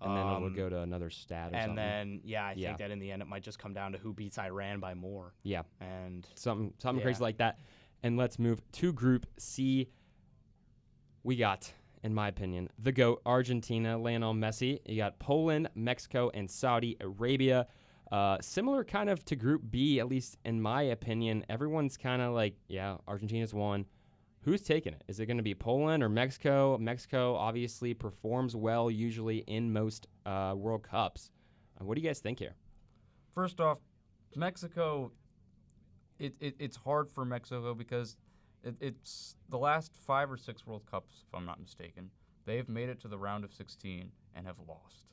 And 0.00 0.16
then 0.16 0.24
it'll 0.26 0.46
Um, 0.46 0.54
go 0.54 0.70
to 0.70 0.80
another 0.80 1.10
stat 1.10 1.52
or 1.52 1.56
and 1.56 1.62
something. 1.64 1.76
then 1.76 2.20
yeah, 2.24 2.46
I 2.46 2.52
Yeah. 2.56 2.68
think 2.68 2.78
that 2.78 2.90
in 2.90 2.98
the 2.98 3.12
end 3.12 3.20
it 3.20 3.28
might 3.28 3.42
just 3.42 3.58
come 3.58 3.74
down 3.74 3.92
to 3.92 3.98
who 3.98 4.14
beats 4.14 4.38
Iran 4.38 4.80
by 4.80 4.94
more. 4.94 5.34
yeah, 5.42 5.64
And 5.78 6.26
something 6.34 6.72
something 6.78 7.02
crazy 7.02 7.22
like 7.22 7.36
that. 7.36 7.58
And 8.02 8.16
let's 8.16 8.38
move 8.38 8.62
to 8.72 8.90
Group 8.94 9.26
C. 9.38 9.90
We 11.24 11.36
got, 11.36 11.74
in 12.02 12.14
my 12.14 12.28
opinion, 12.28 12.70
the 12.78 12.92
GOAT, 12.92 13.20
Argentina, 13.26 13.98
Lionel 13.98 14.32
Messi. 14.32 14.78
You 14.86 14.96
got 14.96 15.18
Poland, 15.18 15.68
Mexico, 15.74 16.30
and 16.32 16.50
Saudi 16.50 16.96
Arabia. 17.02 17.66
Uh, 18.10 18.38
similar 18.40 18.82
kind 18.82 19.08
of 19.08 19.24
to 19.26 19.36
Group 19.36 19.62
B, 19.70 20.00
at 20.00 20.08
least 20.08 20.36
in 20.44 20.60
my 20.60 20.82
opinion. 20.82 21.44
Everyone's 21.48 21.96
kind 21.96 22.20
of 22.20 22.32
like, 22.34 22.54
yeah, 22.68 22.96
Argentina's 23.06 23.54
won. 23.54 23.86
Who's 24.42 24.62
taking 24.62 24.94
it? 24.94 25.04
Is 25.06 25.20
it 25.20 25.26
going 25.26 25.36
to 25.36 25.42
be 25.42 25.54
Poland 25.54 26.02
or 26.02 26.08
Mexico? 26.08 26.76
Mexico 26.78 27.34
obviously 27.36 27.92
performs 27.94 28.56
well 28.56 28.90
usually 28.90 29.38
in 29.38 29.72
most 29.72 30.06
uh, 30.24 30.54
World 30.56 30.82
Cups. 30.82 31.30
Uh, 31.78 31.84
what 31.84 31.94
do 31.94 32.00
you 32.00 32.08
guys 32.08 32.20
think 32.20 32.38
here? 32.38 32.54
First 33.34 33.60
off, 33.60 33.78
Mexico. 34.34 35.12
It, 36.18 36.34
it 36.40 36.54
it's 36.58 36.76
hard 36.76 37.10
for 37.10 37.24
Mexico 37.24 37.74
because 37.74 38.16
it, 38.62 38.76
it's 38.80 39.36
the 39.48 39.58
last 39.58 39.94
five 39.94 40.30
or 40.30 40.36
six 40.36 40.66
World 40.66 40.82
Cups, 40.90 41.24
if 41.26 41.34
I'm 41.34 41.46
not 41.46 41.60
mistaken. 41.60 42.10
They've 42.46 42.68
made 42.68 42.88
it 42.88 43.00
to 43.00 43.08
the 43.08 43.18
round 43.18 43.44
of 43.44 43.52
16 43.52 44.10
and 44.34 44.46
have 44.46 44.56
lost. 44.66 45.06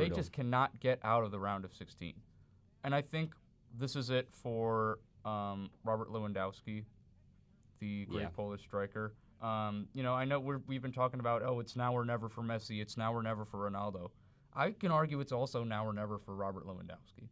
They 0.00 0.06
Brutal. 0.08 0.16
just 0.16 0.32
cannot 0.32 0.80
get 0.80 0.98
out 1.04 1.24
of 1.24 1.30
the 1.30 1.38
round 1.38 1.64
of 1.66 1.74
16, 1.74 2.14
and 2.84 2.94
I 2.94 3.02
think 3.02 3.34
this 3.78 3.94
is 3.96 4.08
it 4.10 4.28
for 4.32 4.98
um, 5.26 5.70
Robert 5.84 6.08
Lewandowski, 6.08 6.84
the 7.80 8.06
great 8.06 8.22
Yeah. 8.22 8.28
Polish 8.28 8.62
striker. 8.62 9.12
Um, 9.42 9.88
you 9.94 10.02
know, 10.02 10.14
I 10.14 10.24
know 10.24 10.40
we're, 10.40 10.60
we've 10.66 10.82
been 10.82 10.92
talking 10.92 11.20
about 11.20 11.42
oh, 11.42 11.60
it's 11.60 11.76
now 11.76 11.92
or 11.94 12.04
never 12.04 12.28
for 12.30 12.42
Messi, 12.42 12.80
it's 12.80 12.96
now 12.96 13.12
or 13.14 13.22
never 13.22 13.44
for 13.44 13.70
Ronaldo. 13.70 14.10
I 14.54 14.70
can 14.72 14.90
argue 14.90 15.20
it's 15.20 15.32
also 15.32 15.62
now 15.64 15.86
or 15.86 15.92
never 15.92 16.18
for 16.18 16.34
Robert 16.34 16.66
Lewandowski. 16.66 17.28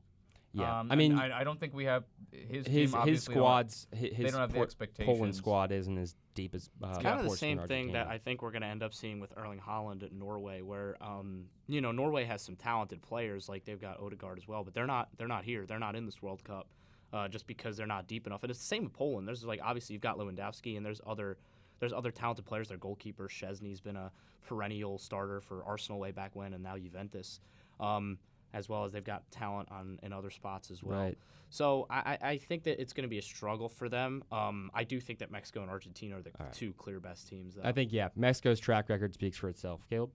Yeah, 0.53 0.81
Um, 0.81 0.91
I 0.91 0.97
mean, 0.97 1.19
I, 1.19 1.41
I 1.41 1.45
don't 1.45 1.59
think 1.61 1.75
we 1.75 1.85
have 1.85 2.05
his 2.33 2.67
his 2.67 2.95
his 3.05 3.23
squads 3.25 3.87
hi- 3.93 4.11
his 4.15 4.33
don't 4.33 4.41
have 4.41 4.53
the 4.53 4.61
expectations. 4.61 5.15
Poland 5.17 5.35
squad 5.35 5.73
isn't 5.73 5.99
as 5.99 6.15
deep 6.39 6.55
as 6.55 6.71
uh, 6.83 6.87
It's 6.91 7.03
kind 7.03 7.19
of 7.19 7.29
the 7.29 7.37
same 7.37 7.59
thing 7.67 7.93
that 7.93 8.07
I 8.07 8.19
think 8.19 8.43
we're 8.43 8.53
going 8.53 8.63
to 8.63 8.69
end 8.69 8.85
up 8.85 8.95
seeing 8.95 9.19
with 9.19 9.33
Erling 9.37 9.61
Haaland 9.61 10.05
at 10.05 10.13
Norway, 10.13 10.63
where 10.63 10.97
um, 11.01 11.47
you 11.67 11.81
know 11.81 11.91
Norway 11.91 12.25
has 12.25 12.43
some 12.43 12.55
talented 12.55 13.03
players, 13.03 13.49
like 13.49 13.65
they've 13.65 13.81
got 13.81 13.99
Odegaard 14.01 14.39
as 14.39 14.47
well, 14.47 14.63
but 14.63 14.73
they're 14.73 14.87
not 14.87 15.09
they're 15.17 15.27
not 15.27 15.43
here. 15.45 15.67
They're 15.67 15.81
not 15.81 15.97
in 15.97 16.07
this 16.07 16.23
World 16.23 16.45
Cup 16.45 16.69
uh, 17.13 17.27
just 17.27 17.49
because 17.49 17.77
they're 17.77 17.89
not 17.89 18.07
deep 18.07 18.27
enough. 18.29 18.45
And 18.45 18.51
it's 18.51 18.61
the 18.61 18.67
same 18.67 18.85
with 18.85 18.93
Poland. 18.93 19.27
There's 19.27 19.45
like 19.45 19.61
obviously 19.63 19.95
you've 19.95 20.03
got 20.03 20.17
Lewandowski, 20.17 20.77
and 20.77 20.87
there's 20.87 21.01
other 21.05 21.39
there's 21.81 21.93
other 21.93 22.13
talented 22.13 22.47
players. 22.47 22.69
Their 22.69 22.79
goalkeeper 22.79 23.29
Szczesny's 23.29 23.81
been 23.81 23.97
a 23.97 24.13
perennial 24.47 24.99
starter 24.99 25.41
for 25.41 25.65
Arsenal 25.65 25.99
way 25.99 26.13
back 26.13 26.37
when, 26.37 26.55
and 26.55 26.63
now 26.63 26.77
Juventus. 26.79 27.41
Um, 27.81 28.19
as 28.53 28.69
well 28.69 28.85
as 28.85 28.93
they've 28.93 29.05
got 29.05 29.31
talent 29.31 29.69
on 29.71 29.99
in 30.03 30.13
other 30.13 30.31
spots 30.31 30.71
as 30.71 30.83
well. 30.83 30.99
Right. 30.99 31.19
So 31.51 31.87
I, 31.91 32.19
I 32.23 32.29
I 32.31 32.39
think 32.39 32.65
that 32.65 32.81
it's 32.81 32.93
going 32.93 33.03
to 33.05 33.09
be 33.09 33.19
a 33.19 33.23
struggle 33.23 33.69
for 33.69 33.89
them. 33.89 34.23
Um, 34.31 34.71
I 34.75 34.85
do 34.85 35.01
think 35.01 35.19
that 35.21 35.31
Mexico 35.31 35.63
and 35.63 35.71
Argentina 35.71 36.19
are 36.19 36.23
the 36.23 36.31
All 36.39 36.47
right. 36.47 36.53
two 36.53 36.73
clear 36.75 37.01
best 37.01 37.29
teams. 37.29 37.55
Though. 37.55 37.63
I 37.65 37.73
think 37.73 37.93
yeah, 37.93 38.09
Mexico's 38.17 38.61
track 38.61 38.89
record 38.89 39.15
speaks 39.15 39.37
for 39.37 39.49
itself. 39.49 39.81
Caleb, 39.89 40.11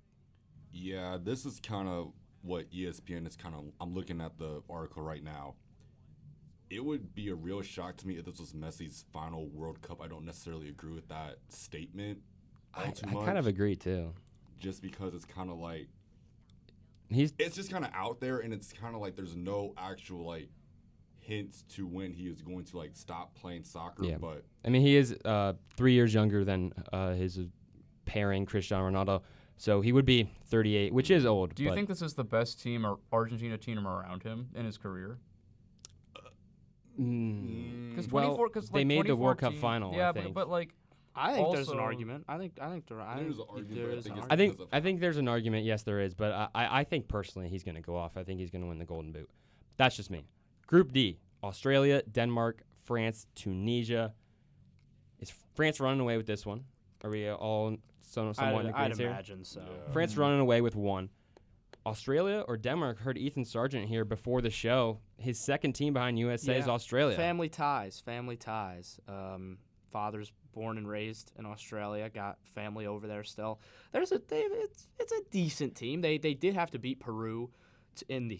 Yeah, 0.71 1.17
this 1.21 1.45
is 1.45 1.59
kind 1.59 1.87
of 1.87 2.13
what 2.41 2.69
ESPN 2.71 3.27
is 3.27 3.35
kind 3.35 3.55
of. 3.55 3.65
I'm 3.79 3.93
looking 3.93 4.21
at 4.21 4.37
the 4.37 4.61
article 4.69 5.01
right 5.01 5.23
now. 5.23 5.55
It 6.69 6.83
would 6.83 7.13
be 7.13 7.29
a 7.29 7.35
real 7.35 7.61
shock 7.61 7.97
to 7.97 8.07
me 8.07 8.17
if 8.17 8.25
this 8.25 8.39
was 8.39 8.53
Messi's 8.53 9.05
final 9.13 9.47
World 9.47 9.81
Cup. 9.81 10.01
I 10.01 10.07
don't 10.07 10.25
necessarily 10.25 10.69
agree 10.69 10.93
with 10.93 11.07
that 11.09 11.37
statement. 11.49 12.19
I, 12.73 12.85
I 12.85 13.13
kind 13.13 13.37
of 13.37 13.45
agree 13.45 13.75
too. 13.75 14.13
Just 14.59 14.81
because 14.81 15.13
it's 15.13 15.25
kind 15.25 15.51
of 15.51 15.57
like 15.57 15.87
He's 17.13 17.33
it's 17.39 17.55
just 17.55 17.71
kind 17.71 17.85
of 17.85 17.91
out 17.93 18.19
there, 18.19 18.39
and 18.39 18.53
it's 18.53 18.73
kind 18.73 18.95
of 18.95 19.01
like 19.01 19.15
there's 19.15 19.35
no 19.35 19.73
actual 19.77 20.25
like 20.25 20.49
hints 21.19 21.63
to 21.69 21.87
when 21.87 22.11
he 22.13 22.23
is 22.27 22.41
going 22.41 22.65
to 22.65 22.77
like 22.77 22.91
stop 22.95 23.33
playing 23.35 23.63
soccer. 23.63 24.03
Yeah. 24.05 24.17
But 24.17 24.43
I 24.65 24.69
mean 24.69 24.81
he 24.81 24.95
is 24.95 25.13
uh, 25.25 25.53
three 25.77 25.93
years 25.93 26.13
younger 26.13 26.43
than 26.43 26.73
uh, 26.91 27.13
his 27.13 27.39
pairing 28.05 28.45
Cristiano 28.45 28.89
Ronaldo, 28.89 29.21
so 29.57 29.81
he 29.81 29.91
would 29.91 30.05
be 30.05 30.29
38, 30.47 30.93
which 30.93 31.09
is 31.09 31.25
old. 31.25 31.55
Do 31.55 31.63
you 31.63 31.69
but 31.69 31.75
think 31.75 31.87
this 31.87 32.01
is 32.01 32.13
the 32.13 32.23
best 32.23 32.61
team 32.61 32.85
or 32.85 32.99
Argentina 33.11 33.57
team 33.57 33.87
around 33.87 34.23
him 34.23 34.49
in 34.55 34.65
his 34.65 34.77
career? 34.77 35.17
Mm. 36.99 37.89
Because 37.89 38.07
Well, 38.11 38.35
24, 38.35 38.49
cause 38.49 38.69
they 38.69 38.79
like 38.79 38.87
made 38.87 39.07
the 39.07 39.15
World 39.15 39.37
Cup 39.37 39.53
2014 39.53 39.61
final, 39.61 39.93
I 39.93 39.97
Yeah, 39.97 40.11
think. 40.11 40.25
but 40.25 40.33
but 40.33 40.49
like 40.49 40.73
I 41.15 41.33
think 41.33 41.53
there's 41.53 41.69
an 41.69 41.79
argument. 41.79 42.25
I 42.27 42.37
think 42.37 42.53
I 42.59 42.69
think 42.69 42.87
there, 42.87 42.99
I 43.01 43.19
There's 43.19 43.37
an 43.37 43.45
argument, 43.49 43.75
there 43.75 43.87
but 43.87 43.97
I 43.97 44.01
think 44.01 44.05
an 44.05 44.17
it's- 44.17 44.27
I 44.29 44.35
think 44.35 44.49
argument. 44.51 44.57
because 44.57 44.67
of 44.67 44.73
I 44.73 44.81
think 44.81 44.99
there's 44.99 45.17
an 45.17 45.27
argument. 45.27 45.65
Yes, 45.65 45.83
there 45.83 45.99
is, 45.99 46.13
but 46.13 46.31
I 46.31 46.47
I, 46.55 46.79
I 46.79 46.83
think 46.83 47.07
personally 47.07 47.49
he's 47.49 47.63
going 47.63 47.75
to 47.75 47.81
go 47.81 47.95
off. 47.95 48.17
I 48.17 48.23
think 48.23 48.39
he's 48.39 48.51
going 48.51 48.61
to 48.61 48.67
win 48.67 48.79
the 48.79 48.85
Golden 48.85 49.11
Boot. 49.11 49.29
That's 49.77 49.95
just 49.95 50.09
me. 50.09 50.25
Group 50.67 50.91
D: 50.91 51.19
Australia, 51.43 52.01
Denmark, 52.11 52.63
France, 52.85 53.27
Tunisia. 53.35 54.13
Is 55.19 55.31
France 55.55 55.79
running 55.79 55.99
away 55.99 56.17
with 56.17 56.25
this 56.25 56.45
one? 56.45 56.63
Are 57.03 57.09
we 57.09 57.29
all 57.29 57.77
so, 58.01 58.31
somewhat 58.33 58.65
I'd, 58.65 58.69
in 58.69 58.75
I'd 58.75 58.99
imagine 58.99 59.43
so. 59.43 59.61
Yeah. 59.61 59.91
France 59.93 60.17
running 60.17 60.39
away 60.39 60.61
with 60.61 60.75
one. 60.75 61.09
Australia 61.85 62.45
or 62.47 62.55
Denmark? 62.55 62.99
Heard 62.99 63.17
Ethan 63.17 63.43
Sargeant 63.43 63.87
here 63.87 64.05
before 64.05 64.41
the 64.41 64.49
show. 64.49 64.99
His 65.17 65.37
second 65.39 65.73
team 65.73 65.93
behind 65.93 66.17
USA 66.17 66.57
is 66.57 66.67
Australia. 66.67 67.15
Family 67.15 67.49
ties, 67.49 67.99
family 67.99 68.37
ties. 68.37 68.99
Um, 69.07 69.57
father's 69.91 70.31
born 70.53 70.77
and 70.77 70.87
raised 70.87 71.31
in 71.37 71.45
Australia, 71.45 72.09
got 72.09 72.37
family 72.55 72.85
over 72.85 73.07
there 73.07 73.23
still. 73.23 73.59
There's 73.91 74.11
a 74.11 74.21
they, 74.27 74.41
it's 74.41 74.87
it's 74.99 75.11
a 75.11 75.21
decent 75.31 75.75
team. 75.75 76.01
They 76.01 76.17
they 76.17 76.33
did 76.33 76.55
have 76.55 76.71
to 76.71 76.79
beat 76.79 76.99
Peru 76.99 77.49
t- 77.95 78.05
in 78.09 78.27
the 78.27 78.39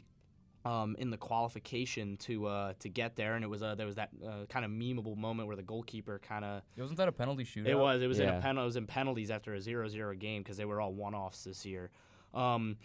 um, 0.66 0.96
in 0.98 1.10
the 1.10 1.18
qualification 1.18 2.18
to 2.18 2.46
uh, 2.48 2.74
to 2.80 2.90
get 2.90 3.16
there, 3.16 3.36
and 3.36 3.44
it 3.44 3.48
was 3.48 3.62
uh, 3.62 3.76
there 3.76 3.86
was 3.86 3.96
that 3.96 4.10
uh, 4.26 4.46
kind 4.48 4.64
of 4.64 4.72
memeable 4.72 5.18
moment 5.18 5.48
where 5.48 5.58
the 5.58 5.64
goalkeeper 5.64 6.20
kind 6.20 6.46
of 6.46 6.62
wasn't 6.78 6.98
that 6.98 7.08
a 7.08 7.12
penalty 7.12 7.44
shootout? 7.44 7.68
it 7.68 7.76
was 7.76 8.02
it 8.02 8.08
was 8.08 8.20
in 8.20 8.30
a 8.30 8.40
pen, 8.40 8.58
it 8.58 8.64
was 8.64 8.76
in 8.76 8.88
penalties 8.88 9.30
after 9.30 9.54
a 9.54 9.60
0-0 9.60 10.20
game 10.20 10.42
because 10.42 10.58
they 10.58 10.66
were 10.66 10.80
all 10.80 10.94
one 10.94 11.14
offs 11.14 11.44
this 11.44 11.66
year. 11.66 11.92
Um, 12.34 12.78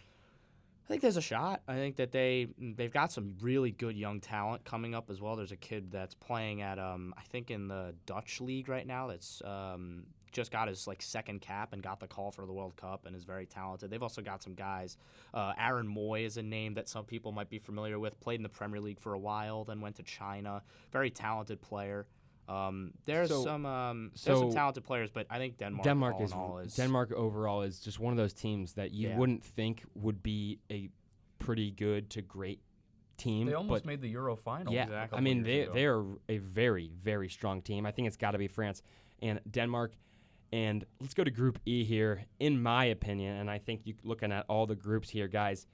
I 0.88 0.90
think 0.90 1.03
there's 1.03 1.18
a 1.18 1.22
shot. 1.22 1.61
I 1.68 1.74
think 1.74 1.96
that 1.96 2.12
they 2.12 2.46
they've 2.59 2.92
got 2.92 3.12
some 3.12 3.35
really 3.42 3.70
good 3.70 3.94
young 3.94 4.20
talent 4.20 4.64
coming 4.64 4.94
up 4.94 5.11
as 5.11 5.20
well. 5.20 5.37
There's 5.37 5.53
a 5.53 5.57
kid 5.57 5.92
that's 5.92 6.14
playing 6.14 6.62
at 6.62 6.79
um 6.79 7.12
I 7.18 7.22
think 7.22 7.51
in 7.51 7.68
the 7.68 7.94
Dutch 8.07 8.40
league 8.40 8.70
right 8.70 8.87
now. 8.87 9.09
That's 9.09 9.42
um 9.44 10.05
just 10.33 10.51
got 10.51 10.68
his 10.68 10.87
like 10.87 11.03
second 11.03 11.40
cap 11.42 11.72
and 11.74 11.83
got 11.83 12.01
the 12.01 12.07
call 12.07 12.31
for 12.31 12.46
the 12.46 12.53
World 12.53 12.77
Cup 12.77 13.05
and 13.05 13.14
is 13.14 13.24
very 13.24 13.44
talented. 13.44 13.90
They've 13.90 14.03
also 14.03 14.22
got 14.22 14.42
some 14.42 14.55
guys. 14.55 14.96
Uh, 15.33 15.53
Aaron 15.59 15.88
Mooy 15.88 16.24
is 16.24 16.37
a 16.37 16.42
name 16.42 16.74
that 16.74 16.88
some 16.88 17.05
people 17.05 17.33
might 17.33 17.51
be 17.51 17.59
familiar 17.59 17.98
with. 17.98 18.18
Played 18.20 18.37
in 18.37 18.42
the 18.42 18.48
Premier 18.48 18.81
League 18.81 19.01
for 19.01 19.14
a 19.14 19.18
while, 19.18 19.64
then 19.64 19.81
went 19.81 19.96
to 19.96 20.03
China. 20.03 20.62
Very 20.92 21.11
talented 21.11 21.61
player. 21.61 22.07
Um, 22.49 22.93
there's 23.05 23.29
So- 23.29 23.45
some 23.45 23.67
um, 23.67 24.11
there's 24.25 24.39
some 24.39 24.51
talented 24.53 24.85
players, 24.85 25.11
but 25.11 25.27
I 25.29 25.39
think 25.39 25.59
Denmark. 25.59 25.85
Denmark 25.85 26.15
all 26.17 26.23
is, 26.25 26.33
in 26.33 26.39
all 26.39 26.59
is 26.59 26.75
Denmark 26.77 27.13
overall 27.13 27.63
is 27.63 27.81
just 27.81 28.01
one 28.01 28.13
of 28.13 28.17
those 28.17 28.33
teams 28.33 28.73
that 28.75 28.91
you 28.93 29.09
Yeah. 29.09 29.19
wouldn't 29.19 29.45
think 29.45 29.85
would 29.95 30.23
be 30.23 30.59
a 30.71 30.89
pretty 31.39 31.71
good 31.71 32.09
to 32.11 32.23
great 32.23 32.61
team. 33.19 33.47
They 33.49 33.53
almost 33.55 33.83
but 33.83 33.87
made 33.87 34.01
the 34.01 34.09
Euro 34.09 34.35
final. 34.37 34.73
yeah, 34.73 34.85
Exactly. 34.85 35.19
I 35.19 35.21
mean 35.21 35.43
they 35.43 35.63
ago. 35.63 35.73
they 35.75 35.87
are 35.87 36.05
a 36.29 36.39
very 36.39 36.89
very 37.03 37.29
strong 37.29 37.61
team. 37.63 37.85
I 37.85 37.91
think 37.93 38.09
it's 38.09 38.17
got 38.17 38.31
to 38.33 38.39
be 38.39 38.49
France 38.49 38.83
and 39.21 39.41
Denmark. 39.51 39.93
And 40.51 40.87
let's 41.01 41.13
go 41.13 41.25
to 41.25 41.31
Group 41.31 41.59
E 41.67 41.85
here. 41.85 42.25
In 42.41 42.63
my 42.63 42.87
opinion, 42.87 43.37
and 43.37 43.51
I 43.51 43.59
think 43.59 43.83
you 43.87 43.95
looking 44.03 44.33
at 44.33 44.47
all 44.49 44.67
the 44.67 44.75
groups 44.77 45.11
here, 45.11 45.29
guys, 45.29 45.67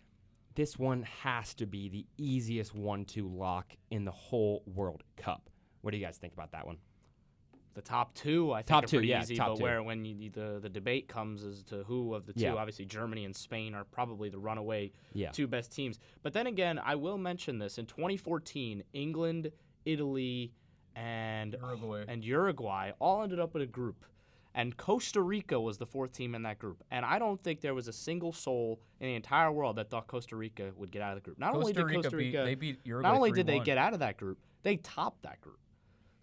this 0.57 0.77
one 0.77 1.05
has 1.23 1.55
to 1.55 1.67
be 1.67 1.89
the 1.89 2.07
easiest 2.19 2.75
one 2.75 3.05
to 3.07 3.29
lock 3.29 3.77
in 3.93 4.05
the 4.05 4.11
whole 4.11 4.65
World 4.67 5.05
Cup. 5.17 5.49
What 5.85 5.90
do 5.92 5.99
you 5.99 6.05
guys 6.05 6.16
think 6.16 6.33
about 6.33 6.53
that 6.53 6.66
one? 6.66 6.79
the 7.75 7.83
top 7.83 8.14
two. 8.14 8.53
I 8.53 8.59
think 8.59 8.68
Top 8.68 8.85
are 8.85 8.87
two, 8.87 9.01
yeah, 9.01 9.20
easy, 9.20 9.35
top 9.35 9.49
but 9.49 9.57
two. 9.57 9.62
where 9.64 9.83
when 9.83 10.05
you, 10.05 10.31
the 10.31 10.61
the 10.62 10.68
debate 10.68 11.09
comes 11.09 11.42
as 11.42 11.64
to 11.64 11.83
who 11.83 12.14
of 12.14 12.25
the 12.25 12.33
two, 12.33 12.42
Yeah. 12.42 12.55
obviously 12.55 12.85
Germany 12.85 13.25
and 13.25 13.35
Spain 13.35 13.75
are 13.75 13.83
probably 13.83 14.29
the 14.29 14.38
runaway 14.38 14.92
Yeah. 15.12 15.33
two 15.33 15.49
best 15.49 15.73
teams. 15.73 15.99
But 16.23 16.35
then 16.35 16.47
again, 16.47 16.79
I 16.79 16.94
will 16.94 17.18
mention 17.18 17.59
this 17.59 17.77
in 17.77 17.87
2014, 17.87 18.85
England, 18.92 19.51
Italy, 19.85 20.53
and 20.94 21.57
Uruguay. 21.61 22.05
and 22.07 22.25
Uruguay 22.25 22.92
all 23.01 23.23
ended 23.25 23.40
up 23.40 23.57
in 23.57 23.62
a 23.62 23.66
group. 23.66 24.05
And 24.55 24.77
Costa 24.77 25.20
Rica 25.20 25.61
was 25.61 25.79
the 25.79 25.87
fourth 25.87 26.12
team 26.12 26.37
in 26.37 26.42
that 26.42 26.61
group. 26.61 26.85
And 26.92 27.05
I 27.05 27.18
don't 27.18 27.42
think 27.42 27.61
there 27.61 27.75
was 27.75 27.88
a 27.88 27.92
single 27.92 28.33
soul 28.33 28.81
in 29.01 29.09
the 29.09 29.16
entire 29.16 29.51
world 29.51 29.75
that 29.77 29.90
thought 29.90 30.07
Costa 30.07 30.37
Rica 30.37 30.70
would 30.77 30.92
get 30.92 31.03
out 31.03 31.16
of 31.16 31.16
the 31.16 31.23
group. 31.25 31.40
Not 31.40 31.55
only 31.57 31.73
Costa 31.73 31.81
did 31.81 31.87
Rica 31.88 32.03
Costa 32.03 32.16
beat- 32.16 32.27
Rica 32.27 32.44
they 32.44 32.55
beat 32.55 32.79
Uruguay 32.85 33.09
not 33.11 33.16
only 33.16 33.33
did 33.33 33.49
they 33.49 33.59
get 33.59 33.79
out 33.79 33.94
of 33.94 33.99
that 33.99 34.16
group, 34.16 34.38
they 34.62 34.77
topped 34.77 35.23
that 35.25 35.40
group. 35.40 35.59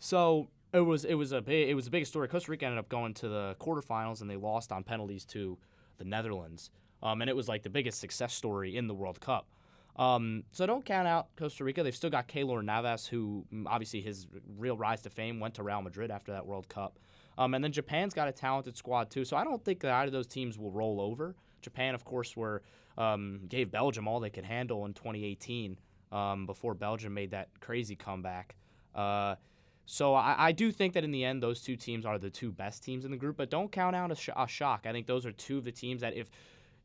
So 0.04 0.50
it 0.74 0.80
was 0.80 1.06
it 1.06 1.14
was 1.14 1.32
a 1.32 1.42
big 1.42 1.70
it 1.70 1.76
was 1.76 1.86
a 1.86 1.92
big 1.92 2.08
story. 2.08 2.28
Costa 2.28 2.50
Rica 2.50 2.66
ended 2.66 2.80
up 2.80 2.90
going 2.90 3.14
to 3.16 3.30
the 3.30 3.56
quarterfinals 3.60 4.22
and 4.22 4.30
they 4.30 4.36
lost 4.36 4.72
on 4.72 4.84
penalties 4.84 5.24
to 5.26 5.60
the 6.00 6.04
Netherlands. 6.04 6.72
Um, 7.04 7.22
and 7.22 7.30
it 7.30 7.36
was 7.36 7.48
like 7.48 7.62
the 7.62 7.70
biggest 7.70 8.00
success 8.00 8.34
story 8.34 8.76
in 8.76 8.88
the 8.88 8.96
World 8.96 9.22
Cup. 9.22 9.48
Um, 9.98 10.44
so 10.52 10.66
don't 10.66 10.84
count 10.84 11.08
out 11.08 11.28
Costa 11.36 11.64
Rica. 11.64 11.84
They've 11.84 11.96
still 11.96 12.10
got 12.10 12.28
Keylor 12.28 12.64
Navas, 12.64 13.06
who 13.06 13.46
mm, 13.54 13.66
obviously 13.68 14.02
his 14.02 14.28
real 14.58 14.76
rise 14.76 15.02
to 15.04 15.12
fame 15.12 15.40
went 15.40 15.54
to 15.56 15.64
Real 15.64 15.84
Madrid 15.84 16.10
after 16.10 16.32
that 16.32 16.48
World 16.48 16.68
Cup. 16.68 16.98
Um, 17.38 17.54
and 17.54 17.64
then 17.64 17.72
Japan's 17.72 18.16
got 18.16 18.28
a 18.28 18.32
talented 18.32 18.76
squad 18.76 19.12
too. 19.12 19.24
So 19.24 19.38
I 19.38 19.44
don't 19.44 19.64
think 19.64 19.82
that 19.82 19.94
either 19.94 20.08
of 20.08 20.14
those 20.14 20.28
teams 20.28 20.58
will 20.58 20.72
roll 20.72 21.00
over. 21.00 21.36
Japan, 21.62 21.94
of 21.94 22.06
course, 22.06 22.36
were 22.36 22.64
um, 22.98 23.42
gave 23.48 23.70
Belgium 23.70 24.08
all 24.08 24.20
they 24.20 24.32
could 24.32 24.46
handle 24.46 24.86
in 24.86 24.94
2018 24.94 25.78
um, 26.12 26.48
before 26.48 26.74
Belgium 26.74 27.14
made 27.14 27.32
that 27.32 27.50
crazy 27.60 27.96
comeback. 27.96 28.56
Uh, 28.96 29.36
so 29.86 30.14
I, 30.14 30.36
I 30.38 30.52
do 30.52 30.72
think 30.72 30.94
that 30.94 31.04
in 31.04 31.12
the 31.12 31.26
end, 31.26 31.42
those 31.42 31.62
two 31.62 31.76
teams 31.76 32.06
are 32.06 32.18
the 32.18 32.30
two 32.30 32.52
best 32.52 32.84
teams 32.84 33.06
in 33.06 33.12
the 33.12 33.18
group. 33.18 33.38
But 33.38 33.50
don't 33.50 33.72
count 33.72 33.96
out 33.96 34.12
a, 34.12 34.16
sh- 34.16 34.30
a 34.36 34.48
shock. 34.48 34.86
I 34.86 34.92
think 34.92 35.08
those 35.08 35.26
are 35.26 35.32
two 35.32 35.58
of 35.58 35.64
the 35.64 35.72
teams 35.72 36.02
that 36.02 36.16
if 36.16 36.30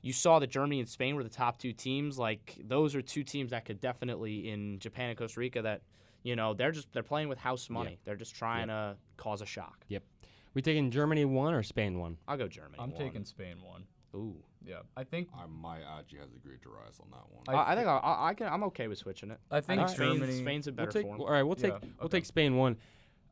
you 0.03 0.13
saw 0.13 0.39
that 0.39 0.49
Germany 0.49 0.81
and 0.81 0.89
Spain 0.89 1.17
were 1.17 1.23
the 1.23 1.29
top 1.29 1.59
two 1.59 1.73
teams, 1.73 2.19
like 2.19 2.57
those 2.63 2.95
are 2.95 3.03
two 3.03 3.23
teams 3.23 3.51
that 3.51 3.65
could 3.65 3.81
definitely 3.81 4.49
in 4.51 4.79
Japan 4.79 5.11
and 5.11 5.19
Costa 5.19 5.41
Rica 5.41 5.63
that 5.63 5.83
you 6.23 6.37
know 6.37 6.55
they're 6.55 6.73
just 6.73 6.93
they're 6.93 7.03
playing 7.03 7.29
with 7.29 7.39
house 7.39 7.71
money. 7.71 7.99
They're 8.05 8.17
just 8.17 8.35
trying 8.35 8.69
to 8.69 8.97
cause 9.17 9.43
a 9.43 9.47
shock. 9.47 9.85
Yep. 9.89 10.03
We 10.55 10.63
taking 10.63 10.91
Germany 10.91 11.25
one 11.27 11.55
or 11.55 11.63
Spain 11.63 11.99
one? 11.99 12.17
I'll 12.27 12.39
go 12.39 12.49
Germany. 12.49 12.77
I'm 12.79 12.91
one. 12.91 13.01
taking 13.01 13.25
Spain 13.25 13.57
one. 13.63 13.85
Ooh. 14.17 14.43
Yeah, 14.65 14.81
I 14.97 15.05
think 15.05 15.29
I 15.33 15.47
might 15.47 15.83
actually 15.99 16.19
have 16.19 16.31
to 16.31 16.37
agree 16.37 16.57
to 16.63 16.69
Rice 16.69 16.99
on 17.01 17.09
that 17.11 17.23
one. 17.31 17.45
I 17.47 17.53
I, 17.53 17.73
I 17.73 17.77
think 17.77 17.87
I, 17.87 17.97
I, 17.99 18.29
I 18.29 18.35
can. 18.35 18.49
I'm 18.49 18.65
okay 18.65 18.89
with 18.89 18.99
switching 18.99 19.31
it. 19.31 19.39
I 19.51 19.61
think 19.61 19.79
think 19.81 19.91
Spain's, 19.91 20.19
Germany. 20.19 20.39
Spain's 20.39 20.67
in 20.67 20.75
We'll 20.75 20.87
better 20.87 20.99
take, 20.99 21.07
form. 21.07 21.21
all 21.21 21.31
right, 21.31 21.43
we'll 21.45 21.55
take 21.55 21.73
Yeah, 21.73 21.89
we'll 22.01 22.09
take 22.09 22.25
Spain 22.25 22.57
one, 22.57 22.77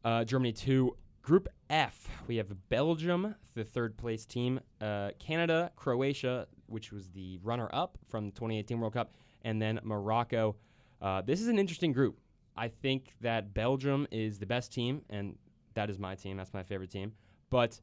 uh, 0.05 0.25
Germany 0.25 0.53
two. 0.53 0.97
Group 1.23 1.49
F, 1.71 2.07
we 2.27 2.37
have 2.37 2.69
Belgium, 2.69 3.35
the 3.55 3.65
third 3.65 3.97
place 3.97 4.27
team, 4.27 4.61
uh, 4.83 5.09
Canada, 5.19 5.73
Croatia, 5.75 6.47
which 6.67 6.93
was 6.93 7.09
the 7.13 7.39
runner 7.43 7.71
up 7.73 7.97
from 8.07 8.27
the 8.27 8.31
2018 8.33 8.79
World 8.79 8.93
Cup, 8.93 9.15
and 9.41 9.61
then 9.61 9.81
Morocco. 9.83 10.55
Uh, 11.01 11.23
this 11.23 11.41
is 11.41 11.49
an 11.49 11.59
interesting 11.59 11.93
group. 11.93 12.19
I 12.57 12.69
think 12.69 13.15
that 13.23 13.55
Belgium 13.55 14.07
is 14.11 14.39
the 14.39 14.45
best 14.45 14.71
team, 14.71 15.01
and 15.09 15.37
that 15.73 15.89
is 15.89 15.99
my 15.99 16.15
team. 16.15 16.37
That's 16.37 16.53
my 16.53 16.63
favorite 16.63 16.91
team. 16.91 17.13
But 17.49 17.81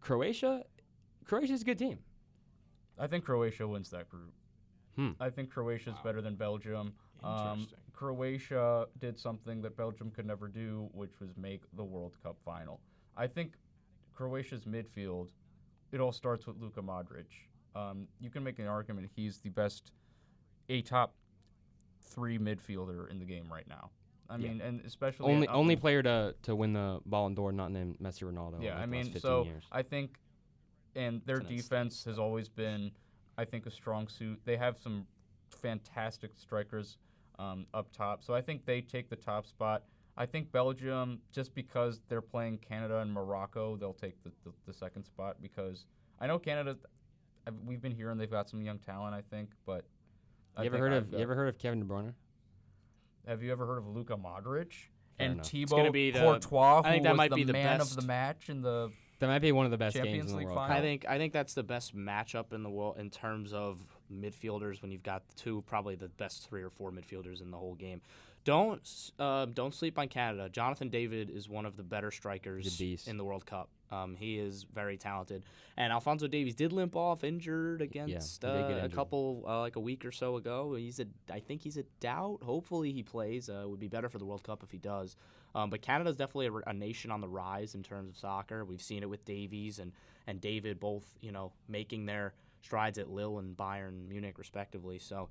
Croatia, 0.00 0.62
Croatia 1.24 1.54
is 1.54 1.62
a 1.62 1.64
good 1.64 1.78
team. 1.78 1.98
I 2.98 3.06
think 3.06 3.24
Croatia 3.24 3.66
wins 3.66 3.90
that 3.90 4.08
group. 4.08 4.32
Hmm. 4.96 5.10
I 5.20 5.30
think 5.30 5.50
Croatia's 5.50 5.94
better 6.02 6.20
than 6.20 6.34
Belgium. 6.34 6.92
Um, 7.22 7.68
Croatia 7.92 8.86
did 8.98 9.18
something 9.18 9.62
that 9.62 9.76
Belgium 9.76 10.10
could 10.10 10.26
never 10.26 10.48
do, 10.48 10.88
which 10.92 11.20
was 11.20 11.30
make 11.36 11.62
the 11.76 11.84
World 11.84 12.16
Cup 12.22 12.36
final. 12.44 12.80
I 13.16 13.26
think 13.26 13.54
Croatia's 14.14 14.64
midfield, 14.64 15.28
it 15.92 16.00
all 16.00 16.12
starts 16.12 16.46
with 16.46 16.56
Luka 16.60 16.80
Modric. 16.82 17.26
Um, 17.74 18.08
you 18.20 18.30
can 18.30 18.42
make 18.42 18.58
an 18.58 18.66
argument 18.66 19.08
he's 19.14 19.38
the 19.38 19.50
best, 19.50 19.92
a 20.68 20.82
top 20.82 21.14
three 22.02 22.38
midfielder 22.38 23.10
in 23.10 23.18
the 23.18 23.24
game 23.24 23.46
right 23.50 23.68
now. 23.68 23.90
I 24.30 24.36
Yeah. 24.36 24.48
mean, 24.48 24.60
and 24.60 24.80
especially 24.84 25.32
Only 25.32 25.48
only 25.48 25.76
player 25.76 26.02
to, 26.02 26.34
to 26.42 26.54
win 26.54 26.72
the 26.72 27.00
Ballon 27.06 27.34
d'Or 27.34 27.52
not 27.52 27.70
named 27.70 27.98
Messi 27.98 28.24
Ronaldo. 28.30 28.62
Yeah, 28.62 28.72
in, 28.72 28.74
like, 28.74 28.76
I 28.76 28.80
last 28.80 28.90
mean, 28.90 29.04
15 29.04 29.20
so 29.20 29.44
years. 29.44 29.64
I 29.72 29.82
think, 29.82 30.18
and 30.98 31.22
their 31.24 31.36
It's 31.38 31.48
an 31.48 31.56
defense 31.56 32.04
has 32.04 32.18
always 32.18 32.48
been, 32.48 32.90
I 33.38 33.44
think, 33.44 33.66
a 33.66 33.70
strong 33.70 34.08
suit. 34.08 34.40
They 34.44 34.56
have 34.56 34.76
some 34.78 35.06
fantastic 35.62 36.32
strikers 36.36 36.98
um, 37.38 37.66
up 37.72 37.90
top, 37.92 38.22
so 38.24 38.34
I 38.34 38.40
think 38.42 38.66
they 38.66 38.80
take 38.80 39.08
the 39.08 39.16
top 39.16 39.46
spot. 39.46 39.84
I 40.16 40.26
think 40.26 40.50
Belgium, 40.50 41.20
just 41.30 41.54
because 41.54 42.00
they're 42.08 42.20
playing 42.20 42.58
Canada 42.58 42.98
and 42.98 43.12
Morocco, 43.12 43.76
they'll 43.76 43.92
take 43.92 44.20
the, 44.24 44.32
the, 44.44 44.50
the 44.66 44.72
second 44.72 45.04
spot 45.04 45.36
because 45.40 45.86
I 46.20 46.26
know 46.26 46.38
Canada. 46.40 46.76
We've 47.64 47.80
been 47.80 47.92
hearing 47.94 48.18
they've 48.18 48.30
got 48.30 48.50
some 48.50 48.60
young 48.60 48.78
talent, 48.78 49.14
I 49.14 49.22
think, 49.34 49.50
but. 49.64 49.84
I 50.56 50.62
you 50.62 50.66
ever 50.66 50.78
heard 50.78 50.92
I've 50.92 51.02
of 51.04 51.10
got- 51.12 51.16
you 51.18 51.22
ever 51.22 51.34
heard 51.36 51.48
of 51.48 51.58
Kevin 51.58 51.78
De 51.78 51.86
Bruyne? 51.86 52.12
Have 53.28 53.42
you 53.42 53.52
ever 53.52 53.64
heard 53.64 53.78
of 53.78 53.86
Luka 53.86 54.16
Modric? 54.16 54.72
Fair 54.72 55.26
and 55.26 55.32
enough. 55.34 55.40
It's 55.40 55.50
Thibaut 55.50 55.92
be 55.92 56.10
the- 56.10 56.18
Courtois, 56.18 56.80
I 56.84 56.90
think 56.90 56.96
who 56.96 57.02
that 57.04 57.10
was 57.10 57.16
might 57.16 57.30
the 57.30 57.36
be 57.36 57.44
the 57.44 57.52
man 57.52 57.78
best- 57.78 57.90
of 57.92 58.00
the 58.00 58.06
match 58.06 58.48
in 58.50 58.62
the 58.62 58.90
That 59.18 59.26
might 59.26 59.40
be 59.40 59.50
one 59.52 59.64
of 59.64 59.72
the 59.72 59.78
best 59.78 59.96
Champions 59.96 60.16
games 60.16 60.30
in 60.30 60.32
the 60.32 60.38
League 60.38 60.46
World 60.46 60.58
final. 60.58 60.76
I 60.76 60.80
think 60.80 61.06
I 61.08 61.18
think 61.18 61.32
that's 61.32 61.54
the 61.54 61.62
best 61.62 61.96
matchup 61.96 62.52
in 62.52 62.62
the 62.62 62.70
world 62.70 62.98
in 62.98 63.10
terms 63.10 63.52
of 63.52 63.80
midfielders 64.12 64.80
when 64.80 64.90
you've 64.92 65.02
got 65.02 65.22
two 65.36 65.62
probably 65.66 65.96
the 65.96 66.08
best 66.08 66.48
three 66.48 66.62
or 66.62 66.70
four 66.70 66.92
midfielders 66.92 67.40
in 67.42 67.50
the 67.50 67.56
whole 67.56 67.74
game. 67.74 68.00
Don't 68.48 69.10
uh, 69.18 69.44
don't 69.44 69.74
sleep 69.74 69.98
on 69.98 70.08
Canada. 70.08 70.48
Jonathan 70.48 70.88
David 70.88 71.28
is 71.28 71.50
one 71.50 71.66
of 71.66 71.76
the 71.76 71.82
better 71.82 72.10
strikers 72.10 72.78
beast. 72.78 73.06
in 73.06 73.18
the 73.18 73.24
World 73.24 73.44
Cup. 73.44 73.68
Um, 73.90 74.16
he 74.16 74.38
is 74.38 74.64
very 74.72 74.96
talented. 74.96 75.42
And 75.76 75.92
Alphonso 75.92 76.26
Davies 76.28 76.54
did 76.54 76.72
limp 76.72 76.96
off 76.96 77.24
injured 77.24 77.82
against 77.82 78.40
get 78.40 78.50
uh, 78.50 78.80
a 78.84 78.88
couple 78.88 79.44
uh, 79.46 79.60
like 79.60 79.76
a 79.76 79.80
week 79.80 80.02
or 80.06 80.12
so 80.12 80.36
ago. 80.36 80.74
He's 80.76 80.98
a 80.98 81.04
I 81.30 81.40
think 81.40 81.60
he's 81.60 81.76
a 81.76 81.82
doubt. 82.00 82.38
Hopefully 82.42 82.90
he 82.90 83.02
plays. 83.02 83.50
Uh, 83.50 83.64
would 83.66 83.80
be 83.80 83.86
better 83.86 84.08
for 84.08 84.16
the 84.16 84.24
World 84.24 84.44
Cup 84.44 84.62
if 84.62 84.70
he 84.70 84.78
does. 84.78 85.16
Um, 85.54 85.68
but 85.68 85.80
is 85.86 86.16
definitely 86.16 86.48
a 86.66 86.72
nation 86.72 87.10
on 87.10 87.20
the 87.20 87.28
rise 87.28 87.74
in 87.74 87.82
terms 87.82 88.08
of 88.08 88.16
soccer. 88.16 88.64
We've 88.64 88.80
seen 88.80 89.02
it 89.02 89.10
with 89.10 89.26
Davies 89.26 89.78
and 89.78 89.92
and 90.26 90.40
David 90.40 90.80
both 90.80 91.04
you 91.20 91.32
know 91.32 91.52
making 91.68 92.06
their 92.06 92.32
strides 92.62 92.96
at 92.96 93.10
Lille 93.10 93.40
and 93.40 93.54
Bayern 93.54 94.08
Munich 94.08 94.38
respectively. 94.38 94.98
So. 94.98 95.28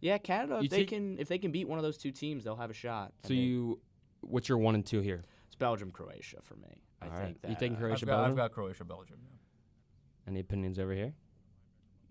Yeah, 0.00 0.18
Canada. 0.18 0.56
If 0.58 0.62
You 0.64 0.68
they 0.70 0.76
take- 0.78 0.88
can, 0.88 1.18
if 1.18 1.28
they 1.28 1.38
can 1.38 1.52
beat 1.52 1.68
one 1.68 1.78
of 1.78 1.82
those 1.84 1.98
two 1.98 2.10
teams, 2.10 2.44
they'll 2.44 2.56
have 2.56 2.70
a 2.70 2.74
shot. 2.74 3.12
So 3.24 3.28
And 3.30 3.38
they- 3.38 3.42
you, 3.42 3.80
what's 4.20 4.48
your 4.48 4.58
one 4.58 4.74
and 4.74 4.84
two 4.86 5.00
here? 5.00 5.24
it's 5.46 5.56
Belgium, 5.56 5.90
Croatia 5.90 6.38
for 6.42 6.56
me. 6.56 6.82
I 7.02 7.06
All 7.06 7.12
right. 7.12 7.24
think 7.26 7.42
that 7.42 7.48
You 7.50 7.56
taking 7.56 7.76
uh, 7.76 7.80
Croatia, 7.80 7.94
I've 8.04 8.06
got, 8.06 8.16
Belgium? 8.16 8.30
I've 8.30 8.36
got 8.36 8.52
Croatia, 8.52 8.84
Belgium. 8.84 9.18
Yeah. 9.22 10.30
Any 10.30 10.40
opinions 10.40 10.78
over 10.78 10.92
here? 10.92 11.14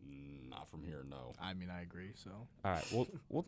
Mm, 0.08 0.50
Not 0.50 0.68
from 0.70 0.84
here, 0.84 1.04
no. 1.10 1.34
I 1.40 1.54
mean, 1.54 1.70
I 1.70 1.82
agree. 1.82 2.12
So 2.16 2.32
All 2.66 2.72
right, 2.72 2.86
we'll 2.92 3.08
we'll 3.30 3.46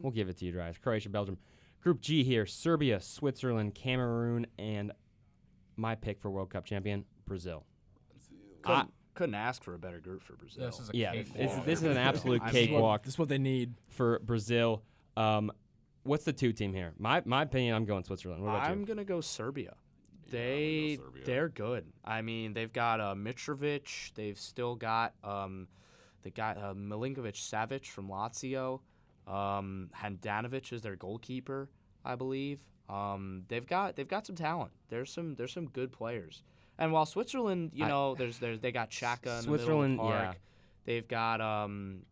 we'll 0.00 0.12
give 0.12 0.28
it 0.28 0.36
to 0.38 0.44
you, 0.44 0.52
guys. 0.52 0.76
Croatia, 0.78 1.08
Belgium. 1.08 1.38
Group 1.80 2.00
G 2.00 2.22
here: 2.24 2.44
Serbia, 2.46 3.00
Switzerland, 3.00 3.74
Cameroon, 3.74 4.46
and 4.58 4.92
my 5.76 5.94
pick 5.94 6.20
for 6.20 6.30
World 6.30 6.50
Cup 6.50 6.64
champion, 6.64 7.04
Brazil. 7.24 7.64
couldn't, 8.62 8.92
couldn't 9.20 9.34
ask 9.34 9.62
for 9.62 9.74
a 9.74 9.78
better 9.78 9.98
group 10.00 10.22
for 10.22 10.34
Brazil. 10.34 10.64
This 10.66 10.80
is 10.80 10.90
a 10.90 10.96
Yeah, 10.96 11.12
cakewalk. 11.12 11.38
this, 11.56 11.64
this 11.66 11.78
is 11.80 11.84
an 11.84 11.96
absolute 11.96 12.40
I 12.42 12.46
mean, 12.46 12.52
this 12.54 12.62
is 12.62 12.68
what- 12.70 12.72
cakewalk 12.76 13.02
This 13.04 13.14
is 13.14 13.18
what 13.18 13.28
they 13.28 13.38
need. 13.38 13.74
for 13.88 14.18
Brazil. 14.20 14.82
Um, 15.16 15.52
what's 16.04 16.24
the 16.24 16.32
two 16.32 16.52
team 16.52 16.72
here? 16.72 16.92
My 16.98 17.22
my 17.24 17.42
opinion, 17.42 17.74
I'm 17.74 17.84
going 17.84 18.04
Switzerland. 18.04 18.42
What 18.42 18.50
about 18.56 18.70
I'm 18.70 18.80
you? 18.80 18.86
gonna 18.86 19.04
go 19.04 19.20
Serbia. 19.20 19.74
Yeah, 20.32 20.38
I'm 20.38 20.42
gonna 20.42 20.46
They 20.46 20.96
go 20.96 21.02
Serbia. 21.04 21.22
they're 21.26 21.48
good. 21.48 21.84
I 22.04 22.22
mean, 22.22 22.52
they've 22.54 22.72
got 22.72 23.00
uh, 23.00 23.14
Mitrovic. 23.14 24.12
They've 24.14 24.38
still 24.38 24.74
got 24.76 25.14
um, 25.24 25.68
they 26.22 26.30
got 26.30 26.56
uh, 26.56 26.72
Milinkovic 26.74 27.34
Savic 27.34 27.86
from 27.86 28.08
Lazio. 28.08 28.80
Um, 29.26 29.90
Handanovic 30.02 30.72
is 30.72 30.82
their 30.82 30.96
goalkeeper, 30.96 31.68
I 32.04 32.14
believe. 32.14 32.60
Um, 32.88 33.44
they've 33.48 33.66
got 33.66 33.96
they've 33.96 34.08
got 34.08 34.26
some 34.26 34.36
talent. 34.36 34.72
There's 34.88 35.12
some 35.12 35.34
there's 35.36 35.52
some 35.52 35.66
good 35.66 35.92
players. 35.92 36.42
And 36.80 36.92
while 36.92 37.06
Switzerland, 37.06 37.70
you 37.74 37.84
I- 37.84 37.88
know, 37.88 38.14
there's 38.16 38.38
there's 38.38 38.58
they 38.60 38.72
got 38.72 38.90
Xhaka 38.90 39.38
in 39.38 39.42
Switzerland, 39.44 39.98
the 39.98 40.02
middle 40.02 40.06
of 40.06 40.12
the 40.12 40.18
yeah. 40.18 40.24
park. 40.24 40.36
They've 40.86 41.06
got 41.06 41.40
um, 41.40 42.02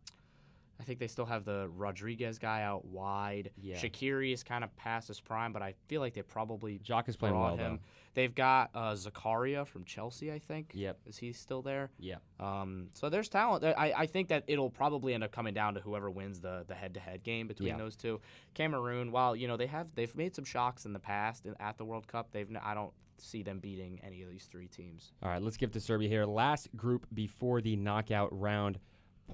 I 0.79 0.83
think 0.83 0.99
they 0.99 1.07
still 1.07 1.25
have 1.25 1.43
the 1.43 1.67
Rodriguez 1.75 2.39
guy 2.39 2.61
out 2.61 2.85
wide. 2.85 3.51
Yeah. 3.61 3.75
Shaqiri 3.75 4.31
is 4.31 4.43
kind 4.43 4.63
of 4.63 4.73
past 4.77 5.09
his 5.09 5.19
prime, 5.19 5.51
but 5.51 5.61
I 5.61 5.73
feel 5.87 5.99
like 5.99 6.13
they 6.13 6.21
probably 6.21 6.77
Jock 6.79 7.09
is 7.09 7.17
playing 7.17 7.37
well 7.37 7.57
him. 7.57 7.57
though. 7.57 7.79
They've 8.13 8.33
got 8.33 8.69
uh, 8.73 8.93
Zakaria 8.93 9.67
from 9.67 9.83
Chelsea, 9.85 10.31
I 10.31 10.39
think. 10.39 10.71
Yep. 10.73 10.97
Is 11.05 11.17
he 11.17 11.33
still 11.33 11.61
there? 11.61 11.91
Yeah. 11.99 12.15
Um, 12.39 12.87
so 12.93 13.09
there's 13.09 13.27
talent. 13.29 13.63
I, 13.65 13.93
I 13.95 14.05
think 14.05 14.29
that 14.29 14.43
it'll 14.47 14.69
probably 14.69 15.13
end 15.13 15.23
up 15.23 15.31
coming 15.31 15.53
down 15.53 15.73
to 15.75 15.79
whoever 15.81 16.09
wins 16.09 16.39
the 16.39 16.63
the 16.67 16.75
head 16.75 16.93
to 16.93 16.99
head 16.99 17.23
game 17.23 17.47
between 17.47 17.69
Yeah. 17.69 17.77
those 17.77 17.95
two. 17.95 18.21
Cameroon, 18.53 19.11
while 19.11 19.35
you 19.35 19.47
know 19.47 19.57
they 19.57 19.67
have 19.67 19.93
they've 19.95 20.15
made 20.15 20.35
some 20.35 20.45
shocks 20.45 20.85
in 20.85 20.93
the 20.93 20.99
past 20.99 21.45
at 21.59 21.77
the 21.77 21.85
World 21.85 22.07
Cup, 22.07 22.31
they've 22.31 22.47
I 22.63 22.73
don't 22.73 22.93
see 23.21 23.43
them 23.43 23.59
beating 23.59 23.99
any 24.03 24.21
of 24.21 24.29
these 24.29 24.45
three 24.45 24.67
teams. 24.67 25.11
All 25.21 25.29
right, 25.29 25.41
let's 25.41 25.57
give 25.57 25.71
to 25.71 25.79
Serbia 25.79 26.09
here. 26.09 26.25
Last 26.25 26.75
group 26.75 27.05
before 27.13 27.61
the 27.61 27.75
knockout 27.75 28.29
round 28.37 28.79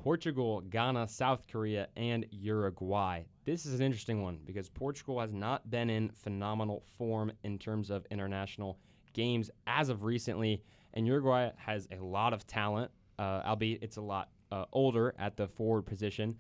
Portugal, 0.02 0.62
Ghana, 0.62 1.08
South 1.08 1.48
Korea, 1.48 1.88
and 1.96 2.26
Uruguay. 2.32 3.24
This 3.46 3.66
is 3.66 3.80
an 3.80 3.86
interesting 3.86 4.22
one 4.22 4.40
because 4.46 4.70
Portugal 4.70 5.20
has 5.20 5.34
not 5.34 5.70
been 5.70 5.90
in 5.90 6.10
phenomenal 6.10 6.84
form 6.98 7.32
in 7.44 7.58
terms 7.58 7.90
of 7.90 8.06
international 8.12 8.78
games 9.14 9.50
as 9.68 9.90
of 9.90 10.04
recently, 10.04 10.62
and 10.94 11.08
Uruguay 11.08 11.50
has 11.58 11.88
a 11.92 12.04
lot 12.04 12.34
of 12.34 12.46
talent, 12.46 12.92
uh, 13.18 13.42
albeit 13.46 13.82
it's 13.82 13.98
a 13.98 14.02
lot 14.02 14.30
uh, 14.52 14.66
older 14.74 15.14
at 15.18 15.38
the 15.38 15.48
forward 15.48 15.84
position. 15.84 16.36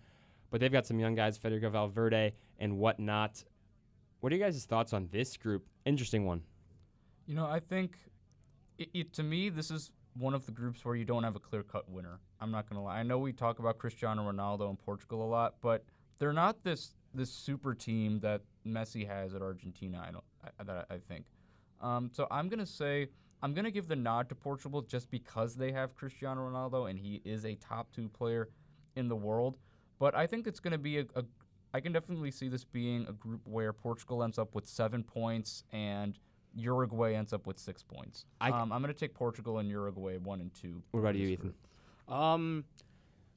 But 0.51 0.61
they've 0.61 0.71
got 0.71 0.85
some 0.85 0.99
young 0.99 1.15
guys, 1.15 1.37
Federico 1.37 1.69
Valverde 1.69 2.33
and 2.59 2.77
whatnot. 2.77 3.43
What 4.19 4.31
are 4.31 4.35
you 4.35 4.43
guys' 4.43 4.63
thoughts 4.65 4.93
on 4.93 5.09
this 5.11 5.37
group? 5.37 5.65
Interesting 5.85 6.25
one. 6.25 6.41
You 7.25 7.35
know, 7.35 7.45
I 7.45 7.59
think 7.59 7.97
it, 8.77 8.89
it, 8.93 9.13
to 9.13 9.23
me, 9.23 9.49
this 9.49 9.71
is 9.71 9.91
one 10.17 10.33
of 10.33 10.45
the 10.45 10.51
groups 10.51 10.85
where 10.85 10.95
you 10.95 11.05
don't 11.05 11.23
have 11.23 11.35
a 11.35 11.39
clear 11.39 11.63
cut 11.63 11.89
winner. 11.89 12.19
I'm 12.39 12.51
not 12.51 12.69
going 12.69 12.77
to 12.77 12.83
lie. 12.83 12.99
I 12.99 13.03
know 13.03 13.17
we 13.17 13.33
talk 13.33 13.59
about 13.59 13.77
Cristiano 13.77 14.29
Ronaldo 14.29 14.69
and 14.69 14.79
Portugal 14.79 15.23
a 15.23 15.29
lot, 15.29 15.55
but 15.61 15.83
they're 16.19 16.33
not 16.33 16.63
this 16.63 16.93
this 17.13 17.31
super 17.31 17.73
team 17.73 18.19
that 18.19 18.41
Messi 18.67 19.07
has 19.07 19.33
at 19.33 19.41
Argentina. 19.41 20.03
I 20.05 20.11
don't. 20.11 20.23
I, 20.43 20.63
that 20.63 20.85
I 20.89 20.97
think. 20.97 21.25
Um, 21.81 22.09
so 22.13 22.27
I'm 22.31 22.49
going 22.49 22.59
to 22.59 22.65
say 22.65 23.07
I'm 23.41 23.53
going 23.53 23.65
to 23.65 23.71
give 23.71 23.87
the 23.87 23.95
nod 23.95 24.29
to 24.29 24.35
Portugal 24.35 24.81
just 24.81 25.09
because 25.09 25.55
they 25.55 25.71
have 25.71 25.95
Cristiano 25.95 26.49
Ronaldo 26.49 26.89
and 26.89 26.97
he 26.99 27.21
is 27.25 27.45
a 27.45 27.55
top 27.55 27.91
two 27.91 28.09
player 28.09 28.49
in 28.95 29.07
the 29.07 29.15
world. 29.15 29.57
But 29.99 30.15
I 30.15 30.27
think 30.27 30.47
it's 30.47 30.59
going 30.59 30.73
to 30.73 30.77
be 30.77 30.99
a, 30.99 31.05
a. 31.15 31.23
I 31.73 31.81
can 31.81 31.91
definitely 31.91 32.31
see 32.31 32.47
this 32.47 32.63
being 32.63 33.05
a 33.09 33.13
group 33.13 33.41
where 33.45 33.73
Portugal 33.73 34.23
ends 34.23 34.37
up 34.37 34.55
with 34.55 34.65
seven 34.67 35.03
points 35.03 35.63
and 35.73 36.17
Uruguay 36.55 37.13
ends 37.15 37.33
up 37.33 37.45
with 37.47 37.59
six 37.59 37.83
points. 37.83 38.25
I 38.41 38.49
c- 38.49 38.55
um, 38.55 38.71
I'm 38.71 38.81
going 38.81 38.93
to 38.93 38.99
take 38.99 39.13
Portugal 39.13 39.59
and 39.59 39.69
Uruguay 39.69 40.17
one 40.17 40.41
and 40.41 40.53
two. 40.53 40.81
What 40.91 40.99
for 41.01 41.07
about 41.07 41.15
you, 41.15 41.27
this 41.27 41.33
Ethan? 41.33 41.53
Um, 42.07 42.63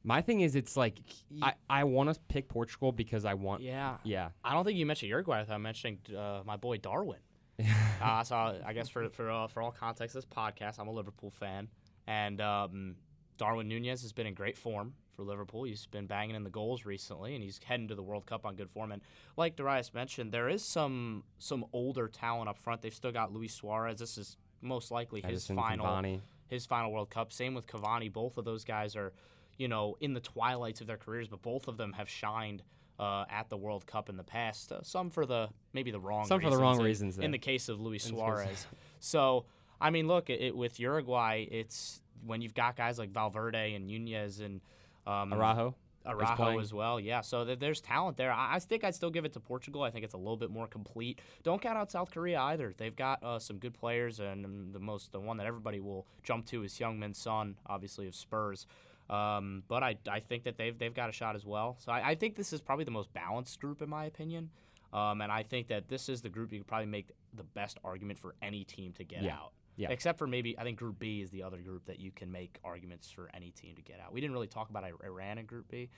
My 0.04 0.22
thing 0.22 0.40
is, 0.40 0.54
it's 0.54 0.76
like 0.76 0.98
I, 1.42 1.54
I 1.68 1.84
want 1.84 2.12
to 2.14 2.20
pick 2.28 2.48
Portugal 2.48 2.92
because 2.92 3.24
I 3.24 3.34
want. 3.34 3.62
yeah. 3.62 3.96
Yeah. 4.04 4.28
I 4.44 4.54
don't 4.54 4.64
think 4.64 4.78
you 4.78 4.86
mentioned 4.86 5.10
Uruguay 5.10 5.40
without 5.40 5.60
mentioning 5.60 5.98
uh, 6.16 6.42
my 6.44 6.56
boy 6.56 6.78
Darwin. 6.78 7.18
uh, 8.00 8.22
so 8.22 8.36
I 8.64 8.72
guess 8.72 8.88
for 8.88 9.08
for 9.10 9.28
uh, 9.30 9.48
for 9.48 9.62
all 9.62 9.72
context, 9.72 10.14
of 10.14 10.22
this 10.22 10.32
podcast, 10.32 10.78
I'm 10.78 10.86
a 10.86 10.92
Liverpool 10.92 11.30
fan, 11.30 11.66
and 12.06 12.40
um, 12.40 12.94
Darwin 13.36 13.66
Nunez 13.68 14.02
has 14.02 14.12
been 14.12 14.28
in 14.28 14.34
great 14.34 14.56
form 14.56 14.94
for 15.18 15.24
Liverpool. 15.24 15.64
He's 15.64 15.84
been 15.86 16.06
banging 16.06 16.36
in 16.36 16.44
the 16.44 16.50
goals 16.50 16.84
recently, 16.86 17.34
and 17.34 17.42
he's 17.42 17.60
heading 17.64 17.88
to 17.88 17.96
the 17.96 18.02
World 18.02 18.24
Cup 18.24 18.46
on 18.46 18.54
good 18.54 18.70
form. 18.70 18.92
And 18.92 19.02
like 19.36 19.56
Darayus 19.56 19.92
mentioned, 19.92 20.30
there 20.32 20.48
is 20.48 20.64
some 20.64 21.24
some 21.38 21.64
older 21.72 22.06
talent 22.08 22.48
up 22.48 22.56
front. 22.56 22.82
They've 22.82 22.94
still 22.94 23.10
got 23.12 23.32
Luis 23.32 23.52
Suarez. 23.52 23.98
This 23.98 24.16
is 24.16 24.36
most 24.62 24.90
likely 24.92 25.20
his 25.20 25.44
Edinson 25.44 25.56
final 25.56 25.86
Cavani. 25.86 26.20
his 26.46 26.66
final 26.66 26.92
World 26.92 27.10
Cup. 27.10 27.32
Same 27.32 27.54
with 27.54 27.66
Cavani. 27.66 28.12
Both 28.12 28.38
of 28.38 28.44
those 28.44 28.64
guys 28.64 28.94
are, 28.94 29.12
you 29.56 29.66
know, 29.66 29.96
in 30.00 30.14
the 30.14 30.20
twilights 30.20 30.80
of 30.80 30.86
their 30.86 30.96
careers, 30.96 31.26
but 31.26 31.42
both 31.42 31.66
of 31.66 31.76
them 31.76 31.92
have 31.94 32.08
shined 32.08 32.62
uh, 33.00 33.24
at 33.28 33.48
the 33.48 33.56
World 33.56 33.86
Cup 33.88 34.08
in 34.08 34.16
the 34.16 34.22
past. 34.24 34.70
Uh, 34.70 34.82
some 34.82 35.10
for 35.10 35.26
the 35.26 35.48
maybe 35.72 35.90
the 35.90 36.00
wrong 36.00 36.26
Some 36.26 36.40
for 36.40 36.44
the 36.48 36.56
reasons 36.56 36.62
wrong 36.62 36.78
in- 36.78 36.84
reasons 36.84 37.18
In 37.18 37.30
the 37.32 37.38
case 37.38 37.68
of 37.68 37.80
Luis 37.80 38.08
In 38.08 38.14
this 38.14 38.20
case. 38.22 38.28
Suarez. 38.28 38.66
so 39.00 39.46
I 39.80 39.90
mean, 39.90 40.06
look, 40.06 40.30
it- 40.30 40.56
with 40.56 40.78
Uruguay, 40.78 41.44
it's 41.50 42.02
when 42.24 42.40
you've 42.40 42.54
got 42.54 42.76
guys 42.76 42.98
like 43.00 43.10
Valverde 43.10 43.74
and 43.74 43.86
Nunez 43.88 44.38
and 44.40 44.60
um, 45.08 45.32
Araujo. 45.32 45.74
Araujo 46.06 46.58
as 46.58 46.72
well. 46.72 46.98
Yeah, 46.98 47.20
so 47.20 47.44
th- 47.44 47.58
there's 47.58 47.80
talent 47.80 48.16
there. 48.16 48.32
I-, 48.32 48.54
I 48.54 48.58
think 48.60 48.82
I'd 48.84 48.94
still 48.94 49.10
give 49.10 49.24
it 49.24 49.32
to 49.34 49.40
Portugal. 49.40 49.82
I 49.82 49.90
think 49.90 50.04
it's 50.04 50.14
a 50.14 50.18
little 50.18 50.36
bit 50.36 50.50
more 50.50 50.66
complete. 50.66 51.20
Don't 51.42 51.60
count 51.60 51.76
out 51.76 51.90
South 51.90 52.10
Korea 52.10 52.40
either. 52.40 52.72
They've 52.76 52.94
got 52.96 53.22
uh, 53.22 53.38
some 53.38 53.58
good 53.58 53.74
players, 53.74 54.20
and 54.20 54.44
um, 54.44 54.68
the 54.72 54.78
most 54.80 55.12
the 55.12 55.20
one 55.20 55.36
that 55.38 55.46
everybody 55.46 55.80
will 55.80 56.06
jump 56.22 56.46
to 56.46 56.62
is 56.62 56.72
Heung-min 56.78 57.14
Son, 57.14 57.56
obviously 57.66 58.06
of 58.06 58.14
Spurs. 58.14 58.66
Um, 59.10 59.62
but 59.68 59.82
I, 59.82 59.96
I 60.10 60.20
think 60.20 60.44
that 60.44 60.56
they've 60.56 60.78
they've 60.78 60.94
got 60.94 61.08
a 61.08 61.12
shot 61.12 61.34
as 61.34 61.44
well. 61.44 61.76
So 61.80 61.92
I, 61.92 62.10
I 62.10 62.14
think 62.14 62.36
this 62.36 62.52
is 62.52 62.60
probably 62.60 62.84
the 62.84 62.90
most 62.90 63.12
balanced 63.12 63.58
group 63.60 63.82
in 63.82 63.88
my 63.88 64.04
opinion. 64.04 64.50
Um, 64.92 65.20
and 65.20 65.30
I 65.30 65.42
think 65.42 65.68
that 65.68 65.88
this 65.88 66.08
is 66.08 66.22
the 66.22 66.30
group 66.30 66.50
you 66.52 66.58
could 66.60 66.66
probably 66.66 66.86
make 66.86 67.10
the 67.34 67.42
best 67.42 67.78
argument 67.84 68.18
for 68.18 68.34
any 68.40 68.64
team 68.64 68.92
to 68.94 69.04
get 69.04 69.22
Yeah. 69.22 69.34
out. 69.34 69.52
Yeah. 69.78 69.88
Except 69.90 70.18
for 70.18 70.26
maybe 70.26 70.58
I 70.58 70.64
think 70.64 70.76
Group 70.78 70.98
B 70.98 71.22
is 71.22 71.30
the 71.30 71.42
other 71.44 71.58
group 71.58 71.86
that 71.86 71.98
you 72.00 72.10
can 72.10 72.30
make 72.30 72.58
arguments 72.64 73.10
for 73.10 73.30
any 73.32 73.50
team 73.52 73.76
to 73.76 73.82
get 73.82 74.00
out. 74.04 74.12
We 74.12 74.20
didn't 74.20 74.34
really 74.34 74.46
talk 74.48 74.68
about 74.70 74.84
Iran 75.04 75.38
in 75.38 75.46
Group 75.46 75.68
B, 75.70 75.88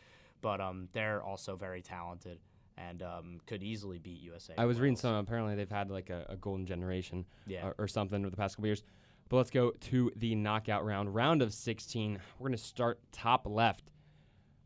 but 0.43 0.61
um, 0.61 0.89
they're 0.93 1.23
also 1.23 1.57
very 1.57 1.81
talented 1.83 2.39
and 2.77 3.03
um, 3.03 3.41
could 3.47 3.63
easily 3.63 3.99
beat 3.99 4.21
USA. 4.21 4.55
I 4.57 4.67
was 4.67 4.79
reading 4.79 4.93
Wales. 4.95 5.01
some. 5.01 5.15
Apparently, 5.17 5.55
they've 5.55 5.69
had 5.71 5.91
like 5.91 6.11
a, 6.11 6.27
a 6.29 6.37
golden 6.37 6.67
generation 6.67 7.25
Yeah. 7.47 7.67
or, 7.67 7.75
or 7.79 7.89
something 7.89 8.21
over 8.21 8.31
the 8.31 8.37
past 8.37 8.57
couple 8.57 8.67
years. 8.69 8.83
But 9.31 9.37
let's 9.39 9.51
go 9.51 9.71
to 9.71 10.11
the 10.17 10.35
knockout 10.35 10.85
round, 10.85 11.15
round 11.15 11.41
of 11.41 11.55
16. 11.55 12.19
We're 12.39 12.49
going 12.49 12.57
to 12.59 12.63
start 12.63 13.01
top 13.13 13.47
left. 13.47 13.85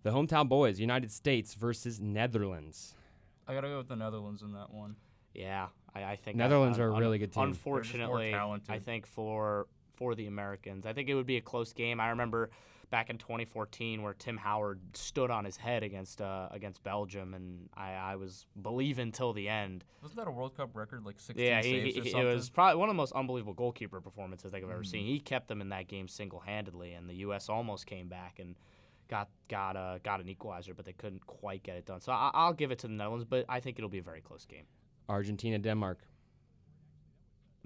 The 0.05 0.11
hometown 0.11 0.49
boys, 0.49 0.81
United 0.81 1.11
States 1.13 1.55
versus 1.55 2.01
Netherlands. 2.01 2.95
I 3.47 3.55
gotta 3.55 3.69
go 3.69 3.79
with 3.79 3.89
the 3.89 3.97
Netherlands 3.97 4.43
in 4.43 4.53
that 4.53 4.73
one. 4.73 4.97
Yeah, 5.35 5.69
I, 5.95 6.05
I 6.05 6.17
think 6.17 6.37
Netherlands 6.37 6.79
un- 6.79 6.85
are 6.85 6.89
a 6.89 6.99
really 6.99 7.19
good 7.19 7.33
team. 7.33 7.45
Unfortunately. 7.45 8.35
I 8.35 8.79
think 8.79 9.07
for 9.07 9.67
for 9.95 10.15
the 10.15 10.27
Americans, 10.27 10.87
I 10.87 10.93
think 10.93 11.09
it 11.09 11.15
would 11.15 11.27
be 11.27 11.37
a 11.37 11.41
close 11.41 11.73
game. 11.73 12.01
I 12.01 12.11
remember 12.11 12.51
back 12.91 13.11
in 13.11 13.19
2014 13.19 14.03
where 14.03 14.15
Tim 14.15 14.37
Howard 14.37 14.81
stood 14.93 15.31
on 15.31 15.45
his 15.45 15.57
head 15.57 15.83
against 15.83 16.21
uh, 16.21 16.49
against 16.51 16.83
Belgium, 16.83 17.35
and 17.35 17.69
I, 17.77 17.93
I 17.93 18.17
was 18.17 18.47
believing 18.61 19.13
till 19.13 19.33
the 19.33 19.49
end. 19.49 19.85
Wasn't 20.03 20.19
that 20.19 20.29
a 20.29 20.31
World 20.31 20.57
Cup 20.57 20.71
record, 20.75 21.05
like 21.05 21.19
16 21.19 21.45
Yeah, 21.45 21.63
he, 21.63 21.93
saves 21.93 22.07
he- 22.07 22.15
or 22.15 22.31
it 22.31 22.35
was 22.35 22.51
probably 22.51 22.79
one 22.79 22.89
of 22.89 22.95
the 22.95 22.97
most 22.97 23.13
unbelievable 23.13 23.55
goalkeeper 23.55 24.01
performances 24.01 24.53
I 24.53 24.59
think 24.59 24.67
I've 24.67 24.75
ever 24.75 24.85
seen. 24.85 25.07
He 25.07 25.19
kept 25.21 25.49
them 25.49 25.61
in 25.61 25.71
that 25.71 25.89
game 25.89 26.09
single 26.09 26.41
handedly, 26.41 26.93
and 26.93 27.09
the 27.09 27.17
U.S. 27.17 27.49
almost 27.49 27.87
came 27.87 28.09
back 28.09 28.39
and 28.39 28.55
got 29.09 29.29
got 29.49 29.77
uh, 29.77 29.99
got 30.03 30.21
an 30.21 30.29
equalizer, 30.29 30.75
but 30.75 30.85
they 30.85 30.93
couldn't 30.93 31.27
quite 31.27 31.63
get 31.63 31.77
it 31.77 31.87
done. 31.87 32.01
So 32.01 32.13
I, 32.13 32.31
I'll 32.35 32.53
give 32.53 32.71
it 32.71 32.79
to 32.81 32.87
the 32.87 32.93
Netherlands, 32.93 33.25
but 33.29 33.45
I 33.49 33.61
think 33.61 33.79
it'll 33.79 33.91
be 33.91 33.99
a 33.99 34.03
very 34.03 34.21
close 34.21 34.45
game. 34.45 34.65
Argentina, 35.09 35.59
Denmark. 35.59 35.99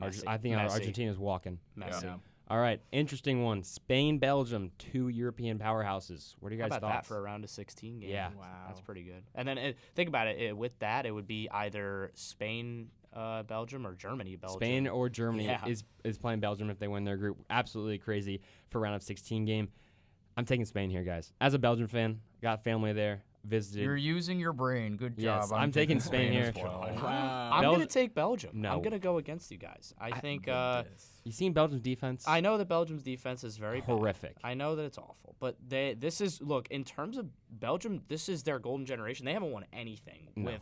Messi. 0.01 0.25
I 0.27 0.37
think 0.39 0.55
Messi. 0.55 0.71
Argentina's 0.71 1.19
walking. 1.19 1.59
Messi. 1.77 2.05
Yeah. 2.05 2.17
All 2.51 2.59
right, 2.59 2.81
interesting 2.93 3.43
one. 3.45 3.63
Spain, 3.63 4.19
Belgium, 4.19 4.71
two 4.79 5.09
European 5.09 5.59
powerhouses. 5.59 6.35
What 6.41 6.49
do 6.49 6.57
you 6.57 6.63
How 6.63 6.69
guys 6.69 6.79
about 6.79 6.93
that 6.93 7.07
for 7.07 7.19
a 7.19 7.21
round 7.21 7.45
of 7.45 7.51
16 7.51 8.01
game? 8.01 8.09
Yeah. 8.09 8.31
Wow. 8.39 8.47
That's 8.69 8.81
pretty 8.81 9.03
good. 9.03 9.23
And 9.35 9.47
then 9.47 9.59
it, 9.59 9.77
think 9.95 10.09
about 10.09 10.29
it, 10.29 10.41
it. 10.41 10.57
With 10.57 10.79
that, 10.79 11.05
it 11.05 11.11
would 11.11 11.27
be 11.27 11.49
either 11.53 12.11
Spain, 12.15 12.89
uh, 13.13 13.43
Belgium, 13.43 13.87
or 13.87 13.95
Germany, 13.95 14.37
Belgium. 14.37 14.61
Spain 14.61 14.89
or 14.89 15.11
Germany 15.11 15.45
Yeah. 15.45 15.67
is 15.67 15.85
is 16.05 16.17
playing 16.17 16.41
Belgium 16.41 16.71
if 16.71 16.79
they 16.79 16.89
win 16.89 17.05
their 17.05 17.19
group. 17.19 17.37
Absolutely 17.51 17.99
crazy 17.99 18.41
for 18.71 18.81
round 18.81 18.95
of 18.97 19.03
16 19.03 19.45
game. 19.45 19.69
I'm 20.39 20.47
taking 20.47 20.65
Spain 20.65 20.89
here, 20.89 21.03
guys. 21.03 21.33
As 21.43 21.53
a 21.53 21.59
Belgian 21.59 21.87
fan, 21.87 22.21
got 22.41 22.65
family 22.65 22.95
there, 22.95 23.25
visited. 23.49 23.83
You're 23.85 23.97
using 23.97 24.39
your 24.39 24.53
brain. 24.53 24.97
Good 24.97 25.17
job. 25.17 25.43
Yes, 25.43 25.53
I'm 25.53 25.73
taking 25.73 26.01
Spain 26.01 26.33
as 26.35 26.55
here. 26.55 26.65
well. 26.65 26.89
Wow. 27.03 27.51
I'm 27.53 27.63
Bel- 27.63 27.75
going 27.75 27.87
to 27.87 27.93
take 27.93 28.15
Belgium. 28.15 28.51
No. 28.55 28.71
I'm 28.73 28.79
going 28.79 28.93
to 28.93 28.99
go 28.99 29.19
against 29.19 29.51
you 29.51 29.59
guys. 29.59 29.95
I 30.01 30.19
think. 30.21 30.47
Uh, 30.49 30.85
you 31.25 31.33
seen 31.33 31.53
Belgium's 31.53 31.83
defense? 31.83 32.25
I 32.27 32.41
know 32.41 32.57
that 32.59 32.69
Belgium's 32.69 33.03
defense 33.03 33.45
is 33.45 33.57
very 33.57 33.81
bad. 33.81 33.87
horrific. 33.91 34.37
I 34.45 34.55
know 34.55 34.77
that 34.77 34.85
it's 34.85 34.99
awful, 34.99 35.35
but 35.41 35.57
they 35.67 35.95
this 35.99 36.21
is 36.21 36.41
look 36.41 36.69
in 36.71 36.85
terms 36.85 37.17
of 37.19 37.27
Belgium. 37.51 38.03
This 38.09 38.29
is 38.29 38.45
their 38.45 38.59
golden 38.59 38.87
generation. 38.87 39.27
They 39.27 39.33
haven't 39.33 39.51
won 39.53 39.65
anything 39.73 40.29
No. 40.37 40.53
with. 40.53 40.61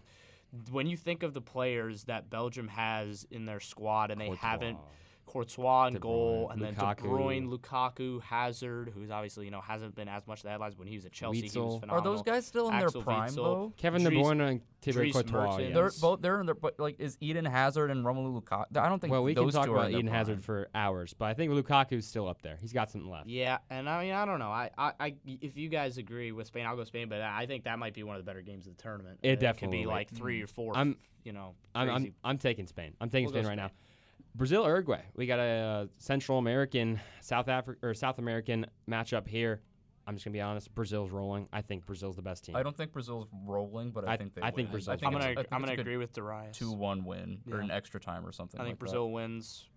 When 0.70 0.86
you 0.86 0.96
think 0.96 1.22
of 1.22 1.34
the 1.34 1.40
players 1.40 2.04
that 2.04 2.30
Belgium 2.30 2.68
has 2.68 3.26
in 3.30 3.44
their 3.46 3.60
squad, 3.60 4.10
and 4.10 4.20
they 4.20 4.30
haven't 4.30 4.78
Courtois 5.26 5.88
in 5.88 5.94
goal, 5.94 6.48
Bruyne, 6.48 6.52
and 6.52 6.62
then 6.62 6.74
Lukaku. 6.76 6.96
De 6.96 7.08
Bruyne, 7.08 7.48
Lukaku, 7.48 8.22
Hazard, 8.22 8.92
who's 8.94 9.10
obviously 9.10 9.44
you 9.44 9.50
know 9.50 9.60
hasn't 9.60 9.94
been 9.94 10.08
as 10.08 10.26
much 10.26 10.42
the 10.42 10.48
headlines 10.48 10.76
when 10.78 10.88
he 10.88 10.94
was 10.94 11.04
at 11.04 11.12
Chelsea. 11.12 11.48
He 11.48 11.58
was 11.58 11.74
Are 11.76 11.80
phenomenal. 11.80 11.94
Are 11.94 12.16
those 12.16 12.22
guys 12.22 12.46
still 12.46 12.68
in 12.68 12.74
Axel 12.74 13.02
their 13.02 13.02
prime 13.02 13.30
Witsel. 13.30 13.34
though? 13.34 13.72
Kevin 13.76 14.04
De 14.04 14.10
Bruyne 14.10 14.48
and 14.48 14.60
Thibaut 14.80 15.02
Dries 15.02 15.12
Courtois. 15.12 15.58
Yes. 15.58 15.74
They're 15.74 15.90
both 16.00 16.22
they're 16.22 16.40
in 16.40 16.46
their 16.46 16.54
but 16.54 16.78
like 16.78 17.00
is 17.00 17.18
Eden 17.20 17.44
Hazard 17.44 17.90
and 17.90 18.04
Romelu 18.04 18.40
Lukaku? 18.40 18.76
I 18.76 18.88
don't 18.88 19.00
think 19.00 19.10
well, 19.10 19.24
we 19.24 19.34
can 19.34 19.50
talk 19.50 19.68
about 19.68 19.90
Eden 19.90 20.06
prime. 20.06 20.14
Hazard 20.14 20.44
for 20.44 20.68
hours, 20.74 21.12
but 21.12 21.26
I 21.26 21.34
think 21.34 21.52
Lukaku's 21.52 22.06
still 22.06 22.28
up 22.28 22.42
there. 22.42 22.56
He's 22.60 22.72
got 22.72 22.90
something 22.90 23.10
left. 23.10 23.28
Yeah, 23.28 23.58
and 23.68 23.88
I 23.88 24.04
mean 24.04 24.12
I 24.12 24.24
don't 24.24 24.38
know. 24.38 24.50
I, 24.50 24.70
I, 24.78 24.92
I 25.00 25.14
if 25.26 25.56
you 25.56 25.68
guys 25.68 25.98
agree 25.98 26.32
with 26.32 26.46
Spain, 26.46 26.66
I'll 26.66 26.76
go 26.76 26.84
Spain. 26.84 27.08
But 27.08 27.20
I 27.20 27.46
think 27.46 27.64
that 27.64 27.78
might 27.78 27.94
be 27.94 28.04
one 28.04 28.16
of 28.16 28.24
the 28.24 28.28
better 28.28 28.42
games 28.42 28.66
of 28.66 28.76
the 28.76 28.82
tournament. 28.82 29.18
It 29.22 29.28
uh, 29.28 29.32
could 29.32 29.40
definitely 29.40 29.78
could 29.78 29.82
be 29.82 29.86
like 29.86 30.10
three 30.10 30.42
or 30.42 30.46
four. 30.46 30.76
I'm- 30.76 30.96
you 31.26 31.32
know, 31.32 31.56
I'm. 31.74 31.90
I'm, 31.90 32.14
I'm 32.22 32.38
taking 32.38 32.68
Spain. 32.68 32.94
I'm 33.00 33.10
taking 33.10 33.24
We'll 33.24 33.42
Spain 33.42 33.46
right 33.46 33.56
now. 33.56 33.70
Spain. 34.18 34.26
Brazil, 34.34 34.64
Uruguay. 34.66 35.02
We 35.14 35.26
got 35.26 35.38
a 35.38 35.42
uh, 35.42 35.86
Central 35.98 36.38
American, 36.38 37.00
South 37.20 37.48
Africa 37.48 37.86
or 37.86 37.94
South 37.94 38.18
American 38.18 38.66
matchup 38.90 39.26
here. 39.28 39.60
I'm 40.08 40.14
just 40.14 40.24
gonna 40.24 40.34
be 40.34 40.40
honest. 40.40 40.72
Brazil's 40.74 41.10
rolling. 41.10 41.48
I 41.52 41.62
think 41.62 41.84
Brazil's 41.84 42.14
the 42.16 42.22
best 42.22 42.44
team. 42.44 42.54
I 42.54 42.62
don't 42.62 42.76
think 42.76 42.92
Brazil's 42.92 43.26
rolling, 43.44 43.90
but 43.90 44.06
I, 44.08 44.12
I- 44.12 44.16
think 44.16 44.34
they 44.34 44.42
I 44.42 44.46
think 44.52 44.68
win. 44.68 44.72
Brazil's 44.72 44.88
I 44.94 44.96
think 44.98 45.06
I'm 45.06 45.12
gonna 45.18 45.30
I 45.32 45.34
think 45.34 45.48
I'm 45.50 45.60
gonna 45.60 45.72
agree 45.72 45.96
with 45.96 46.12
Darayus. 46.12 46.52
two-one 46.52 47.04
win 47.04 47.38
or 47.50 47.58
an 47.58 47.70
extra 47.72 47.98
time 47.98 48.24
or 48.24 48.30
something. 48.30 48.60
I 48.60 48.64
think 48.64 48.74
like 48.74 48.78
Brazil 48.78 49.10
wins. 49.10 49.68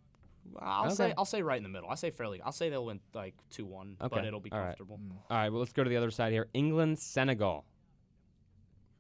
I'll 0.59 0.85
Okay. 0.85 0.93
say 0.95 1.13
I'll 1.17 1.25
say 1.25 1.41
right 1.41 1.57
in 1.57 1.63
the 1.63 1.69
middle. 1.69 1.89
I'll 1.89 1.95
say 1.97 2.11
fairly. 2.11 2.41
I'll 2.41 2.51
say 2.51 2.69
they'll 2.69 2.85
win 2.85 2.99
like 3.13 3.33
two 3.49 3.65
one, 3.65 3.95
but 3.99 4.23
it'll 4.23 4.39
be 4.39 4.51
All 4.51 4.59
right. 4.59 4.67
comfortable. 4.67 4.99
All 5.31 5.37
right, 5.37 5.49
well, 5.49 5.59
let's 5.59 5.73
go 5.73 5.83
to 5.83 5.89
the 5.89 5.97
other 5.97 6.11
side 6.11 6.31
here. 6.31 6.47
England, 6.53 6.99
Senegal. 6.99 7.65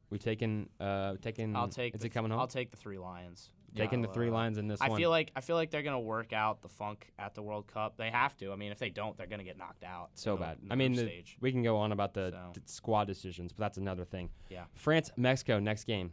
We 0.09 0.17
taking 0.17 0.69
uh 0.79 1.15
taking. 1.21 1.55
I'll 1.55 1.67
take. 1.67 1.93
Is 1.93 2.01
the 2.01 2.07
it 2.07 2.09
coming 2.09 2.29
th- 2.29 2.33
home? 2.33 2.41
I'll 2.41 2.47
take 2.47 2.71
the 2.71 2.77
three 2.77 2.97
lions. 2.97 3.51
Taking 3.75 4.01
the 4.01 4.07
three 4.07 4.29
uh, 4.29 4.33
lines 4.33 4.57
in 4.57 4.67
this 4.67 4.81
I 4.81 4.89
one. 4.89 4.97
feel 4.97 5.09
like 5.09 5.31
I 5.35 5.41
feel 5.41 5.55
like 5.55 5.71
they're 5.71 5.83
gonna 5.83 5.99
work 5.99 6.33
out 6.33 6.61
the 6.61 6.67
funk 6.69 7.11
at 7.19 7.33
the 7.35 7.41
World 7.41 7.67
Cup. 7.67 7.97
They 7.97 8.09
have 8.09 8.35
to. 8.37 8.51
I 8.51 8.55
mean, 8.55 8.71
if 8.71 8.79
they 8.79 8.89
don't, 8.89 9.17
they're 9.17 9.27
gonna 9.27 9.43
get 9.43 9.57
knocked 9.57 9.83
out. 9.83 10.09
so 10.15 10.35
the- 10.35 10.41
bad. 10.41 10.57
the 10.63 10.73
I 10.73 10.75
mean, 10.75 10.93
the, 10.93 11.03
stage. 11.03 11.37
we 11.41 11.51
can 11.51 11.63
go 11.63 11.77
on 11.77 11.91
about 11.91 12.13
the 12.13 12.31
So. 12.31 12.51
d- 12.53 12.61
squad 12.65 13.05
decisions, 13.05 13.51
but 13.53 13.59
that's 13.61 13.77
another 13.77 14.05
thing. 14.05 14.29
Yeah. 14.49 14.65
France, 14.75 15.11
Mexico, 15.17 15.59
next 15.59 15.85
game. 15.85 16.11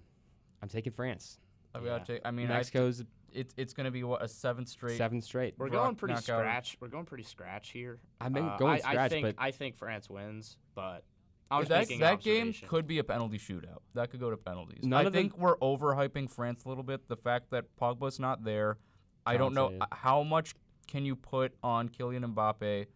I'm 0.62 0.68
taking 0.68 0.92
France. 0.92 1.38
I've 1.74 1.82
Yeah. 1.84 1.98
got 1.98 2.07
to. 2.07 2.26
I 2.26 2.30
mean, 2.30 2.46
I, 2.50 2.54
Mexico's 2.54 3.04
it's 3.32 3.52
it's 3.59 3.74
gonna 3.74 3.90
be 3.90 4.02
what 4.02 4.22
a 4.22 4.28
seventh 4.28 4.68
straight. 4.68 4.96
seven 4.96 5.20
straight. 5.20 5.54
We're 5.59 5.66
rock- 5.66 5.72
going 5.74 5.94
pretty 5.96 6.14
knockout. 6.14 6.24
scratch. 6.40 6.76
We're 6.80 6.88
going 6.88 7.04
pretty 7.04 7.24
scratch 7.24 7.70
here. 7.70 7.98
I've 8.20 8.32
been 8.32 8.48
Uh, 8.48 8.57
going 8.57 8.72
I, 8.72 8.74
I 8.76 8.78
scratch, 8.92 9.11
think 9.11 9.26
but 9.26 9.34
I 9.38 9.50
think 9.50 9.76
France 9.76 10.09
wins, 10.09 10.57
but 10.74 11.04
I 11.51 11.59
was 11.61 11.68
that 11.68 11.88
that 12.01 12.20
game 12.20 12.53
could 12.68 12.86
be 12.86 12.99
a 12.99 13.05
penalty 13.05 13.38
shootout. 13.38 13.78
That 13.94 14.11
could 14.11 14.20
go 14.20 14.30
to 14.30 14.36
penalties. 14.36 14.80
None 14.82 15.05
I 15.05 15.07
of 15.07 15.12
them- 15.12 15.22
think 15.30 15.38
we're 15.38 15.57
overhyping 15.59 16.28
France 16.30 16.64
a 16.64 16.68
little 16.68 16.82
bit. 16.84 17.07
The 17.09 17.16
fact 17.16 17.51
that 17.51 17.64
Pogba's 17.80 18.18
not 18.18 18.42
there, 18.44 18.78
I 19.24 19.36
don't 19.36 19.55
know 19.55 19.68
Talented. 19.68 19.88
how 19.92 20.22
much 20.22 20.55
can 20.88 21.05
you 21.05 21.14
put 21.16 21.53
on 21.62 21.88
Kylian 21.88 22.24
Mbappe. 22.34 22.86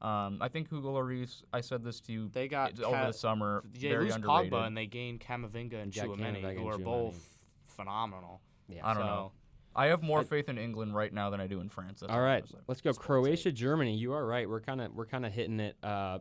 Um, 0.00 0.38
I 0.40 0.48
think 0.48 0.68
Hugo 0.70 0.92
Lloris. 0.94 1.42
I 1.52 1.60
said 1.60 1.82
this 1.82 2.00
to 2.02 2.12
you 2.12 2.28
They 2.28 2.46
got 2.46 2.78
over 2.80 2.94
Ca- 2.96 3.06
the 3.08 3.12
summer. 3.12 3.64
They 3.74 3.88
very 3.88 4.04
lose 4.04 4.14
underrated. 4.14 4.52
Pogba 4.52 4.66
and 4.66 4.76
they 4.76 4.86
gain 4.86 5.18
Camavinga 5.18 5.82
and 5.82 5.94
Yeah, 5.94 6.04
Chouameni, 6.04 6.56
who 6.56 6.68
are 6.68 6.78
both 6.78 7.28
phenomenal. 7.64 8.40
yeah. 8.68 8.86
I 8.86 8.94
don't 8.94 9.02
so, 9.02 9.06
know. 9.06 9.32
I 9.74 9.86
have 9.86 10.02
more 10.02 10.20
I- 10.20 10.24
faith 10.24 10.48
in 10.48 10.56
England 10.58 10.94
right 10.94 11.12
now 11.12 11.30
than 11.30 11.40
I 11.40 11.46
do 11.46 11.60
in 11.60 11.68
France. 11.68 12.00
That's 12.00 12.10
All 12.12 12.18
I'm 12.18 12.24
right, 12.24 12.42
gonna 12.42 12.52
say. 12.60 12.64
let's 12.68 12.80
go. 12.80 12.92
Croatia, 12.92 13.52
Germany. 13.52 13.94
You 13.96 14.12
are 14.12 14.24
right. 14.26 14.48
We're 14.48 14.60
kind 14.60 14.80
of 14.80 14.94
we're 14.94 15.06
kind 15.06 15.26
of 15.26 15.32
hitting 15.32 15.60
it 15.60 15.76
uh, 15.82 16.18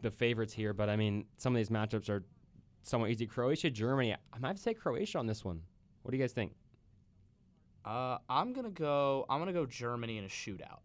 the 0.00 0.10
favorites 0.10 0.52
here, 0.52 0.72
but 0.72 0.88
I 0.88 0.96
mean 0.96 1.26
some 1.36 1.54
of 1.54 1.58
these 1.58 1.70
matchups 1.70 2.08
are 2.08 2.24
somewhat 2.82 3.10
easy. 3.10 3.26
Croatia, 3.26 3.70
Germany. 3.70 4.14
I 4.14 4.38
might 4.38 4.48
have 4.48 4.56
to 4.56 4.62
say 4.62 4.74
Croatia 4.74 5.18
on 5.18 5.26
this 5.26 5.44
one. 5.44 5.62
What 6.02 6.12
do 6.12 6.16
you 6.16 6.22
guys 6.22 6.32
think? 6.32 6.52
Uh, 7.84 8.18
I'm 8.28 8.52
gonna 8.52 8.70
go. 8.70 9.24
I'm 9.30 9.40
gonna 9.40 9.52
go 9.52 9.66
Germany 9.66 10.18
in 10.18 10.24
a 10.24 10.28
shootout. 10.28 10.80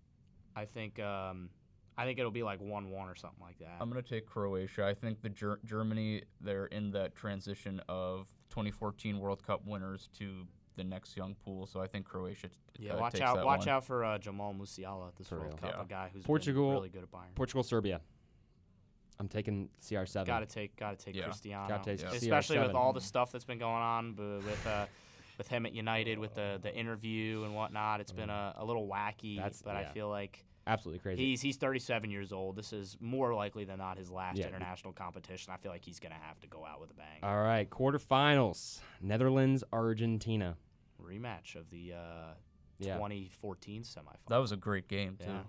I 0.55 0.65
think. 0.65 0.99
Um, 0.99 1.49
I 1.95 2.05
think 2.05 2.17
it'll 2.17 2.31
be 2.31 2.41
like 2.43 2.59
one-one 2.59 3.07
or 3.07 3.13
something 3.15 3.41
like 3.43 3.59
that. 3.59 3.77
I'm 3.79 3.89
gonna 3.89 4.01
take 4.01 4.25
Croatia. 4.25 4.85
I 4.85 4.93
think 4.95 5.21
the 5.21 5.29
Ger- 5.29 5.59
Germany 5.63 6.23
they're 6.41 6.65
in 6.67 6.91
that 6.91 7.15
transition 7.15 7.79
of 7.87 8.25
2014 8.49 9.19
World 9.19 9.45
Cup 9.45 9.61
winners 9.65 10.09
to 10.17 10.47
the 10.75 10.83
next 10.83 11.15
young 11.15 11.35
pool. 11.45 11.67
So 11.67 11.79
I 11.81 11.87
think 11.87 12.05
Croatia. 12.05 12.47
t- 12.47 12.55
yeah, 12.79 12.93
uh, 12.93 12.99
watch 12.99 13.13
takes 13.13 13.21
out. 13.23 13.35
that 13.35 13.45
Watch 13.45 13.59
one. 13.59 13.69
out 13.69 13.83
for 13.83 14.03
uh, 14.03 14.17
Jamal 14.17 14.55
Musiala 14.55 15.09
at 15.09 15.15
this 15.17 15.27
For 15.27 15.35
World 15.39 15.59
real. 15.61 15.71
Cup, 15.71 15.73
Yeah. 15.77 15.83
a 15.83 15.85
guy 15.85 16.09
who's 16.11 16.23
Portugal- 16.23 16.69
been 16.69 16.73
really 16.77 16.89
good 16.89 17.03
at 17.03 17.11
Bayern. 17.11 17.35
Portugal, 17.35 17.61
Serbia. 17.61 18.01
I'm 19.23 19.29
taking 19.29 19.69
CR7. 19.81 20.25
Got 20.25 20.39
to 20.41 20.45
take. 20.45 20.75
Got 20.75 20.99
to 20.99 21.05
take 21.05 21.15
Yeah. 21.15 21.23
Cristiano. 21.23 21.67
Gotta 21.69 21.83
take 21.95 22.01
Yeah. 22.01 22.11
especially 22.15 22.59
with 22.59 22.71
CR7. 22.71 22.75
all 22.75 22.91
the 22.93 22.99
stuff 23.01 23.31
that's 23.31 23.45
been 23.45 23.57
going 23.57 23.81
on 23.81 24.13
b- 24.13 24.21
with 24.21 24.67
uh, 24.67 24.85
with 25.37 25.47
him 25.47 25.65
at 25.65 25.71
United, 25.73 26.19
with 26.19 26.35
the 26.35 26.59
the 26.61 26.75
interview 26.75 27.43
and 27.45 27.55
whatnot. 27.55 28.01
It's 28.01 28.11
been 28.11 28.29
a, 28.29 28.53
a 28.57 28.65
little 28.65 28.85
wacky, 28.87 29.37
That's- 29.37 29.61
but 29.63 29.75
I 29.77 29.85
feel 29.85 30.09
like 30.09 30.45
Absolutely 30.67 30.99
crazy. 30.99 31.23
he's 31.25 31.41
he's 31.41 31.55
37 31.57 32.11
years 32.11 32.33
old. 32.33 32.57
This 32.57 32.73
is 32.73 32.97
more 32.99 33.33
likely 33.33 33.63
than 33.63 33.77
not 33.77 33.97
his 33.97 34.11
last 34.11 34.37
Yeah. 34.37 34.47
international 34.49 34.91
competition. 34.91 35.53
I 35.53 35.57
feel 35.57 35.71
like 35.71 35.85
he's 35.85 35.99
gonna 36.01 36.15
have 36.21 36.39
to 36.41 36.47
go 36.47 36.65
out 36.65 36.81
with 36.81 36.91
a 36.91 36.95
bang. 36.95 37.19
all 37.23 37.41
right, 37.41 37.69
quarterfinals. 37.69 38.81
Netherlands, 39.01 39.63
Argentina. 39.71 40.57
Rematch 41.01 41.55
of 41.55 41.69
the 41.69 41.93
uh, 41.93 42.33
Yeah. 42.79 42.95
2014 42.95 43.83
semifinal. 43.83 44.27
That 44.27 44.37
was 44.37 44.51
a 44.51 44.57
great 44.57 44.87
game 44.89 45.15
too. 45.17 45.27
yeah. 45.29 45.43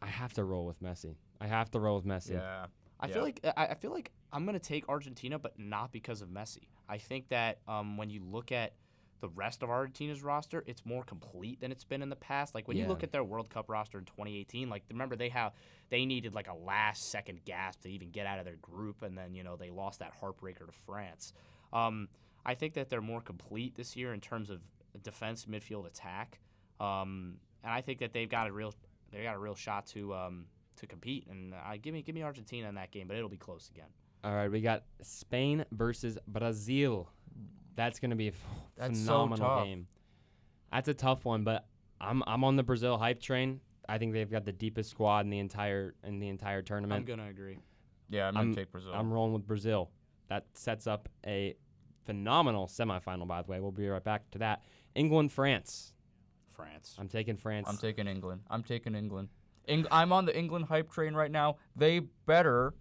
I 0.00 0.06
have 0.06 0.32
to 0.34 0.44
roll 0.44 0.66
with 0.66 0.80
Messi. 0.82 1.16
I 1.40 1.46
have 1.46 1.70
to 1.72 1.80
roll 1.80 1.96
with 1.96 2.04
Messi. 2.06 2.32
Yeah. 2.32 2.66
I 3.04 3.06
Yeah. 3.06 3.14
feel 3.14 3.22
like 3.22 3.40
I, 3.56 3.66
I 3.66 3.74
feel 3.74 3.90
like 3.90 4.12
I'm 4.32 4.46
gonna 4.46 4.58
take 4.58 4.88
Argentina, 4.88 5.38
but 5.38 5.58
not 5.58 5.92
because 5.92 6.22
of 6.22 6.28
Messi. 6.30 6.68
I 6.88 6.96
think 6.98 7.28
that 7.28 7.58
um, 7.68 7.96
when 7.98 8.08
you 8.08 8.22
look 8.24 8.50
at 8.50 8.72
the 9.20 9.28
rest 9.28 9.62
of 9.62 9.70
Argentina's 9.70 10.22
roster, 10.22 10.64
it's 10.66 10.84
more 10.84 11.04
complete 11.04 11.60
than 11.60 11.70
it's 11.70 11.84
been 11.84 12.02
in 12.02 12.08
the 12.08 12.16
past. 12.16 12.54
Like 12.54 12.66
when 12.68 12.76
you 12.76 12.86
look 12.86 13.02
at 13.02 13.12
their 13.12 13.24
World 13.24 13.48
Cup 13.50 13.68
roster 13.68 13.98
in 13.98 14.04
2018, 14.06 14.68
like 14.70 14.84
remember 14.90 15.16
they 15.16 15.28
have 15.30 15.52
they 15.90 16.06
needed 16.06 16.34
like 16.34 16.48
a 16.48 16.54
last 16.54 17.10
second 17.10 17.44
gasp 17.44 17.82
to 17.82 17.90
even 17.90 18.10
get 18.10 18.26
out 18.26 18.38
of 18.38 18.46
their 18.46 18.56
group, 18.56 19.02
and 19.02 19.16
then 19.18 19.34
you 19.34 19.42
know 19.44 19.56
they 19.56 19.70
lost 19.70 19.98
that 19.98 20.12
heartbreaker 20.20 20.66
to 20.66 20.72
France. 20.86 21.34
Um, 21.72 22.08
I 22.46 22.54
think 22.54 22.72
that 22.74 22.88
they're 22.88 23.02
more 23.02 23.20
complete 23.20 23.74
this 23.74 23.96
year 23.96 24.14
in 24.14 24.20
terms 24.20 24.48
of 24.48 24.62
defense, 25.02 25.44
midfield, 25.44 25.86
attack, 25.86 26.40
um, 26.80 27.36
and 27.62 27.72
I 27.72 27.82
think 27.82 28.00
that 28.00 28.14
they've 28.14 28.28
got 28.30 28.48
a 28.48 28.52
real 28.52 28.74
they 29.12 29.22
got 29.22 29.36
a 29.36 29.38
real 29.38 29.54
shot 29.54 29.86
to 29.88 30.14
um, 30.14 30.46
to 30.76 30.86
compete. 30.86 31.26
And 31.30 31.54
I 31.54 31.76
give 31.76 31.94
me 31.94 32.02
give 32.02 32.14
me 32.14 32.22
Argentina 32.22 32.68
in 32.68 32.74
that 32.76 32.90
game, 32.90 33.08
but 33.08 33.16
it'll 33.16 33.28
be 33.28 33.36
close 33.36 33.70
again. 33.74 33.88
All 34.22 34.34
right, 34.34 34.50
we 34.50 34.60
got 34.60 34.84
Spain 35.02 35.64
versus 35.72 36.18
Brazil. 36.26 37.10
That's 37.76 37.98
going 37.98 38.10
to 38.10 38.16
be 38.16 38.28
a 38.28 38.30
f- 38.30 38.36
That's 38.76 38.98
so 38.98 39.04
phenomenal 39.26 39.48
tough. 39.48 39.64
game. 39.64 39.86
That's 40.72 40.88
a 40.88 40.94
tough 40.94 41.24
one, 41.24 41.44
but 41.44 41.66
I'm 42.00 42.22
I'm 42.26 42.44
on 42.44 42.56
the 42.56 42.62
Brazil 42.62 42.96
hype 42.98 43.20
train. 43.20 43.60
I 43.88 43.98
think 43.98 44.12
they've 44.14 44.30
got 44.30 44.44
the 44.46 44.52
deepest 44.52 44.90
squad 44.90 45.24
in 45.26 45.30
the 45.30 45.38
entire 45.40 45.94
in 46.04 46.20
the 46.20 46.28
entire 46.28 46.62
tournament. 46.62 46.98
I'm 47.00 47.04
gonna 47.04 47.28
agree. 47.28 47.58
Yeah, 48.10 48.28
I'm, 48.28 48.36
I'm- 48.36 48.46
gonna 48.52 48.56
take 48.62 48.72
Brazil. 48.72 48.92
I'm 48.94 49.12
rolling 49.12 49.32
with 49.34 49.46
Brazil. 49.46 49.90
That 50.28 50.46
sets 50.54 50.86
up 50.86 51.08
a 51.26 51.54
phenomenal 52.06 52.66
semifinal. 52.66 53.26
By 53.26 53.42
the 53.42 53.50
way, 53.50 53.60
we'll 53.60 53.72
be 53.72 53.86
right 53.88 54.02
back 54.02 54.30
to 54.32 54.38
that. 54.38 54.62
England, 54.94 55.32
France. 55.32 55.92
France. 56.54 56.94
I'm 56.98 57.08
taking 57.08 57.36
France. 57.36 57.66
I'm 57.68 57.76
taking 57.76 58.06
England. 58.06 58.42
I'm 58.48 58.62
taking 58.62 58.94
England. 58.94 59.28
Eng- 59.68 59.86
I'm 59.90 60.12
on 60.12 60.24
the 60.26 60.36
England 60.36 60.66
hype 60.66 60.90
train 60.90 61.14
right 61.14 61.30
now. 61.30 61.56
They 61.76 62.00
better 62.26 62.74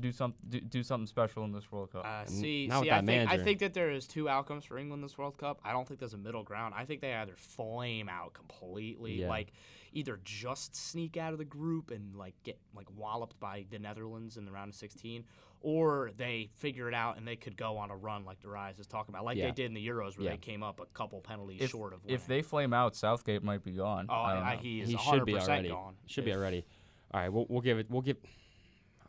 do 0.00 0.12
some 0.12 0.34
do, 0.48 0.60
do 0.60 0.82
something 0.82 1.06
special 1.06 1.44
in 1.44 1.52
this 1.52 1.70
World 1.70 1.92
Cup. 1.92 2.06
Uh, 2.06 2.24
see, 2.24 2.66
not 2.68 2.82
see, 2.84 2.90
I 2.90 3.00
that 3.02 3.06
think, 3.06 3.30
I 3.30 3.36
think 3.38 3.58
that 3.58 3.74
there 3.74 3.90
is 3.90 4.06
two 4.06 4.28
outcomes 4.28 4.64
for 4.64 4.78
England 4.78 5.04
this 5.04 5.18
World 5.18 5.36
Cup. 5.36 5.60
I 5.64 5.72
don't 5.72 5.86
think 5.86 6.00
there's 6.00 6.14
a 6.14 6.18
middle 6.18 6.42
ground. 6.42 6.74
I 6.76 6.84
think 6.86 7.02
they 7.02 7.12
either 7.14 7.34
flame 7.36 8.08
out 8.08 8.32
completely, 8.32 9.20
Yeah. 9.20 9.28
like 9.28 9.52
either 9.92 10.18
just 10.24 10.74
sneak 10.74 11.16
out 11.16 11.32
of 11.32 11.38
the 11.38 11.44
group 11.44 11.90
and 11.90 12.16
like 12.16 12.34
get 12.44 12.58
like 12.74 12.86
walloped 12.96 13.38
by 13.40 13.66
the 13.70 13.78
Netherlands 13.78 14.36
in 14.38 14.44
the 14.46 14.52
round 14.52 14.70
of 14.70 14.74
16, 14.76 15.24
or 15.62 16.10
they 16.16 16.48
figure 16.54 16.88
it 16.88 16.94
out 16.94 17.18
and 17.18 17.26
they 17.28 17.36
could 17.36 17.56
go 17.56 17.76
on 17.76 17.90
a 17.90 17.96
run 17.96 18.24
like 18.24 18.40
Darayus 18.40 18.80
is 18.80 18.86
talking 18.86 19.14
about, 19.14 19.24
like 19.24 19.36
Yeah. 19.36 19.46
they 19.46 19.52
did 19.52 19.66
in 19.66 19.74
the 19.74 19.86
Euros 19.86 20.16
where 20.16 20.24
Yeah. 20.26 20.30
they 20.32 20.36
came 20.38 20.62
up 20.62 20.80
a 20.80 20.86
couple 20.86 21.20
penalties 21.20 21.60
if, 21.60 21.70
short 21.70 21.92
of 21.92 22.02
winning. 22.02 22.14
if 22.14 22.26
they 22.26 22.40
flame 22.42 22.72
out, 22.72 22.96
Southgate 22.96 23.42
might 23.42 23.62
be 23.62 23.72
gone. 23.72 24.06
oh, 24.08 24.14
I 24.14 24.34
I, 24.36 24.52
I, 24.52 24.56
he 24.56 24.80
is 24.80 24.88
he 24.88 24.96
100% 24.96 25.10
should 25.14 25.24
be 25.26 25.34
already. 25.36 25.68
gone. 25.68 25.96
Should 26.06 26.24
be 26.24 26.32
already. 26.34 26.64
All 27.12 27.20
right, 27.20 27.28
we'll, 27.28 27.46
we'll 27.48 27.60
give 27.60 27.78
it. 27.78 27.90
We'll 27.90 28.02
give. 28.02 28.16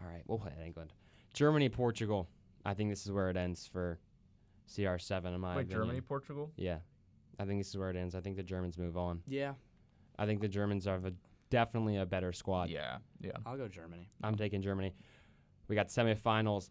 All 0.01 0.07
right, 0.07 0.23
we'll 0.27 0.39
play 0.39 0.51
at 0.59 0.65
England, 0.65 0.91
Germany, 1.33 1.69
Portugal. 1.69 2.27
I 2.65 2.73
think 2.73 2.89
this 2.89 3.05
is 3.05 3.11
where 3.11 3.29
it 3.29 3.37
ends 3.37 3.67
for 3.67 3.99
CR7 4.67 5.33
in 5.33 5.39
my 5.39 5.55
Wait, 5.55 5.61
opinion. 5.63 5.79
Germany, 5.79 6.01
Portugal. 6.01 6.51
Yeah, 6.57 6.79
I 7.39 7.45
think 7.45 7.59
this 7.59 7.69
is 7.69 7.77
where 7.77 7.89
it 7.89 7.95
ends. 7.95 8.15
I 8.15 8.21
think 8.21 8.35
the 8.37 8.43
Germans 8.43 8.77
move 8.77 8.97
on. 8.97 9.21
Yeah, 9.27 9.53
I 10.17 10.25
think 10.25 10.41
the 10.41 10.47
Germans 10.47 10.87
are 10.87 10.95
a, 10.97 11.11
definitely 11.49 11.97
a 11.97 12.05
better 12.05 12.33
squad. 12.33 12.69
Yeah, 12.69 12.97
yeah. 13.21 13.31
I'll 13.45 13.57
go 13.57 13.67
Germany. 13.67 14.09
I'm 14.23 14.35
taking 14.35 14.61
Germany. 14.61 14.93
We 15.71 15.75
got 15.75 15.87
semifinals. 15.87 16.69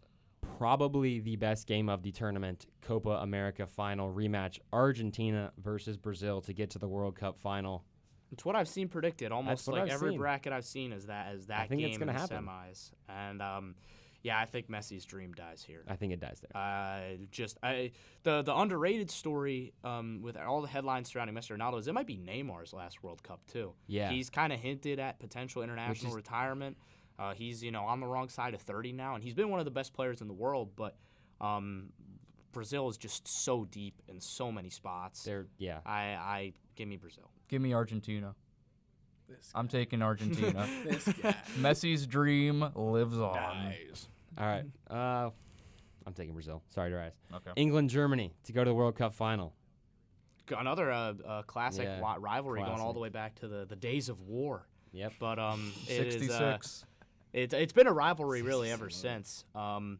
Probably 0.59 1.21
the 1.21 1.35
best 1.35 1.65
game 1.65 1.89
of 1.89 2.03
the 2.03 2.11
tournament, 2.11 2.67
Copa 2.83 3.09
America 3.09 3.65
final 3.65 4.13
rematch, 4.13 4.59
Argentina 4.71 5.51
versus 5.57 5.97
Brazil 5.97 6.39
to 6.41 6.53
get 6.53 6.69
to 6.71 6.79
the 6.79 6.87
World 6.87 7.15
Cup 7.15 7.39
final. 7.39 7.83
It's 8.31 8.45
what 8.45 8.55
I've 8.55 8.67
seen 8.67 8.89
predicted. 8.89 9.31
Almost 9.31 9.67
like 9.67 9.81
I've 9.81 9.89
every 9.89 10.11
seen. 10.11 10.19
bracket 10.19 10.53
I've 10.53 10.65
seen 10.65 10.93
is 10.93 11.07
that 11.07 11.33
is 11.33 11.47
that 11.47 11.67
think 11.67 11.81
game 11.81 11.89
it's 11.89 11.97
gonna 11.97 12.11
in 12.11 12.15
the 12.15 12.21
happen. 12.21 12.45
semis. 12.45 12.91
And 13.09 13.41
um, 13.41 13.73
yeah, 14.21 14.39
I 14.39 14.45
think 14.45 14.69
Messi's 14.69 15.03
dream 15.03 15.33
dies 15.33 15.63
here. 15.63 15.83
I 15.87 15.95
think 15.95 16.13
it 16.13 16.19
dies 16.19 16.39
there. 16.39 16.61
Uh, 16.61 17.25
just 17.31 17.57
I 17.63 17.93
the 18.21 18.43
the 18.43 18.55
underrated 18.55 19.09
story 19.09 19.73
um, 19.83 20.19
with 20.21 20.37
all 20.37 20.61
the 20.61 20.67
headlines 20.67 21.09
surrounding 21.09 21.35
Messi 21.35 21.57
Ronaldo 21.57 21.79
is 21.79 21.87
it 21.87 21.93
might 21.95 22.05
be 22.05 22.17
Neymar's 22.17 22.71
last 22.71 23.01
World 23.01 23.23
Cup 23.23 23.41
too. 23.47 23.73
Yeah. 23.87 24.11
he's 24.11 24.29
kind 24.29 24.53
of 24.53 24.59
hinted 24.59 24.99
at 24.99 25.19
potential 25.19 25.63
international 25.63 26.13
retirement. 26.13 26.77
Uh, 27.19 27.33
he's 27.33 27.63
you 27.63 27.71
know 27.71 27.83
on 27.83 27.99
the 27.99 28.07
wrong 28.07 28.29
side 28.29 28.53
of 28.53 28.61
30 28.61 28.93
now, 28.93 29.15
and 29.15 29.23
he's 29.23 29.33
been 29.33 29.49
one 29.49 29.59
of 29.59 29.65
the 29.65 29.71
best 29.71 29.93
players 29.93 30.21
in 30.21 30.27
the 30.27 30.33
world. 30.33 30.71
But 30.75 30.95
um, 31.39 31.89
Brazil 32.51 32.89
is 32.89 32.97
just 32.97 33.27
so 33.27 33.65
deep 33.65 34.01
in 34.07 34.19
so 34.19 34.51
many 34.51 34.69
spots. 34.69 35.23
They're 35.23 35.47
yeah. 35.57 35.79
I 35.85 36.01
I 36.01 36.53
give 36.75 36.87
me 36.87 36.97
Brazil. 36.97 37.29
Give 37.47 37.61
me 37.61 37.73
Argentina. 37.73 38.35
This 39.29 39.51
I'm 39.55 39.67
taking 39.67 40.01
Argentina. 40.01 40.67
this 40.85 41.05
guy. 41.05 41.35
Messi's 41.59 42.05
dream 42.05 42.65
lives 42.75 43.17
on. 43.17 43.35
Nice. 43.35 44.07
All 44.37 44.45
right. 44.45 44.65
Uh, 44.89 45.29
I'm 46.05 46.13
taking 46.13 46.33
Brazil. 46.33 46.63
Sorry, 46.69 46.91
Darayus. 46.91 47.11
Okay. 47.33 47.51
England, 47.55 47.89
Germany 47.89 48.33
to 48.45 48.53
go 48.53 48.63
to 48.63 48.69
the 48.69 48.73
World 48.73 48.95
Cup 48.95 49.13
final. 49.13 49.53
Another 50.57 50.91
uh, 50.91 51.13
uh, 51.25 51.41
classic 51.43 51.85
Yeah, 51.85 52.01
wa- 52.01 52.17
rivalry 52.19 52.61
going 52.61 52.81
all 52.81 52.91
the 52.93 52.99
way 52.99 53.09
back 53.09 53.35
to 53.35 53.47
the, 53.47 53.65
the 53.65 53.75
days 53.75 54.09
of 54.09 54.19
war. 54.21 54.67
Yep. 54.91 55.13
But 55.19 55.39
um, 55.39 55.71
it 55.87 56.07
is, 56.07 56.15
uh, 56.29 56.57
66. 56.59 56.85
It's 57.33 57.53
it's 57.53 57.73
been 57.73 57.87
a 57.87 57.93
rivalry 57.93 58.41
really 58.41 58.71
ever 58.71 58.89
since. 58.89 59.45
Um, 59.55 59.99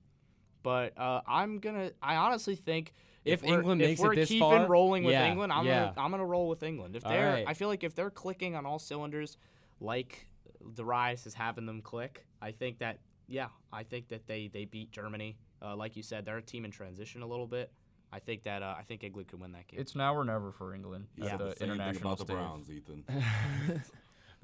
but 0.63 0.97
uh, 0.97 1.21
I'm 1.27 1.59
gonna. 1.59 1.91
I 2.01 2.15
honestly 2.17 2.55
think 2.55 2.93
If 3.25 3.41
we're- 3.41 3.55
England 3.55 3.81
if 3.81 3.87
makes 3.89 3.99
it 3.99 4.03
we're 4.03 4.15
this 4.15 4.29
keeping 4.29 4.41
far, 4.49 4.67
rolling 4.67 5.03
with 5.03 5.13
yeah, 5.13 5.27
England, 5.27 5.51
I'm 5.51 5.65
yeah. 5.65 5.85
gonna 5.95 6.05
I'm 6.05 6.11
gonna 6.11 6.25
roll 6.25 6.47
with 6.49 6.63
England. 6.63 6.95
If 6.95 7.03
they're, 7.03 7.33
right. 7.33 7.45
I 7.47 7.53
feel 7.53 7.67
like 7.67 7.83
if 7.83 7.95
they're 7.95 8.09
clicking 8.11 8.55
on 8.55 8.65
all 8.65 8.79
cylinders, 8.79 9.37
like 9.79 10.27
Darayus 10.75 11.25
is 11.25 11.33
having 11.33 11.65
them 11.65 11.81
click, 11.81 12.25
I 12.41 12.51
think 12.51 12.79
that 12.79 12.99
yeah, 13.27 13.47
I 13.71 13.83
think 13.83 14.09
that 14.09 14.27
they 14.27 14.49
they 14.51 14.65
beat 14.65 14.91
Germany. 14.91 15.37
Uh, 15.63 15.75
like 15.75 15.95
you 15.95 16.03
said, 16.03 16.25
they're 16.25 16.37
a 16.37 16.41
team 16.41 16.65
in 16.65 16.71
transition 16.71 17.21
a 17.21 17.27
little 17.27 17.47
bit. 17.47 17.71
I 18.13 18.19
think 18.19 18.43
that 18.43 18.61
uh, 18.61 18.75
I 18.77 18.83
think 18.83 19.03
England 19.03 19.29
could 19.29 19.39
win 19.39 19.53
that 19.53 19.67
game. 19.67 19.79
It's 19.79 19.95
now 19.95 20.13
or 20.13 20.25
never 20.25 20.51
for 20.51 20.75
England 20.75 21.07
You 21.15 21.27
at 21.27 21.37
the 21.39 21.55
the 21.57 21.63
international 21.63 22.13
about 22.13 22.27
the. 22.27 22.33
Browns, 22.33 22.69
Ethan. 22.69 23.05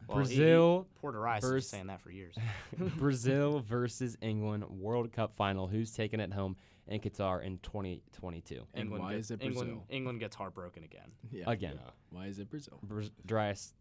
Well, 0.07 0.19
he- 0.19 0.35
he- 0.35 0.39
Brazil 0.39 0.87
poor 1.01 1.11
Darayus 1.13 1.33
has 1.35 1.43
versus- 1.43 1.71
been 1.71 1.77
saying 1.77 1.87
that 1.87 2.01
for 2.01 2.11
years. 2.11 2.35
Brazil 2.97 3.59
versus 3.67 4.17
England 4.21 4.63
World 4.69 5.11
Cup 5.11 5.35
final. 5.35 5.67
Who's 5.67 5.91
taking 5.91 6.19
it 6.19 6.31
home 6.33 6.55
in 6.87 6.99
Qatar 7.01 7.43
in 7.43 7.57
2022? 7.59 8.61
And 8.73 8.83
England 8.83 9.03
why 9.03 9.13
gets, 9.15 9.25
is 9.25 9.31
it 9.31 9.41
England, 9.43 9.69
Brazil? 9.69 9.85
England 9.89 10.19
gets 10.19 10.35
heartbroken 10.35 10.83
again. 10.83 11.11
Yeah. 11.31 11.43
Again. 11.47 11.73
Yeah. 11.75 11.89
Why 12.11 12.27
is 12.27 12.39
it 12.39 12.49
Brazil? 12.49 12.79
Braz- 12.87 13.11
Darayus, 13.27 13.73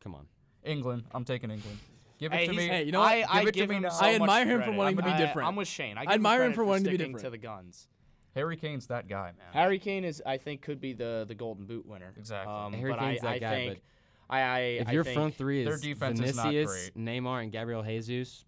come 0.00 0.14
on. 0.14 0.26
England. 0.64 1.04
I'm 1.12 1.24
taking 1.24 1.50
England. 1.50 1.78
Give 2.18 2.32
it 2.32 2.36
Hey, 2.36 2.46
to 2.46 2.52
me. 2.52 2.68
Hey, 2.68 2.82
you 2.84 2.92
know 2.92 3.00
what? 3.00 3.12
I, 3.12 3.24
I 3.28 3.38
Give 3.40 3.48
it 3.48 3.54
give 3.54 3.68
me 3.70 3.76
him 3.76 3.86
so 3.90 4.04
I 4.06 4.14
admire 4.14 4.46
him 4.46 4.58
for 4.60 4.64
credit. 4.66 4.78
wanting 4.78 4.96
to 4.98 5.02
be 5.02 5.10
I- 5.10 5.18
different. 5.18 5.48
I'm 5.48 5.56
with 5.56 5.68
Shane. 5.68 5.98
I, 5.98 6.02
I 6.02 6.04
give 6.04 6.10
him 6.12 6.14
admire 6.14 6.44
him 6.44 6.52
for 6.54 6.64
wanting 6.64 6.84
to 6.84 6.90
be 6.90 6.96
different. 6.96 7.18
To 7.20 7.30
the 7.30 7.38
guns. 7.38 7.88
Harry 8.34 8.56
Kane's 8.56 8.86
that 8.88 9.06
guy, 9.08 9.32
man. 9.38 9.46
Harry 9.52 9.78
Kane 9.78 10.04
is, 10.04 10.20
I 10.26 10.38
think, 10.38 10.60
could 10.62 10.80
be 10.80 10.92
the 10.92 11.24
the 11.28 11.34
Golden 11.36 11.66
Boot 11.66 11.86
winner. 11.86 12.14
Exactly. 12.16 12.52
Um, 12.52 12.72
Harry 12.72 12.90
but 12.92 12.98
Kane's 13.00 13.20
I, 13.20 13.22
that 13.26 13.32
I 13.34 13.38
guy, 13.38 13.54
think, 13.68 13.82
I, 14.28 14.40
I, 14.40 14.58
If 14.58 14.88
I 14.88 14.92
your 14.92 15.04
front 15.04 15.34
three 15.34 15.60
is 15.60 15.66
their 15.66 15.74
is 15.74 15.80
defense 15.80 16.20
is 16.20 16.36
not 16.36 16.46
Vinicius, 16.46 16.90
great. 16.94 17.04
Neymar, 17.04 17.42
and 17.42 17.52
Gabriel 17.52 17.82
Jesus, 17.82 18.44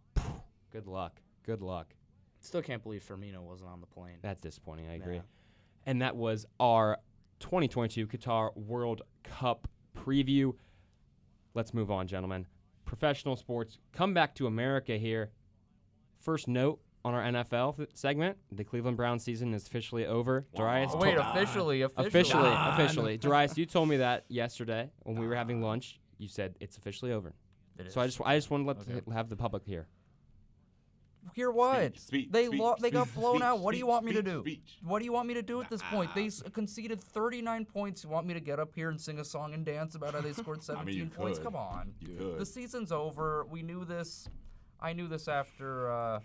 good 0.73 0.87
luck. 0.87 1.21
Good 1.45 1.63
luck. 1.63 1.95
Still 2.41 2.63
can't 2.63 2.83
believe 2.83 3.03
Firmino 3.03 3.41
wasn't 3.41 3.71
on 3.71 3.81
the 3.81 3.87
plane. 3.87 4.19
That's 4.23 4.41
disappointing. 4.41 4.89
I 4.89 4.95
agree. 4.95 5.17
Yeah. 5.17 5.23
And 5.85 6.03
that 6.03 6.17
was 6.17 6.47
our 6.59 6.99
2022 7.41 8.07
Qatar 8.07 8.57
World 8.57 9.03
Cup 9.23 9.69
preview. 9.97 10.55
Let's 11.55 11.73
move 11.73 11.91
on, 11.91 12.07
gentlemen. 12.07 12.47
Professional 12.85 13.37
sports 13.37 13.79
come 13.93 14.15
back 14.15 14.35
to 14.37 14.47
America 14.47 14.97
here. 14.97 15.31
First 16.21 16.49
note 16.49 16.81
on 17.07 17.15
our 17.15 17.23
NFL 17.23 17.77
th- 17.77 17.89
segment: 17.95 18.37
the 18.51 18.65
Cleveland 18.65 18.97
Browns 18.97 19.23
season 19.23 19.55
is 19.55 19.65
officially 19.67 20.07
over. 20.07 20.45
Darayus, 20.57 20.91
Oh, 20.93 20.99
wait, 20.99 21.17
officially, 21.17 21.83
officially. 21.83 22.07
officially, 22.09 22.43
Don. 22.43 22.73
officially. 22.81 23.19
Darayus, 23.19 23.57
you 23.57 23.65
told 23.65 23.89
me 23.89 23.99
that 23.99 24.25
yesterday 24.29 24.91
when 25.05 25.17
we 25.17 25.27
were 25.29 25.37
having 25.37 25.63
lunch. 25.63 26.01
You 26.19 26.27
said 26.29 26.57
it's 26.61 26.77
officially 26.77 27.13
over. 27.13 27.33
It 27.79 27.93
So 27.93 28.01
I 28.01 28.07
just, 28.07 28.21
I 28.25 28.37
just 28.37 28.51
want 28.51 28.65
to 28.65 28.67
let 28.69 28.79
Okay. 28.79 29.01
the, 29.07 29.13
have 29.15 29.29
the 29.29 29.37
public 29.37 29.65
hear. 29.65 29.87
Hear 31.35 31.51
what? 31.51 31.97
Speech, 31.97 32.01
speech, 32.01 32.29
they 32.31 32.47
speech, 32.47 32.61
lo- 32.61 32.75
they 32.81 32.91
got 32.91 33.13
blown 33.15 33.37
speech, 33.37 33.43
out. 33.45 33.59
What 33.61 33.73
do 33.73 33.79
you 33.79 33.87
want 33.87 34.05
me 34.05 34.13
to 34.15 34.23
do? 34.23 34.41
speech. 34.41 34.79
What 34.83 35.01
do 35.01 35.05
you 35.05 35.13
want 35.13 35.29
me 35.29 35.35
to 35.35 35.43
do 35.43 35.61
at 35.61 35.69
this 35.69 35.83
point? 35.91 36.13
They 36.15 36.27
s- 36.27 36.43
conceded 36.53 37.01
39 37.03 37.65
points. 37.67 38.03
You 38.05 38.11
want 38.11 38.27
me 38.27 38.35
to 38.35 38.41
get 38.41 38.59
up 38.59 38.75
here 38.75 38.91
and 38.91 39.01
sing 39.01 39.19
a 39.21 39.25
song 39.25 39.53
and 39.53 39.65
dance 39.65 39.95
about 39.97 40.15
how 40.15 40.21
they 40.23 40.33
scored 40.33 40.63
17 40.63 40.97
you 40.97 41.07
points? 41.07 41.39
could. 41.39 41.45
Come 41.45 41.57
on. 41.57 41.93
You 42.01 42.37
The 42.39 42.47
season's 42.47 42.91
over. 42.93 43.45
We 43.51 43.63
knew 43.63 43.85
this. 43.85 44.29
I 44.81 44.93
knew 44.93 45.07
this 45.09 45.27
after 45.29 45.91
uh, 45.91 46.21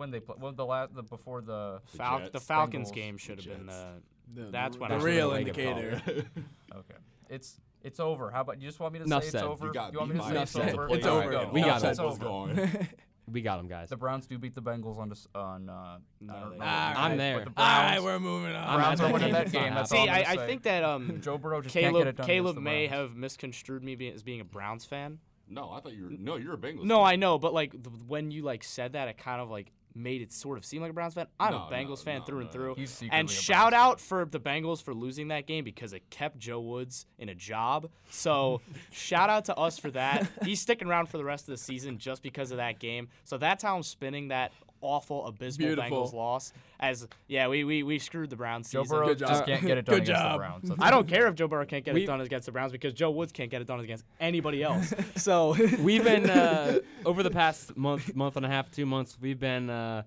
when 0.00 0.10
they 0.10 0.18
played. 0.20 0.40
Well, 0.40 0.52
the 0.52 0.64
last 0.66 0.94
the 0.94 1.02
before 1.02 1.40
the. 1.42 1.80
Fal- 1.96 2.18
the 2.20 2.30
Jets, 2.30 2.44
Falcons 2.44 2.90
Bengals, 2.90 2.94
game 2.94 3.16
should 3.18 3.36
have 3.38 3.44
the 3.46 3.54
been 3.54 3.66
Jets. 3.66 3.78
the. 3.78 4.42
The, 4.44 4.50
That's 4.50 4.76
the, 4.76 4.80
when 4.82 4.90
the 4.90 4.96
I 4.96 5.00
real 5.00 5.30
should've 5.36 5.46
made 5.56 5.58
a 5.66 5.70
call. 5.70 5.78
indicator. 5.78 6.26
Okay. 6.74 6.94
It's 7.28 7.60
it's 7.82 7.98
over. 8.00 8.30
How 8.30 8.40
about 8.42 8.60
you 8.60 8.68
just 8.68 8.78
want 8.80 8.92
me 8.92 8.98
to 9.00 9.04
Enough 9.04 9.24
say 9.24 9.30
said. 9.30 9.38
it's 9.42 9.48
over? 9.48 9.66
You 9.66 9.72
got 9.72 9.94
want 9.96 10.08
me 10.10 10.14
beat 10.14 10.18
to 10.18 10.22
by 10.22 10.28
say 10.28 10.30
Enough 10.36 10.42
it's 10.42 10.52
said. 10.52 10.74
over? 10.74 10.88
It's 10.94 11.04
There 11.04 11.12
over. 11.12 11.30
go. 11.30 11.50
We 11.52 11.60
got 11.62 11.82
It's 11.84 11.98
it. 11.98 12.02
was 12.04 12.14
over. 12.16 12.24
going. 12.24 12.88
We 13.32 13.42
got 13.42 13.60
him, 13.60 13.68
guys. 13.68 13.88
The 13.90 13.96
Browns 13.96 14.26
do 14.26 14.38
beat 14.38 14.54
the 14.56 14.62
Bengals 14.62 14.98
on 14.98 15.08
this 15.08 15.26
on. 15.36 15.68
Uh, 15.68 15.98
No, 16.20 16.32
I 16.34 16.40
don't 16.40 16.50
they 16.50 16.56
know. 16.58 16.64
don't. 16.64 16.66
I'm 16.66 17.10
But 17.12 17.16
there. 17.18 17.38
The 17.38 17.44
All 17.46 17.52
Browns, 17.54 17.90
right, 17.90 18.02
we're 18.02 18.18
moving 18.20 18.56
on. 18.56 18.68
I'm 18.68 18.78
Browns 18.80 19.00
at 19.00 19.04
are 19.04 19.06
that 19.08 19.12
winning 19.14 19.26
game. 19.28 19.32
that 19.44 19.52
game. 19.52 19.62
not 19.70 19.74
That's 19.74 19.92
all 19.92 19.98
See, 20.04 20.10
I'm 20.10 20.22
gonna 20.22 20.28
I, 20.28 20.32
I 20.32 20.36
say. 20.36 20.46
think 20.46 20.62
that 20.64 20.84
um, 20.84 21.20
Joe 21.22 21.38
Burrow 21.38 21.60
just 21.62 21.72
can't 21.72 21.94
get 21.94 22.00
it 22.00 22.02
Caleb 22.02 22.16
done. 22.16 22.26
Caleb 22.26 22.54
the 22.56 22.60
may 22.60 22.86
Browns. 22.88 23.00
have 23.10 23.16
misconstrued 23.16 23.82
me 23.84 23.94
be- 23.96 24.08
as 24.12 24.22
being 24.22 24.40
a 24.40 24.44
Browns 24.44 24.84
fan. 24.84 25.18
No, 25.48 25.70
I 25.70 25.80
thought 25.80 25.92
you 25.92 26.04
were. 26.04 26.10
No, 26.10 26.36
you're 26.36 26.54
a 26.54 26.56
Bengals. 26.58 26.84
No, 26.84 26.98
fan. 26.98 27.06
I 27.06 27.16
know, 27.16 27.38
but 27.38 27.52
like 27.54 27.70
th- 27.72 27.84
when 28.06 28.30
you 28.30 28.42
like 28.42 28.62
said 28.64 28.92
that, 28.92 29.08
it 29.08 29.16
kind 29.18 29.40
of 29.40 29.48
like 29.50 29.70
made 29.94 30.22
it 30.22 30.32
sort 30.32 30.58
of 30.58 30.64
seem 30.64 30.82
like 30.82 30.90
a 30.90 30.94
Browns 30.94 31.14
fan. 31.14 31.26
I'm 31.38 31.52
No, 31.52 31.66
a 31.68 31.72
Bengals 31.72 31.88
no, 31.88 31.96
fan 31.96 32.18
no, 32.20 32.24
through 32.24 32.40
and 32.40 32.52
through. 32.52 32.76
And 33.10 33.28
shout 33.28 33.74
out 33.74 34.00
for 34.00 34.24
the 34.24 34.40
Bengals 34.40 34.82
for 34.82 34.94
losing 34.94 35.28
that 35.28 35.46
game 35.46 35.64
because 35.64 35.92
it 35.92 36.08
kept 36.10 36.38
Joe 36.38 36.60
Woods 36.60 37.06
in 37.18 37.28
a 37.28 37.34
job. 37.34 37.88
So 38.10 38.60
shout 38.92 39.30
out 39.30 39.46
to 39.46 39.56
us 39.56 39.78
for 39.78 39.90
that. 39.92 40.28
He's 40.44 40.60
sticking 40.60 40.88
around 40.88 41.08
for 41.08 41.18
the 41.18 41.24
rest 41.24 41.48
of 41.48 41.52
the 41.52 41.58
season 41.58 41.98
just 41.98 42.22
because 42.22 42.50
of 42.50 42.58
that 42.58 42.78
game. 42.78 43.08
So 43.24 43.38
that's 43.38 43.62
how 43.62 43.76
I'm 43.76 43.82
spinning 43.82 44.28
that 44.28 44.52
awful 44.82 45.26
abysmal 45.26 45.68
Beautiful. 45.68 46.04
Bengals 46.06 46.12
loss. 46.12 46.52
As 46.78 47.06
yeah, 47.28 47.48
we 47.48 47.64
we, 47.64 47.82
we 47.82 47.98
screwed 47.98 48.30
the 48.30 48.36
Browns 48.36 48.70
Joe 48.70 48.82
season. 48.84 48.96
Burrow 48.98 49.06
Good 49.08 49.18
just 49.18 49.32
job. 49.32 49.46
can't 49.46 49.66
get 49.66 49.78
it 49.78 49.84
done 49.86 49.94
Good 49.96 50.02
against 50.04 50.20
job. 50.22 50.32
the 50.32 50.38
Browns. 50.38 50.68
That's 50.68 50.80
I 50.82 50.90
don't 50.90 51.06
care 51.08 51.26
if 51.28 51.34
Joe 51.34 51.48
Burrow 51.48 51.66
can't 51.66 51.84
get 51.84 51.94
We- 51.94 52.04
it 52.04 52.06
done 52.06 52.20
against 52.20 52.46
the 52.46 52.52
Browns 52.52 52.72
because 52.72 52.92
Joe 52.94 53.10
Woods 53.10 53.32
can't 53.32 53.50
get 53.50 53.60
it 53.60 53.66
done 53.66 53.80
against 53.80 54.04
anybody 54.18 54.62
else. 54.64 54.92
so 55.16 55.54
we've 55.80 56.04
been 56.04 56.28
uh, 56.30 56.78
over 57.04 57.22
the 57.22 57.30
past 57.30 57.76
month, 57.76 58.14
month 58.14 58.36
and 58.36 58.46
a 58.46 58.48
half, 58.48 58.70
two 58.70 58.86
months. 58.86 59.18
We've 59.20 59.38
been 59.38 59.68
uh, 59.68 60.02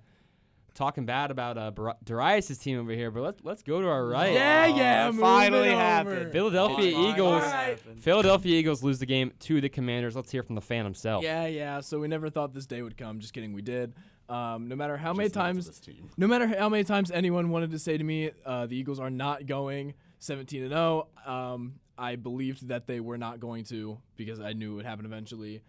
talking 0.74 1.06
bad 1.06 1.30
about 1.30 1.56
uh, 1.58 1.70
Bar- 1.70 1.98
Darayus' 2.04 2.60
team 2.60 2.80
over 2.80 2.92
here, 2.94 3.12
but 3.12 3.22
let's 3.22 3.44
let's 3.44 3.62
go 3.62 3.80
to 3.82 3.88
our 3.88 4.08
right. 4.08 4.34
Yeah, 4.34 4.66
yeah, 4.66 5.04
it 5.04 5.06
moving 5.12 5.22
finally 5.22 5.70
over. 5.70 5.80
happened. 5.80 6.32
Philadelphia 6.32 6.92
Finally 6.92 7.12
Eagles. 7.12 7.44
happened. 7.44 8.04
Philadelphia 8.04 8.56
Eagles 8.60 8.84
lose 8.84 8.98
the 8.98 9.06
game 9.06 9.32
to 9.42 9.62
the 9.62 9.70
Commanders. 9.70 10.16
Let's 10.16 10.32
hear 10.32 10.42
from 10.42 10.56
the 10.56 10.62
fan 10.62 10.84
himself. 10.84 11.24
Yeah, 11.24 11.46
yeah. 11.46 11.80
So 11.82 12.00
we 12.00 12.08
never 12.08 12.32
thought 12.32 12.54
this 12.56 12.66
day 12.66 12.82
would 12.82 12.98
come. 12.98 13.20
Just 13.20 13.34
kidding, 13.34 13.54
we 13.54 13.62
did. 13.62 13.94
Um, 14.30 14.68
no 14.68 14.76
matter 14.76 14.98
how 14.98 15.14
many 15.14 15.26
Just 15.28 15.34
to 15.36 15.40
times, 15.40 15.82
no 16.18 16.28
matter 16.28 16.48
how 16.48 16.70
many 16.70 16.84
times 16.84 17.12
anyone 17.12 17.50
wanted 17.50 17.72
to 17.72 17.80
say 17.80 17.98
to 17.98 18.04
me, 18.04 18.32
uh, 18.46 18.66
the 18.66 18.76
Eagles 18.76 19.00
are 19.00 19.10
not 19.10 19.46
going 19.46 19.94
17 20.20 20.64
and 20.64 20.72
0. 20.72 21.08
Um, 21.26 21.80
I 21.98 22.16
believed 22.16 22.70
that 22.70 22.88
they 22.88 23.00
were 23.00 23.18
not 23.18 23.40
going 23.40 23.66
to 23.66 24.00
because 24.16 24.40
I 24.40 24.54
knew 24.54 24.74
it 24.74 24.76
would 24.78 24.86
happen 24.86 25.06
eventually. 25.06 25.62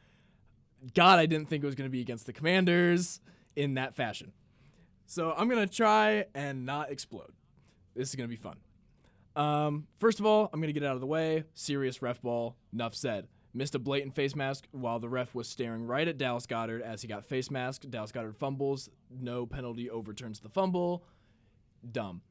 God, 0.95 1.19
I 1.19 1.27
didn't 1.27 1.49
think 1.49 1.65
it 1.65 1.67
was 1.67 1.75
going 1.75 1.89
to 1.89 1.93
be 1.93 2.01
against 2.01 2.27
the 2.27 2.33
Commanders. 2.33 3.21
in 3.57 3.75
that 3.75 3.95
fashion. 3.95 4.33
So 5.07 5.33
I'm 5.37 5.49
gonna 5.49 5.67
try 5.67 6.25
and 6.35 6.65
not 6.65 6.91
explode. 6.91 7.33
This 7.95 8.09
is 8.09 8.15
gonna 8.17 8.29
be 8.29 8.37
fun. 8.37 8.57
Um, 9.37 9.87
first 9.99 10.21
of 10.21 10.27
all, 10.27 10.49
I'm 10.53 10.61
gonna 10.61 10.73
get 10.73 10.83
out 10.85 10.95
of 10.95 11.01
the 11.01 11.07
way. 11.07 11.45
Serious 11.55 12.03
ref 12.03 12.23
ball. 12.23 12.57
Enough 12.73 12.95
said. 12.95 13.29
Missed 13.57 13.77
a 13.77 13.79
blatant 13.79 14.17
face 14.17 14.35
mask 14.35 14.67
while 14.73 14.99
the 14.99 15.09
ref 15.09 15.33
was 15.33 15.49
staring 15.49 15.87
right 15.87 16.09
at 16.09 16.19
Dallas 16.19 16.45
Goedert 16.45 16.83
as 16.83 17.03
he 17.03 17.09
got 17.09 17.25
face 17.25 17.53
masked. 17.53 17.89
Dallas 17.89 18.11
Goedert 18.11 18.37
fumbles. 18.37 18.89
No 19.09 19.47
penalty 19.47 19.89
overturns 19.89 20.41
the 20.41 20.49
fumble. 20.49 21.05
Dumb. 21.91 22.23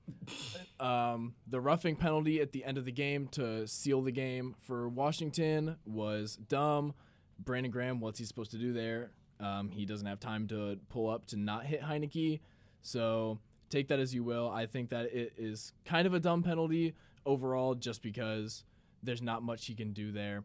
Um, 0.79 1.35
the 1.47 1.61
roughing 1.61 1.95
penalty 1.95 2.41
at 2.41 2.51
the 2.51 2.65
end 2.65 2.77
of 2.77 2.83
the 2.83 2.91
game 2.91 3.29
to 3.29 3.65
seal 3.67 4.01
the 4.01 4.11
game 4.11 4.53
for 4.59 4.89
Washington 4.89 5.77
was 5.85 6.35
dumb. 6.35 6.93
Brandon 7.39 7.71
Graham, 7.71 8.01
what's 8.01 8.19
he 8.19 8.25
supposed 8.25 8.51
to 8.51 8.57
do 8.57 8.73
there? 8.73 9.11
Um, 9.39 9.69
he 9.69 9.85
doesn't 9.85 10.05
have 10.05 10.19
time 10.19 10.47
to 10.47 10.79
pull 10.89 11.09
up 11.09 11.25
to 11.27 11.37
not 11.37 11.65
hit 11.65 11.81
Heinicke. 11.81 12.41
So 12.81 13.39
take 13.69 13.87
that 13.89 13.99
as 13.99 14.13
you 14.13 14.25
will. 14.25 14.49
I 14.49 14.65
think 14.65 14.89
that 14.89 15.05
it 15.13 15.33
is 15.37 15.71
kind 15.85 16.05
of 16.05 16.13
a 16.13 16.19
dumb 16.19 16.43
penalty 16.43 16.95
overall, 17.25 17.75
just 17.75 18.01
because 18.01 18.65
there's 19.01 19.21
not 19.21 19.41
much 19.41 19.67
he 19.67 19.75
can 19.75 19.93
do 19.93 20.11
there. 20.11 20.43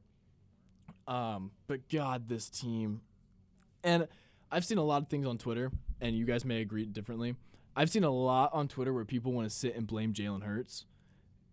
Um, 1.09 1.51
but 1.67 1.89
God, 1.89 2.29
this 2.29 2.49
team, 2.51 3.01
and 3.83 4.07
I've 4.53 4.65
seen 4.65 4.79
a 4.79 4.85
lot 4.85 5.03
of 5.03 5.09
things 5.09 5.27
on 5.27 5.39
Twitter, 5.39 5.73
and 6.01 6.17
you 6.17 6.25
guys 6.25 6.45
may 6.45 6.61
agree 6.61 6.85
differently. 6.85 7.35
I've 7.75 7.91
seen 7.91 8.05
a 8.05 8.11
lot 8.11 8.51
on 8.53 8.69
Twitter 8.69 8.93
where 8.93 9.05
people 9.05 9.33
want 9.33 9.49
to 9.49 9.55
sit 9.55 9.75
and 9.75 9.87
blame 9.87 10.13
Jalen 10.13 10.43
Hurts. 10.43 10.85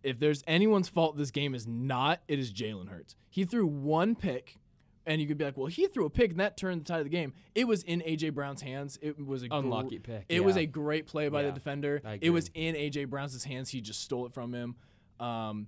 If 0.04 0.20
there's 0.20 0.44
anyone's 0.46 0.90
fault 0.90 1.18
this 1.18 1.32
game 1.32 1.56
is 1.56 1.66
not, 1.66 2.22
it 2.28 2.38
is 2.38 2.52
Jalen 2.54 2.90
Hurts. 2.90 3.16
He 3.30 3.44
threw 3.46 3.66
one 3.66 4.16
pick, 4.16 4.58
and 5.06 5.22
you 5.22 5.28
could 5.28 5.38
be 5.38 5.46
like, 5.46 5.56
well, 5.58 5.68
he 5.68 5.88
threw 5.88 6.06
a 6.06 6.10
pick, 6.10 6.32
and 6.32 6.40
that 6.40 6.58
turned 6.58 6.82
the 6.82 6.86
tide 6.86 6.98
of 7.00 7.06
the 7.06 7.10
game. 7.10 7.34
It 7.56 7.66
was 7.68 7.82
in 7.84 8.02
AJ 8.02 8.34
Brown's 8.34 8.62
hands. 8.62 9.00
It 9.02 9.24
was 9.26 9.44
a 9.44 9.48
gr- 9.48 9.56
Unlucky 9.56 10.00
pick. 10.00 10.26
it 10.30 10.44
was 10.44 10.58
a 10.58 10.66
great 10.66 11.08
play 11.08 11.30
by 11.30 11.42
Yeah, 11.42 11.48
the 11.48 11.54
defender. 11.54 12.02
It 12.22 12.32
was 12.32 12.50
in 12.54 12.76
AJ 12.76 13.10
Brown's 13.10 13.44
hands. 13.44 13.70
He 13.70 13.82
just 13.82 14.02
stole 14.02 14.26
it 14.26 14.34
from 14.34 14.54
him. 14.54 14.76
Um, 15.20 15.68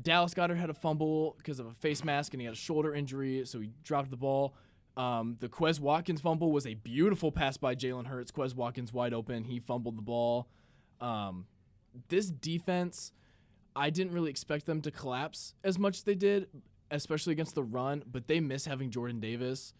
Dallas 0.00 0.34
Goedert 0.34 0.58
had 0.58 0.70
a 0.70 0.74
fumble 0.74 1.34
because 1.38 1.58
of 1.58 1.66
a 1.66 1.72
face 1.72 2.04
mask 2.04 2.34
and 2.34 2.40
he 2.40 2.44
had 2.44 2.54
a 2.54 2.58
shoulder 2.58 2.94
injury, 2.94 3.42
so 3.46 3.60
he 3.60 3.70
dropped 3.82 4.10
the 4.10 4.16
ball. 4.16 4.54
Um, 4.96 5.36
the 5.40 5.48
Quez 5.48 5.78
Watkins 5.78 6.20
fumble 6.20 6.52
was 6.52 6.66
a 6.66 6.74
beautiful 6.74 7.30
pass 7.30 7.56
by 7.56 7.74
Jalen 7.74 8.06
Hurts. 8.06 8.30
Quez 8.30 8.54
Watkins 8.54 8.92
wide 8.92 9.12
open. 9.12 9.44
He 9.44 9.58
fumbled 9.58 9.96
the 9.96 10.02
ball. 10.02 10.48
Um, 11.00 11.46
this 12.08 12.30
defense, 12.30 13.12
I 13.74 13.90
didn't 13.90 14.12
really 14.12 14.30
expect 14.30 14.66
them 14.66 14.80
to 14.82 14.90
collapse 14.90 15.54
as 15.62 15.78
much 15.78 15.98
as 15.98 16.02
they 16.04 16.14
did, 16.14 16.48
especially 16.90 17.32
against 17.32 17.54
the 17.54 17.62
run. 17.62 18.04
But 18.10 18.26
they 18.26 18.40
miss 18.40 18.64
having 18.64 18.90
Jordan 18.90 19.20
Davis. 19.20 19.74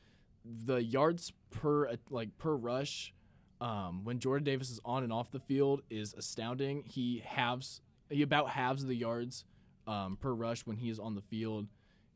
The 0.44 0.82
yards 0.82 1.32
per 1.50 1.88
uh, 1.88 1.96
like 2.10 2.36
per 2.36 2.54
rush, 2.54 3.14
um, 3.60 4.04
when 4.04 4.18
Jordan 4.18 4.44
Davis 4.44 4.70
is 4.70 4.80
on 4.84 5.02
and 5.02 5.12
off 5.12 5.30
the 5.30 5.40
field, 5.40 5.80
is 5.90 6.14
astounding. 6.14 6.84
He 6.86 7.22
halves 7.24 7.80
he 8.10 8.22
about 8.22 8.50
halves 8.50 8.84
the 8.84 8.94
yards 8.94 9.44
um, 9.86 10.16
per 10.20 10.32
rush 10.32 10.66
when 10.66 10.76
he 10.76 10.90
is 10.90 10.98
on 10.98 11.14
the 11.14 11.20
field. 11.22 11.66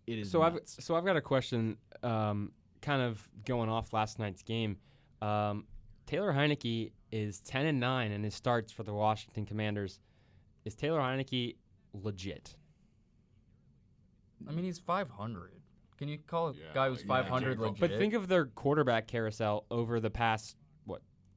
It 0.06 0.18
is 0.18 0.30
So 0.30 0.42
I've 0.42 0.58
so 0.64 0.96
I've 0.96 1.04
got 1.04 1.16
a 1.16 1.20
question, 1.20 1.76
um, 2.02 2.52
kind 2.82 3.02
of 3.02 3.28
going 3.44 3.68
off 3.68 3.92
last 3.92 4.18
night's 4.18 4.42
game. 4.42 4.78
Um, 5.22 5.66
Taylor 6.06 6.32
Heinicke 6.32 6.92
is 7.12 7.40
ten 7.40 7.66
and 7.66 7.78
nine 7.78 8.10
in 8.10 8.22
his 8.24 8.34
starts 8.34 8.72
for 8.72 8.82
the 8.82 8.92
Washington 8.92 9.46
Commanders. 9.46 10.00
Is 10.64 10.74
Taylor 10.74 11.00
Heinicke 11.00 11.56
legit? 11.92 12.56
I 14.48 14.52
mean, 14.52 14.64
he's 14.64 14.78
500. 14.78 15.52
Can 15.98 16.08
you 16.08 16.18
call 16.26 16.48
a 16.48 16.52
Yeah, 16.54 16.60
guy 16.72 16.88
who's 16.88 17.02
yeah, 17.02 17.08
500 17.08 17.48
can't 17.58 17.60
legit? 17.60 17.80
But 17.80 17.98
think 17.98 18.14
of 18.14 18.26
their 18.28 18.46
quarterback 18.46 19.06
carousel 19.06 19.66
over 19.70 20.00
the 20.00 20.10
past 20.10 20.56
what 20.56 20.59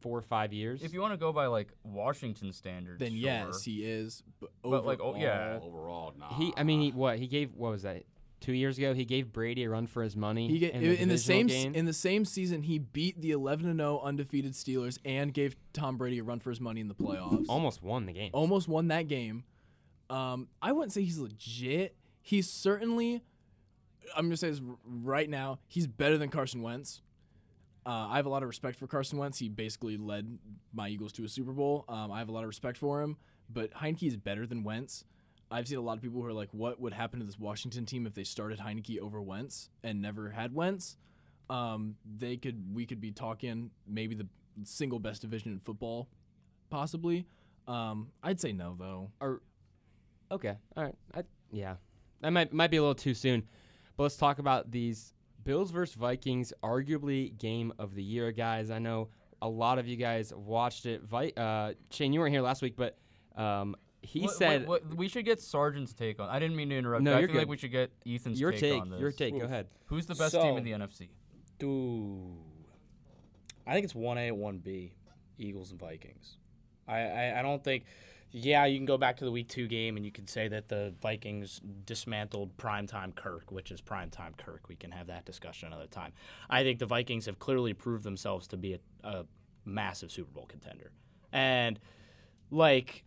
four 0.04 0.18
or 0.18 0.22
five 0.22 0.54
years. 0.54 0.84
if 0.84 0.94
you 0.94 1.02
want 1.02 1.14
to 1.14 1.18
go 1.18 1.34
by 1.34 1.48
like 1.48 1.70
Washington 1.84 2.54
standards, 2.54 3.00
then 3.00 3.12
sure. 3.12 3.18
yes, 3.18 3.64
he 3.64 3.84
is. 3.84 4.22
But, 4.40 4.52
But, 4.62 4.86
like, 4.86 5.00
oh, 5.02 5.16
yeah. 5.16 5.56
overall, 5.56 5.68
Overall, 5.68 6.14
nah. 6.20 6.34
he, 6.38 6.54
I 6.56 6.64
mean, 6.64 6.82
he 6.82 6.92
what 6.92 7.18
he 7.18 7.28
gave 7.28 7.56
what 7.56 7.72
was 7.72 7.82
that 7.84 8.04
two 8.42 8.54
years 8.54 8.78
ago? 8.78 8.94
He 8.94 9.06
gave 9.06 9.32
Brady 9.32 9.64
a 9.64 9.70
run 9.70 9.88
for 9.88 10.04
his 10.04 10.16
money. 10.16 10.48
He 10.50 10.60
get, 10.60 10.74
in 10.74 10.84
in, 10.84 11.08
the, 11.08 11.16
the 11.16 11.18
same 11.18 11.48
game. 11.48 11.74
in 11.74 11.86
the 11.86 11.94
same 11.94 12.26
season 12.26 12.62
he 12.64 12.78
beat 12.78 13.20
the 13.22 13.32
11 13.32 13.68
and 13.70 13.80
0 13.80 14.02
undefeated 14.04 14.52
Steelers 14.54 15.00
and 15.06 15.34
gave 15.34 15.56
Tom 15.72 15.98
Brady 15.98 16.20
a 16.20 16.24
run 16.24 16.40
for 16.40 16.50
his 16.50 16.60
money 16.60 16.82
in 16.82 16.90
the 16.90 16.96
playoffs. 16.96 17.46
almost 17.48 17.82
won 17.82 18.06
the 18.06 18.14
game. 18.14 18.30
Almost 18.34 18.68
won 18.68 18.90
that 18.90 19.08
game. 19.08 19.46
Um, 20.10 20.50
I 20.62 20.74
wouldn't 20.74 20.92
say 20.92 21.02
he's 21.04 21.18
legit. 21.18 21.96
He's 22.22 22.50
certainly. 22.50 23.24
I'm 24.16 24.26
gonna 24.26 24.38
say 24.38 24.50
this 24.50 24.62
right 24.86 25.30
now. 25.30 25.60
He's 25.68 25.88
better 25.88 26.18
than 26.18 26.30
Carson 26.30 26.62
Wentz. 26.62 27.02
Uh, 27.86 28.08
I 28.10 28.16
have 28.16 28.26
a 28.26 28.30
lot 28.30 28.44
of 28.44 28.50
respect 28.50 28.78
for 28.78 28.88
Carson 28.88 29.18
Wentz. 29.18 29.40
He 29.40 29.50
basically 29.50 29.98
led 29.98 30.38
my 30.74 30.88
Eagles 30.90 31.12
to 31.14 31.26
a 31.26 31.30
Super 31.30 31.52
Bowl. 31.52 31.86
Um, 31.90 32.12
I 32.12 32.20
have 32.20 32.30
a 32.30 32.32
lot 32.32 32.44
of 32.44 32.48
respect 32.48 32.78
for 32.78 33.02
him. 33.02 33.18
But 33.50 33.74
Heinicke 33.74 34.08
is 34.08 34.16
better 34.16 34.46
than 34.46 34.64
Wentz. 34.64 35.04
I've 35.52 35.68
seen 35.68 35.78
a 35.78 35.82
lot 35.82 35.98
of 35.98 36.02
people 36.02 36.22
who 36.22 36.28
are 36.28 36.34
like, 36.34 36.50
"What 36.52 36.80
would 36.80 36.94
happen 36.94 37.20
to 37.20 37.26
this 37.26 37.38
Washington 37.38 37.86
team 37.86 38.08
if 38.08 38.14
they 38.14 38.24
started 38.24 38.60
Heinicke 38.60 39.00
over 39.00 39.22
Wentz 39.22 39.70
and 39.84 40.02
never 40.02 40.30
had 40.30 40.56
Wentz?" 40.56 40.98
Um, 41.50 41.98
they 42.18 42.38
could. 42.38 42.74
We 42.74 42.86
could 42.86 43.02
be 43.02 43.12
talking 43.12 43.70
maybe 43.86 44.16
the 44.16 44.28
single 44.64 45.00
best 45.00 45.22
division 45.22 45.52
in 45.52 45.60
football, 45.60 46.10
possibly. 46.70 47.28
Um, 47.68 48.12
I'd 48.24 48.40
say 48.40 48.54
no 48.54 48.76
though. 48.80 49.12
Or 49.20 49.42
okay, 50.32 50.56
all 50.76 50.84
right, 50.84 50.96
I, 51.14 51.24
yeah, 51.52 51.76
that 52.22 52.32
might 52.32 52.52
might 52.54 52.72
be 52.72 52.78
a 52.78 52.82
little 52.82 52.96
too 52.96 53.14
soon, 53.14 53.44
but 53.96 54.04
let's 54.04 54.18
talk 54.18 54.40
about 54.40 54.72
these 54.72 55.14
Bills 55.44 55.72
versus 55.72 55.96
Vikings, 55.96 56.54
arguably 56.64 57.38
game 57.38 57.74
of 57.80 57.96
the 57.96 58.04
year, 58.04 58.32
guys. 58.32 58.72
I 58.72 58.80
know 58.80 59.10
a 59.42 59.50
lot 59.50 59.78
of 59.80 59.88
you 59.88 59.98
guys 59.98 60.34
watched 60.34 60.86
it. 60.86 61.04
Vi- 61.04 61.34
uh, 61.36 61.74
Shane, 61.92 62.14
you 62.14 62.20
weren't 62.20 62.34
here 62.34 62.42
last 62.42 62.62
week, 62.62 62.76
but 62.78 62.98
um, 63.36 63.76
he 64.02 64.22
What- 64.22 64.34
said 64.36 64.68
what- 64.68 64.86
what- 64.86 64.96
we 64.98 65.08
should 65.08 65.26
get 65.26 65.40
Sargeant's 65.40 65.94
take 65.94 66.20
on. 66.20 66.30
I 66.30 66.40
didn't 66.40 66.56
mean 66.56 66.70
to 66.70 66.78
interrupt. 66.78 67.04
No, 67.04 67.12
you. 67.12 67.18
I 67.18 67.20
you're 67.22 67.30
feel 67.30 67.38
like 67.40 67.48
we 67.48 67.58
should 67.58 67.72
get 67.72 67.92
Ethan's 68.08 68.40
your 68.40 68.52
take, 68.52 68.60
take, 68.62 68.82
on 68.82 68.90
this. 68.90 69.00
your 69.00 69.12
take. 69.12 69.38
Go 69.38 69.46
ahead. 69.46 69.68
Who's 69.88 70.06
the 70.06 70.16
best 70.16 70.32
So- 70.32 70.42
team 70.44 70.58
in 70.58 70.64
the 70.64 70.72
NFC? 70.72 71.10
Do 71.60 72.38
I 73.66 73.74
think 73.74 73.86
it's 73.86 73.96
one 73.96 74.18
A, 74.18 74.32
one 74.32 74.58
B, 74.60 74.94
Eagles 75.38 75.72
and 75.72 75.80
Vikings. 75.80 76.38
I, 76.88 77.00
I, 77.00 77.40
I 77.40 77.42
don't 77.42 77.64
think. 77.64 77.86
Yeah, 78.36 78.66
you 78.66 78.80
can 78.80 78.88
go 78.88 78.98
back 78.98 79.18
to 79.18 79.26
the 79.26 79.32
week 79.32 79.48
two 79.48 79.68
game 79.68 79.96
and 79.96 80.04
you 80.04 80.12
can 80.12 80.26
say 80.26 80.48
that 80.48 80.68
the 80.68 80.96
Vikings 81.00 81.62
dismantled 81.86 82.58
primetime 82.58 83.14
Kirk, 83.14 83.52
which 83.52 83.70
is 83.70 83.80
primetime 83.80 84.36
Kirk. 84.36 84.68
We 84.68 84.76
can 84.76 84.90
have 84.90 85.06
that 85.08 85.24
discussion 85.24 85.68
another 85.68 85.86
time. 85.86 86.14
I 86.50 86.64
think 86.64 86.80
the 86.80 86.88
Vikings 86.88 87.28
have 87.28 87.38
clearly 87.38 87.74
proved 87.74 88.04
themselves 88.04 88.48
to 88.48 88.58
be 88.58 88.74
a, 88.74 89.08
a 89.08 89.26
massive 89.66 90.12
Super 90.12 90.32
Bowl 90.32 90.48
contender. 90.48 90.92
And, 91.32 91.80
like, 92.50 93.04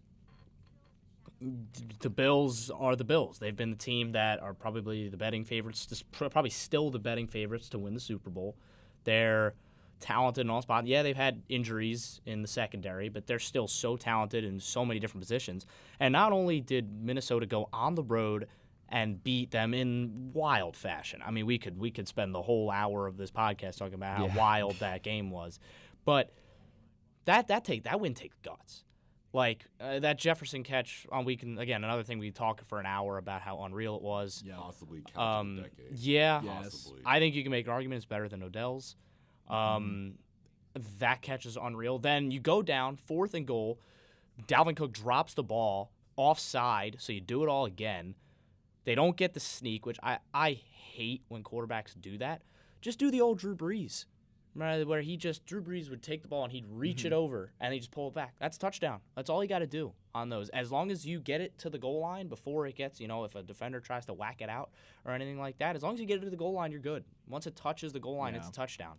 the 1.41 2.11
Bills 2.11 2.71
are 2.71 2.95
the 2.95 3.05
Bills. 3.05 3.41
They've 3.41 3.57
been 3.57 3.71
the 3.71 3.77
team 3.77 4.13
that 4.13 4.41
are 4.41 4.55
probably 4.55 5.09
the 5.09 5.17
betting 5.17 5.45
favorites, 5.45 6.05
probably 6.13 6.51
still 6.51 6.91
the 6.93 7.01
betting 7.01 7.27
favorites 7.27 7.69
to 7.71 7.81
win 7.81 7.95
the 7.95 8.01
Super 8.01 8.31
Bowl. 8.31 8.57
They're 9.03 9.55
talented 10.01 10.43
in 10.47 10.51
all 10.51 10.63
spots. 10.63 10.87
Yeah, 10.87 11.03
they've 11.03 11.17
had 11.17 11.43
injuries 11.49 12.21
in 12.27 12.43
the 12.43 12.49
secondary, 12.49 13.09
but 13.09 13.27
they're 13.27 13.39
still 13.39 13.67
so 13.69 13.97
talented 13.97 14.45
in 14.45 14.61
so 14.61 14.85
many 14.85 15.01
different 15.01 15.23
positions. 15.23 15.67
And 16.01 16.13
not 16.13 16.33
only 16.33 16.61
did 16.61 16.91
Minnesota 17.03 17.47
go 17.47 17.69
on 17.73 17.95
the 17.95 18.03
road 18.03 18.47
and 18.89 19.23
beat 19.25 19.51
them 19.51 19.75
in 19.75 20.31
wild 20.33 20.77
fashion. 20.77 21.21
I 21.27 21.31
mean, 21.33 21.45
we 21.47 21.59
could 21.59 21.77
we 21.79 21.91
could 21.91 22.07
spend 22.07 22.33
the 22.35 22.43
whole 22.43 22.71
hour 22.71 23.07
of 23.09 23.17
this 23.17 23.31
podcast 23.33 23.79
talking 23.79 23.95
about 23.95 24.17
how 24.17 24.27
Yeah. 24.27 24.37
wild 24.37 24.77
that 24.77 25.03
game 25.03 25.31
was. 25.31 25.59
But 26.05 26.33
that 27.25 27.49
that 27.49 27.65
take 27.65 27.83
that 27.85 27.99
win 28.01 28.15
takes 28.15 28.37
guts. 28.43 28.85
Like 29.33 29.67
uh, 29.81 29.99
that 29.99 30.19
Jefferson 30.19 30.63
catch 30.63 31.07
on 31.11 31.25
weekend 31.25 31.59
again. 31.59 31.83
Another 31.85 32.05
thing 32.05 32.19
we 32.21 32.31
talked 32.31 32.65
for 32.69 32.79
an 32.79 32.87
hour 32.87 33.19
about 33.19 33.43
how 33.43 33.61
unreal 33.65 33.97
it 33.97 34.03
was. 34.03 34.43
Yeah. 34.47 34.55
possibly 34.57 35.03
Um, 35.17 35.65
yeah, 35.91 36.41
Yes. 36.45 36.63
Possibly. 36.63 37.03
I 37.05 37.19
think 37.19 37.35
you 37.35 37.43
can 37.43 37.51
make 37.51 37.67
an 37.67 37.73
argument 37.73 37.97
it's 37.97 38.07
better 38.07 38.29
than 38.29 38.43
Odell's. 38.43 38.95
Um, 39.49 40.15
That 40.99 41.23
catch 41.23 41.47
is 41.47 41.57
unreal. 41.57 41.99
Then 41.99 42.31
you 42.31 42.41
go 42.41 42.61
down 42.63 42.97
fourth 42.97 43.33
and 43.35 43.47
goal. 43.47 43.79
Dalvin 44.47 44.77
Cook 44.77 44.93
drops 44.93 45.33
the 45.33 45.43
ball 45.43 45.91
offside, 46.17 46.97
so 46.99 47.13
you 47.13 47.21
do 47.21 47.43
it 47.43 47.49
all 47.49 47.65
again. 47.65 48.15
They 48.85 48.95
don't 48.95 49.17
get 49.17 49.33
the 49.35 49.41
sneak, 49.41 49.87
which 49.87 49.99
I, 50.03 50.19
I 50.35 50.53
hate 50.53 51.23
when 51.29 51.43
quarterbacks 51.43 51.99
do 51.99 52.19
that. 52.19 52.43
Just 52.83 52.99
do 52.99 53.11
the 53.11 53.21
old 53.21 53.39
Drew 53.39 53.57
Brees, 53.57 54.05
right, 54.55 54.87
where 54.87 55.01
he 55.01 55.17
just 55.17 55.45
Drew 55.47 55.63
Brees 55.63 55.89
would 55.91 56.03
take 56.03 56.23
the 56.23 56.29
ball 56.29 56.45
and 56.45 56.53
he'd 56.53 56.67
reach 56.69 57.05
it 57.05 57.13
over 57.13 57.53
and 57.59 57.73
he 57.73 57.81
just 57.81 57.91
pull 57.91 58.09
it 58.09 58.15
back. 58.15 58.35
That's 58.39 58.57
a 58.57 58.61
touchdown. 58.61 59.01
That's 59.17 59.29
all 59.31 59.43
you 59.43 59.49
got 59.49 59.59
to 59.61 59.67
do 59.67 59.93
on 60.15 60.29
those. 60.29 60.51
As 60.51 60.71
long 60.71 60.91
as 60.91 61.05
you 61.07 61.21
get 61.21 61.41
it 61.41 61.59
to 61.59 61.71
the 61.71 61.79
goal 61.79 62.01
line 62.01 62.29
before 62.29 62.67
it 62.67 62.77
gets, 62.77 63.01
you 63.01 63.09
know, 63.09 63.25
if 63.25 63.35
a 63.35 63.43
defender 63.43 63.81
tries 63.81 64.07
to 64.07 64.13
whack 64.15 64.41
it 64.41 64.49
out 64.49 64.71
or 65.05 65.13
anything 65.13 65.39
like 65.39 65.59
that, 65.59 65.75
as 65.75 65.83
long 65.83 65.95
as 65.95 66.01
you 66.01 66.07
get 66.07 66.19
it 66.19 66.25
to 66.25 66.31
the 66.31 66.37
goal 66.37 66.53
line, 66.53 66.71
you're 66.71 66.81
good. 66.81 67.03
Once 67.27 67.47
it 67.47 67.57
touches 67.57 67.93
the 67.93 68.01
goal 68.01 68.17
line, 68.19 68.35
it's 68.35 68.49
a 68.49 68.53
touchdown. 68.53 68.97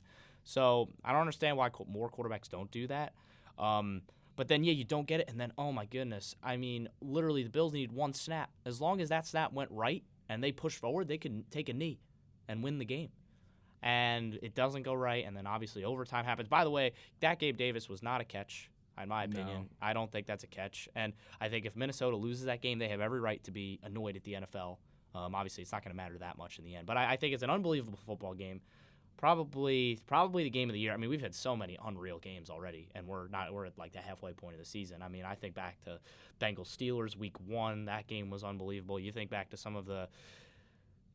So 0.48 0.88
I 1.04 1.12
don't 1.12 1.20
understand 1.20 1.58
why 1.58 1.70
more 1.90 2.10
quarterbacks 2.10 2.48
don't 2.50 2.72
do 2.72 2.88
that. 2.88 3.14
Um, 3.60 4.04
but 4.38 4.48
then, 4.48 4.64
yeah, 4.64 4.72
you 4.72 4.86
don't 4.86 5.06
get 5.06 5.20
it. 5.20 5.30
And 5.30 5.38
then, 5.38 5.52
oh 5.58 5.74
my 5.74 5.84
goodness. 5.86 6.36
I 6.42 6.56
mean, 6.56 6.88
literally, 7.02 7.44
the 7.44 7.50
Bills 7.50 7.74
need 7.74 7.92
one 7.92 8.14
snap. 8.14 8.50
As 8.66 8.80
long 8.80 9.02
as 9.02 9.10
that 9.10 9.28
snap 9.28 9.52
went 9.52 9.70
right 9.72 10.04
and 10.30 10.42
they 10.42 10.54
pushed 10.54 10.80
forward, 10.80 11.10
they 11.10 11.18
could 11.18 11.52
take 11.52 11.68
a 11.68 11.74
knee 11.74 12.00
and 12.48 12.64
win 12.64 12.78
the 12.78 12.86
game. 12.86 13.10
and 13.84 14.40
it 14.42 14.56
doesn't 14.56 14.84
go 14.84 14.94
right, 14.94 15.24
and 15.26 15.36
then 15.38 15.46
obviously 15.46 15.84
overtime 15.84 16.26
happens. 16.26 16.48
By 16.50 16.64
the 16.64 16.72
way, 16.72 16.94
that 17.20 17.40
Gabe 17.40 17.58
Davis 17.58 17.88
was 17.90 18.02
not 18.02 18.22
a 18.22 18.24
catch. 18.24 18.72
In 19.02 19.10
my 19.10 19.26
opinion, 19.26 19.48
No. 19.64 19.68
I 19.80 19.94
don't 19.94 20.12
think 20.12 20.26
that's 20.26 20.44
a 20.44 20.48
catch. 20.48 20.90
And 20.96 21.14
I 21.40 21.50
think 21.50 21.66
if 21.68 21.76
Minnesota 21.76 22.16
loses 22.18 22.46
that 22.46 22.62
game, 22.62 22.80
they 22.80 22.88
have 22.88 23.02
every 23.02 23.20
right 23.20 23.44
to 23.44 23.52
be 23.52 23.80
annoyed 23.84 24.16
at 24.16 24.24
the 24.24 24.34
NFL. 24.34 24.78
Um, 25.14 25.36
obviously, 25.36 25.62
it's 25.62 25.72
not 25.72 25.84
going 25.84 25.92
to 25.92 25.96
matter 25.98 26.18
that 26.18 26.38
much 26.38 26.58
in 26.58 26.66
the 26.66 26.76
end. 26.76 26.88
But 26.88 26.98
I, 26.98 27.12
I 27.14 27.16
think 27.18 27.34
it's 27.36 27.44
an 27.44 27.52
unbelievable 27.52 28.00
football 28.08 28.34
game. 28.34 28.62
Probably, 29.18 30.00
probably 30.06 30.44
the 30.44 30.50
game 30.52 30.70
of 30.70 30.74
the 30.74 30.80
year. 30.80 30.94
I 30.94 30.98
mean, 30.98 31.10
we've 31.10 31.22
had 31.22 31.34
so 31.34 31.56
many 31.56 31.78
unreal 31.84 32.20
games 32.20 32.50
already, 32.50 32.88
and 32.94 33.08
we're 33.08 33.28
not. 33.30 33.52
We're 33.52 33.66
at 33.66 33.78
like 33.78 33.94
the 33.94 34.00
halfway 34.00 34.34
point 34.34 34.54
of 34.54 34.60
the 34.60 34.66
season. 34.66 35.02
I 35.02 35.08
mean, 35.08 35.26
I 35.26 35.34
think 35.36 35.56
back 35.56 35.80
to 35.86 36.00
Bengals 36.40 36.68
Steelers 36.76 37.16
week 37.18 37.36
one. 37.48 37.86
That 37.86 38.06
game 38.08 38.30
was 38.30 38.44
unbelievable. 38.44 39.00
You 39.00 39.12
think 39.12 39.30
back 39.32 39.50
to 39.50 39.58
some 39.58 39.76
of 39.76 39.86
the 39.86 40.08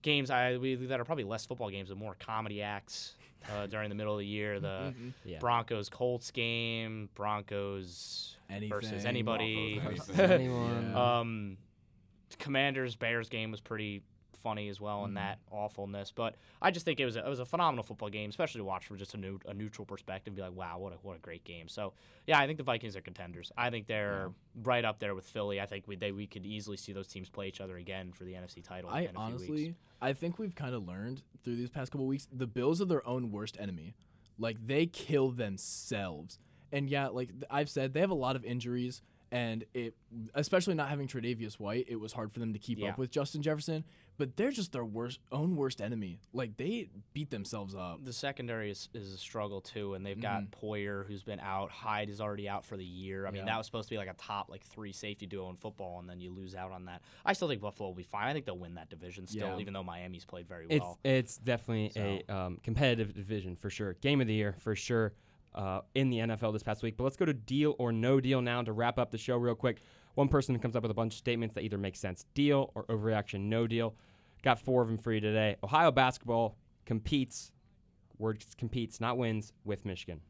games 0.03 0.31
I 0.31 0.57
we, 0.57 0.75
that 0.75 0.99
are 0.99 1.05
probably 1.05 1.25
less 1.25 1.47
football 1.47 1.71
games, 1.71 1.89
but 1.91 1.97
more 1.99 2.17
comedy 2.19 2.61
acts 2.61 3.15
uh, 3.55 3.67
during 3.69 3.89
the 3.89 3.95
middle 3.95 4.15
of 4.15 4.19
the 4.19 4.27
year. 4.27 4.59
The 4.59 4.93
Yeah. 5.25 5.39
Broncos 5.39 5.89
Colts 5.89 6.33
game, 6.33 7.09
Broncos 7.15 8.37
versus 8.69 9.05
anybody. 9.05 9.79
Broncos, 9.79 10.11
Anyone? 10.19 10.91
Yeah. 10.93 11.19
Um, 11.21 11.57
Commanders 12.39 12.97
Bears 12.97 13.29
game 13.29 13.51
was 13.53 13.61
pretty 13.61 14.03
funny 14.43 14.68
as 14.68 14.80
well 14.80 15.05
in 15.05 15.11
mm-hmm. 15.11 15.14
that 15.16 15.38
awfulness, 15.51 16.12
but 16.14 16.36
I 16.61 16.70
just 16.70 16.84
think 16.84 17.01
it 17.01 17.05
was 17.05 17.16
a, 17.16 17.24
it 17.24 17.28
was 17.28 17.40
a 17.40 17.45
phenomenal 17.45 17.84
football 17.84 18.09
game, 18.09 18.30
especially 18.30 18.61
to 18.61 18.64
watch 18.64 18.86
from 18.86 18.99
just 18.99 19.14
a, 19.14 19.16
new, 19.16 19.38
a 19.47 19.55
neutral 19.55 19.86
perspective. 19.86 20.34
Be 20.34 20.43
like, 20.43 20.55
wow, 20.55 20.78
what 20.78 20.93
a 20.93 20.97
what 20.97 21.16
a 21.16 21.20
great 21.20 21.45
game. 21.45 21.68
So 21.68 21.93
yeah, 22.26 22.38
I 22.38 22.47
think 22.47 22.59
the 22.59 22.64
Vikings 22.64 22.97
are 22.97 23.01
contenders. 23.01 23.53
I 23.57 23.70
think 23.70 23.86
they're 23.86 24.30
right 24.62 24.84
up 24.84 24.99
there 24.99 25.14
with 25.14 25.24
Philly. 25.24 25.61
I 25.61 25.66
think 25.66 25.86
we 25.86 25.97
they 25.97 26.12
we 26.12 26.26
could 26.26 26.45
easily 26.45 26.76
see 26.76 26.93
those 26.93 27.09
teams 27.09 27.28
play 27.28 27.49
each 27.49 27.61
other 27.61 27.76
again 27.76 28.12
for 28.12 28.24
the 28.24 28.32
NFC 28.32 28.62
title. 28.62 28.90
I 28.90 29.01
in 29.01 29.07
a 29.07 29.11
few 29.11 29.20
honestly, 29.20 29.51
weeks. 29.51 29.78
I 30.01 30.12
think 30.12 30.38
we've 30.38 30.55
kind 30.55 30.74
of 30.74 30.86
learned 30.86 31.22
through 31.45 31.57
these 31.57 31.70
past 31.70 31.93
couple 31.93 32.07
weeks. 32.07 32.26
The 32.32 32.47
Bills 32.47 32.80
are 32.82 32.86
their 32.86 33.07
own 33.07 33.30
worst 33.30 33.57
enemy. 33.61 33.95
Like 34.38 34.66
they 34.66 34.86
kill 34.86 35.30
themselves. 35.30 36.38
And 36.72 36.88
yeah, 36.88 37.09
like 37.09 37.30
I've 37.51 37.68
said, 37.68 37.93
they 37.93 38.01
have 38.01 38.11
a 38.11 38.14
lot 38.14 38.34
of 38.34 38.45
injuries, 38.45 39.03
and 39.33 39.64
it, 39.72 39.95
especially 40.35 40.74
not 40.74 40.89
having 40.91 41.09
Tre'Davious 41.09 41.55
White, 41.59 41.87
it 41.89 41.97
was 41.97 42.12
hard 42.12 42.30
for 42.33 42.39
them 42.39 42.53
to 42.53 42.59
keep 42.59 42.78
Yeah. 42.78 42.91
up 42.91 42.99
with 42.99 43.11
Justin 43.11 43.43
Jefferson. 43.43 43.83
But 44.18 44.37
they're 44.37 44.51
just 44.51 44.72
their 44.72 44.85
worst, 44.85 45.20
own 45.33 45.57
worst 45.57 45.80
enemy. 45.80 46.20
Like 46.35 46.59
they 46.59 46.91
beat 47.14 47.30
themselves 47.30 47.74
up. 47.74 48.05
the 48.05 48.12
secondary 48.12 48.70
is, 48.70 48.91
is 48.93 49.14
a 49.14 49.16
struggle 49.16 49.62
too, 49.62 49.95
and 49.95 50.05
they've 50.05 50.20
got 50.20 50.51
Poyer 50.51 51.07
who's 51.07 51.22
been 51.22 51.41
out. 51.41 51.70
Hyde 51.70 52.11
is 52.11 52.20
already 52.20 52.47
out 52.47 52.66
for 52.66 52.76
the 52.76 52.85
year. 52.85 53.26
I 53.26 53.30
mean, 53.30 53.41
Yeah. 53.41 53.53
that 53.53 53.57
was 53.57 53.66
supposed 53.66 53.89
to 53.89 53.95
be 53.95 53.97
like 53.99 54.11
a 54.11 54.14
top 54.14 54.51
like 54.51 54.62
three 54.64 54.93
safety 54.93 55.24
duo 55.26 55.49
in 55.49 55.57
football, 55.57 55.99
and 55.99 56.09
then 56.11 56.20
you 56.20 56.30
lose 56.30 56.55
out 56.55 56.72
on 56.72 56.85
that. 56.85 57.01
I 57.24 57.33
still 57.33 57.49
think 57.49 57.62
Buffalo 57.62 57.89
will 57.89 57.97
be 57.97 58.03
fine. 58.03 58.26
I 58.28 58.35
think 58.35 58.45
they'll 58.45 58.59
win 58.59 58.74
that 58.74 58.91
division 58.91 59.26
still, 59.26 59.55
Yeah. 59.55 59.59
even 59.59 59.72
though 59.72 59.83
Miami's 59.83 60.26
played 60.26 60.47
very 60.47 60.66
well. 60.66 60.99
it's 61.03 61.39
definitely 61.39 61.91
a 62.28 62.33
um, 62.33 62.59
competitive 62.62 63.14
division 63.14 63.57
for 63.57 63.70
sure. 63.70 63.95
Game 63.95 64.20
of 64.20 64.26
the 64.26 64.35
year 64.35 64.57
for 64.59 64.76
sure 64.76 65.14
uh, 65.55 65.81
in 65.95 66.11
the 66.11 66.19
NFL 66.19 66.53
this 66.53 66.63
past 66.63 66.83
week. 66.83 66.97
But 66.97 67.05
let's 67.05 67.17
go 67.17 67.25
to 67.25 67.35
deal 67.35 67.75
or 67.79 67.93
no 67.93 68.21
deal 68.21 68.41
now 68.41 68.63
to 68.63 68.73
wrap 68.73 68.99
up 68.99 69.11
the 69.11 69.19
show 69.19 69.37
real 69.37 69.55
quick. 69.55 69.83
One 70.15 70.29
person 70.29 70.59
comes 70.59 70.77
up 70.77 70.83
with 70.83 70.91
a 70.91 70.95
bunch 70.95 71.15
of 71.15 71.19
statements 71.19 71.55
that 71.55 71.63
either 71.63 71.79
make 71.79 71.97
sense: 71.97 72.25
deal 72.35 72.71
or 72.75 72.85
overreaction, 72.85 73.41
no 73.41 73.67
deal. 73.67 73.95
Got 74.43 74.61
four 74.61 74.83
of 74.83 74.89
them 74.89 74.99
for 74.99 75.13
you 75.13 75.21
today. 75.21 75.57
Ohio 75.63 75.91
basketball 75.91 76.57
competes, 76.85 77.53
word 78.19 78.45
competes, 78.59 79.01
not 79.01 79.17
wins, 79.17 79.53
with 79.65 79.85
Michigan. 79.85 80.21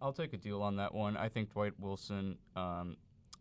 I'll 0.00 0.12
take 0.12 0.32
a 0.32 0.36
deal 0.36 0.62
on 0.62 0.76
that 0.76 0.94
one. 0.94 1.16
I 1.16 1.28
think 1.28 1.52
Dwight 1.52 1.72
Wilson. 1.78 2.38
Um, 2.56 2.96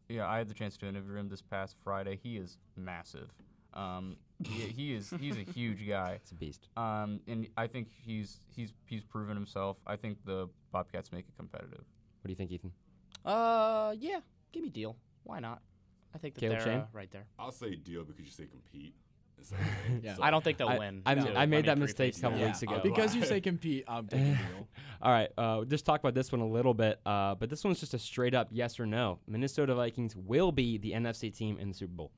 yeah, 0.09 0.28
I 0.28 0.38
had 0.38 0.47
the 0.47 0.53
chance 0.53 0.78
to 0.78 0.88
interview 0.88 1.18
him 1.18 1.28
this 1.28 1.41
past 1.41 1.76
Friday. 1.84 2.20
He 2.22 2.38
is 2.38 2.57
massive. 2.76 3.30
Um, 3.74 4.18
he, 4.43 4.61
he 4.67 4.93
is 4.93 5.13
he's 5.19 5.35
a 5.38 5.41
huge 5.51 5.88
guy. 5.88 6.11
It's 6.21 6.31
a 6.31 6.35
beast. 6.35 6.67
Um, 6.77 7.19
and 7.27 7.47
I 7.57 7.67
think 7.67 7.89
he's 8.05 8.39
he's 8.55 8.73
he's 8.85 9.03
proven 9.03 9.35
himself. 9.35 9.77
I 9.88 9.95
think 9.95 10.17
the 10.25 10.47
Bobcats 10.71 11.11
make 11.11 11.25
it 11.27 11.35
competitive. 11.38 11.79
What 12.21 12.25
do 12.27 12.29
you 12.31 12.35
think, 12.35 12.51
Ethan? 12.51 12.71
Uh, 13.25 13.93
yeah, 13.97 14.19
give 14.51 14.63
me 14.63 14.69
deal. 14.69 14.95
Why 15.23 15.39
not? 15.39 15.61
I 16.15 16.17
think 16.19 16.35
that 16.35 16.41
Caleb 16.41 16.57
they're 16.59 16.65
Shane? 16.67 16.79
uh, 16.81 16.85
right 16.93 17.11
there. 17.11 17.25
I'll 17.38 17.51
say 17.51 17.75
deal 17.75 18.03
because 18.03 18.25
you 18.25 18.31
say 18.31 18.45
compete. 18.45 18.93
instead 19.38 19.59
of 19.59 19.65
win. 19.91 20.01
Yeah. 20.03 20.15
So- 20.15 20.23
I 20.23 20.31
don't 20.31 20.43
think 20.43 20.57
they'll 20.57 20.69
I, 20.69 20.77
win. 20.79 21.01
I, 21.05 21.15
too. 21.15 21.21
I 21.35 21.45
made 21.45 21.57
mean, 21.57 21.65
that 21.65 21.77
pretty 21.77 21.79
mistake 21.81 22.13
a 22.13 22.13
face 22.13 22.21
couple 22.21 22.38
value. 22.38 22.47
weeks 22.47 22.61
ago. 22.63 22.79
Because 22.81 23.15
you 23.15 23.23
say 23.25 23.41
compete, 23.41 23.83
I'm 23.88 24.07
taking 24.07 24.33
deal. 24.33 24.67
All 25.01 25.11
right, 25.11 25.29
uh, 25.38 25.65
just 25.65 25.85
talk 25.85 25.99
about 25.99 26.13
this 26.15 26.31
one 26.31 26.41
a 26.41 26.47
little 26.47 26.73
bit, 26.73 26.99
uh, 27.05 27.35
but 27.35 27.49
this 27.49 27.63
one's 27.63 27.79
just 27.79 27.93
a 27.93 27.99
straight 27.99 28.33
up 28.33 28.47
yes 28.51 28.79
or 28.79 28.85
no. 28.85 29.19
Minnesota 29.27 29.75
Vikings 29.75 30.15
will 30.15 30.51
be 30.51 30.77
the 30.77 30.93
NFC 30.93 31.35
team 31.35 31.57
in 31.59 31.67
the 31.69 31.73
Super 31.75 31.93
Bowl. 31.93 32.11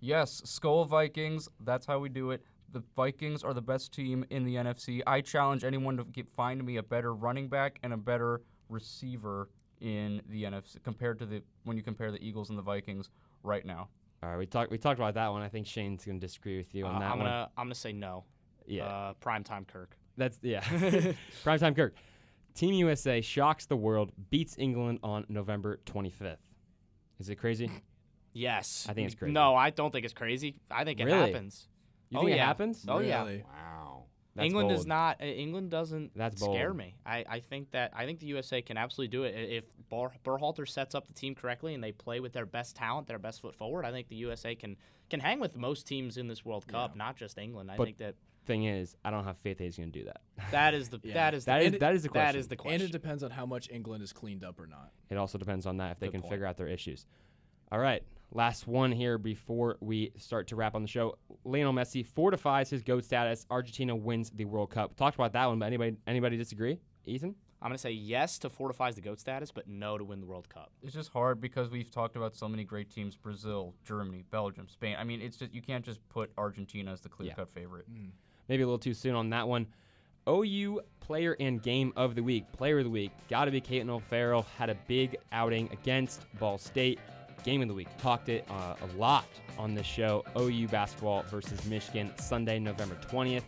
Yes, 0.00 0.42
Skol 0.44 0.86
Vikings. 0.86 1.48
That's 1.60 1.86
how 1.86 1.98
we 1.98 2.08
do 2.08 2.30
it. 2.30 2.42
The 2.72 2.82
Vikings 2.96 3.42
are 3.42 3.54
the 3.54 3.62
best 3.62 3.92
team 3.92 4.24
in 4.30 4.44
the 4.44 4.56
NFC. 4.56 5.00
I 5.06 5.20
challenge 5.20 5.64
anyone 5.64 5.96
to 5.96 6.04
get, 6.04 6.28
find 6.28 6.62
me 6.64 6.76
a 6.76 6.82
better 6.82 7.14
running 7.14 7.48
back 7.48 7.78
and 7.82 7.92
a 7.92 7.96
better 7.96 8.42
receiver 8.68 9.48
in 9.80 10.20
the 10.28 10.44
NFC 10.44 10.82
compared 10.82 11.18
to 11.20 11.26
the 11.26 11.42
when 11.64 11.76
you 11.76 11.82
compare 11.82 12.10
the 12.10 12.22
Eagles 12.26 12.50
and 12.50 12.58
the 12.58 12.62
Vikings 12.62 13.10
right 13.42 13.64
now. 13.64 13.88
All 14.22 14.30
right, 14.30 14.38
we 14.38 14.46
talked 14.46 14.70
we 14.70 14.78
talked 14.78 14.98
about 14.98 15.14
that 15.14 15.28
one. 15.28 15.42
I 15.42 15.48
think 15.48 15.66
Shane's 15.66 16.04
gonna 16.04 16.18
disagree 16.18 16.56
with 16.56 16.74
you 16.74 16.86
Uh, 16.86 16.90
on 16.90 17.00
that 17.00 17.10
I'm 17.12 17.18
one. 17.18 17.26
gonna 17.26 17.50
I'm 17.56 17.66
gonna 17.66 17.74
say 17.74 17.92
no. 17.92 18.24
yeah, 18.66 18.84
Uh, 18.86 19.14
primetime 19.22 19.66
Kirk. 19.66 19.96
that's 20.16 20.38
yeah. 20.42 20.60
Primetime 21.44 21.76
Kirk. 21.76 21.94
Team 22.54 22.72
USA 22.74 23.20
shocks 23.20 23.66
the 23.66 23.76
world, 23.76 24.12
beats 24.30 24.56
England 24.58 24.98
on 25.02 25.26
November 25.28 25.78
25th. 25.84 26.38
Is 27.18 27.28
it 27.28 27.36
crazy? 27.36 27.70
Yes. 28.36 28.86
I 28.88 28.92
think 28.92 29.06
it's 29.06 29.14
crazy. 29.14 29.32
No, 29.32 29.54
I 29.54 29.70
don't 29.70 29.90
think 29.90 30.04
it's 30.04 30.14
crazy. 30.14 30.56
I 30.70 30.84
think 30.84 31.00
it 31.00 31.04
Really? 31.04 31.32
happens. 31.32 31.68
You 32.10 32.18
Oh, 32.18 32.22
think 32.22 32.32
it 32.32 32.36
yeah. 32.36 32.46
happens? 32.46 32.84
Oh 32.88 32.98
yeah. 33.00 33.22
Really? 33.24 33.42
Wow. 33.42 34.04
That's 34.34 34.44
England 34.46 34.68
bold. 34.68 34.80
is 34.80 34.86
not. 34.86 35.20
uh, 35.22 35.24
England 35.24 35.70
doesn't 35.70 36.12
That's 36.14 36.42
scare 36.42 36.68
bold. 36.68 36.76
me. 36.76 36.94
I, 37.06 37.24
I 37.26 37.40
think 37.40 37.70
that 37.70 37.92
I 37.96 38.04
think 38.04 38.20
the 38.20 38.26
USA 38.26 38.60
can 38.60 38.76
absolutely 38.76 39.08
do 39.16 39.24
it 39.24 39.34
I- 39.34 39.38
if 39.56 39.64
Bar, 39.88 40.12
Berhalter 40.24 40.68
sets 40.68 40.94
up 40.94 41.06
the 41.06 41.14
team 41.14 41.34
correctly 41.34 41.72
and 41.74 41.82
they 41.82 41.92
play 41.92 42.20
with 42.20 42.32
their 42.34 42.44
best 42.44 42.76
talent, 42.76 43.06
their 43.06 43.18
best 43.18 43.40
foot 43.40 43.54
forward. 43.54 43.84
I 43.86 43.92
think 43.92 44.08
the 44.08 44.16
USA 44.16 44.54
can 44.54 44.76
can 45.08 45.20
hang 45.20 45.40
with 45.40 45.56
most 45.56 45.86
teams 45.86 46.16
in 46.18 46.26
this 46.28 46.44
World 46.44 46.66
Cup, 46.66 46.96
not 46.96 47.16
just 47.16 47.38
England. 47.38 47.70
I 47.70 47.76
But- 47.76 47.84
think 47.84 47.98
that 47.98 48.14
Thing 48.44 48.62
is, 48.64 48.94
I 49.04 49.10
don't 49.10 49.24
have 49.24 49.38
faith 49.38 49.58
that 49.58 49.64
he's 49.64 49.76
gonna 49.76 49.90
do 49.90 50.04
that. 50.04 50.20
that 50.52 50.72
is 50.74 50.88
the 50.90 51.00
Yeah. 51.02 51.14
that 51.14 51.34
is 51.34 51.46
the, 51.46 51.56
is 51.58 51.72
it- 51.74 51.80
that 51.80 51.94
is 51.94 52.02
the 52.04 52.08
question. 52.10 52.26
that 52.34 52.38
is 52.38 52.46
the 52.48 52.56
And 52.66 52.82
it 52.82 52.92
depends 52.92 53.22
on 53.24 53.30
how 53.32 53.44
much 53.46 53.68
England 53.72 54.04
is 54.04 54.12
cleaned 54.12 54.44
up 54.44 54.60
or 54.60 54.66
not. 54.68 54.92
It 55.10 55.16
also 55.16 55.38
depends 55.38 55.66
on 55.66 55.78
that 55.78 55.92
if 55.92 55.98
they 55.98 56.06
Good 56.08 56.12
can 56.12 56.20
point. 56.20 56.32
figure 56.34 56.46
out 56.46 56.56
their 56.58 56.68
issues. 56.68 57.06
All 57.72 57.78
right, 57.80 58.04
last 58.32 58.66
one 58.66 58.92
here 58.92 59.18
before 59.18 59.76
we 59.80 60.12
start 60.16 60.48
to 60.48 60.56
wrap 60.56 60.74
on 60.74 60.82
the 60.82 60.88
show. 60.88 61.18
Lionel 61.44 61.72
Messi 61.72 62.04
fortifies 62.04 62.70
his 62.70 62.82
GOAT 62.82 63.04
status. 63.04 63.46
Argentina 63.50 63.94
wins 63.94 64.30
the 64.30 64.44
World 64.44 64.70
Cup. 64.70 64.96
Talked 64.96 65.16
about 65.16 65.32
that 65.32 65.46
one, 65.46 65.58
but 65.58 65.66
anybody 65.66 65.96
anybody 66.06 66.36
disagree? 66.36 66.78
Ethan? 67.06 67.34
I'm 67.62 67.70
gonna 67.70 67.78
say 67.78 67.92
yes 67.92 68.38
to 68.40 68.50
fortifies 68.50 68.96
the 68.96 69.00
goat 69.00 69.18
status, 69.18 69.50
but 69.50 69.66
no 69.66 69.96
to 69.96 70.04
win 70.04 70.20
the 70.20 70.26
World 70.26 70.48
Cup. 70.48 70.70
It's 70.82 70.94
just 70.94 71.10
hard 71.12 71.40
because 71.40 71.70
we've 71.70 71.90
talked 71.90 72.14
about 72.14 72.36
so 72.36 72.48
many 72.48 72.64
great 72.64 72.90
teams: 72.90 73.16
Brazil, 73.16 73.74
Germany, 73.84 74.24
Belgium, 74.30 74.68
Spain. 74.68 74.96
I 74.98 75.04
mean, 75.04 75.22
it's 75.22 75.36
just 75.36 75.54
you 75.54 75.62
can't 75.62 75.84
just 75.84 76.06
put 76.08 76.30
Argentina 76.36 76.92
as 76.92 77.00
the 77.00 77.08
clear-cut 77.08 77.48
favorite. 77.48 77.90
Mm. 77.90 78.10
Maybe 78.48 78.62
a 78.62 78.66
little 78.66 78.78
too 78.78 78.94
soon 78.94 79.14
on 79.14 79.30
that 79.30 79.48
one. 79.48 79.66
OU 80.28 80.80
player 81.00 81.36
and 81.38 81.62
game 81.62 81.92
of 81.96 82.14
the 82.14 82.22
week. 82.22 82.50
Player 82.52 82.78
of 82.78 82.84
the 82.84 82.90
week. 82.90 83.12
Got 83.28 83.46
to 83.46 83.50
be 83.50 83.60
Caitlin 83.60 83.90
O'Farrell. 83.90 84.44
Had 84.58 84.70
a 84.70 84.76
big 84.86 85.16
outing 85.32 85.68
against 85.72 86.22
Ball 86.38 86.58
State. 86.58 86.98
Game 87.44 87.62
of 87.62 87.68
the 87.68 87.74
week. 87.74 87.88
Talked 87.98 88.28
it 88.28 88.44
uh, 88.50 88.74
a 88.80 88.96
lot 88.96 89.26
on 89.58 89.74
this 89.74 89.86
show. 89.86 90.24
OU 90.36 90.68
basketball 90.68 91.22
versus 91.24 91.64
Michigan, 91.66 92.12
Sunday, 92.18 92.58
November 92.58 92.96
20th. 93.10 93.42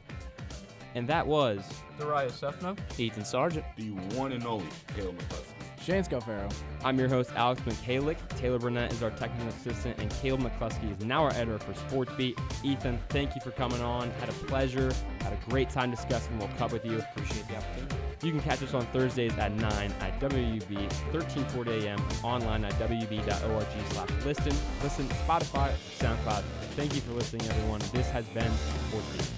And 0.95 1.07
that 1.09 1.27
was 1.27 1.61
Darayus 1.99 2.33
Sethna. 2.33 2.77
Ethan 2.99 3.23
Sargeant. 3.23 3.65
The 3.77 3.91
one 4.17 4.33
and 4.33 4.45
only 4.45 4.67
Caleb 4.95 5.19
McCleskey. 5.19 5.58
Shane 5.89 6.05
Scalfaro. 6.05 6.53
I'm 6.85 6.99
your 6.99 7.09
host, 7.09 7.31
Alex 7.35 7.63
Michalec. 7.63 8.19
Taylor 8.37 8.59
Burnett 8.59 8.93
is 8.93 9.03
our 9.03 9.09
technical 9.13 9.49
assistant, 9.49 9.99
and 9.99 10.11
Caleb 10.11 10.43
McCleskey 10.43 10.95
is 10.95 11.03
now 11.03 11.25
our 11.25 11.33
editor 11.33 11.59
for 11.59 11.73
SportsBeat. 11.73 12.39
Ethan, 12.63 12.99
thank 13.09 13.35
you 13.35 13.41
for 13.41 13.53
coming 13.53 13.81
on. 13.81 14.11
Had 14.21 14.29
a 14.29 14.33
pleasure. 14.33 14.93
Had 15.21 15.33
a 15.33 15.39
great 15.49 15.71
time 15.71 15.91
discussing 15.91 16.39
World 16.39 16.55
Cup 16.59 16.73
with 16.73 16.85
you. 16.85 16.99
Appreciate 16.99 17.49
the 17.49 17.57
opportunity. 17.57 17.97
You 18.23 18.33
can 18.33 18.41
catch 18.43 18.63
us 18.63 18.75
on 18.75 18.85
Thursdays 18.89 19.33
at 19.39 19.53
9 19.53 19.65
at 20.01 20.21
WOUB, 20.21 20.71
1340 21.11 21.87
a.m. 21.87 21.99
online 22.23 22.67
at 22.67 22.75
woub.org 22.75 23.67
slash 23.93 24.11
listen. 24.27 24.55
Listen 24.83 25.09
Spotify, 25.09 25.73
SoundCloud. 25.99 26.43
Thank 26.77 26.97
you 26.97 27.01
for 27.01 27.13
listening, 27.13 27.49
everyone. 27.49 27.81
This 27.95 28.11
has 28.11 28.27
been 28.27 28.53
Sports 28.91 29.17
Beat. 29.17 29.38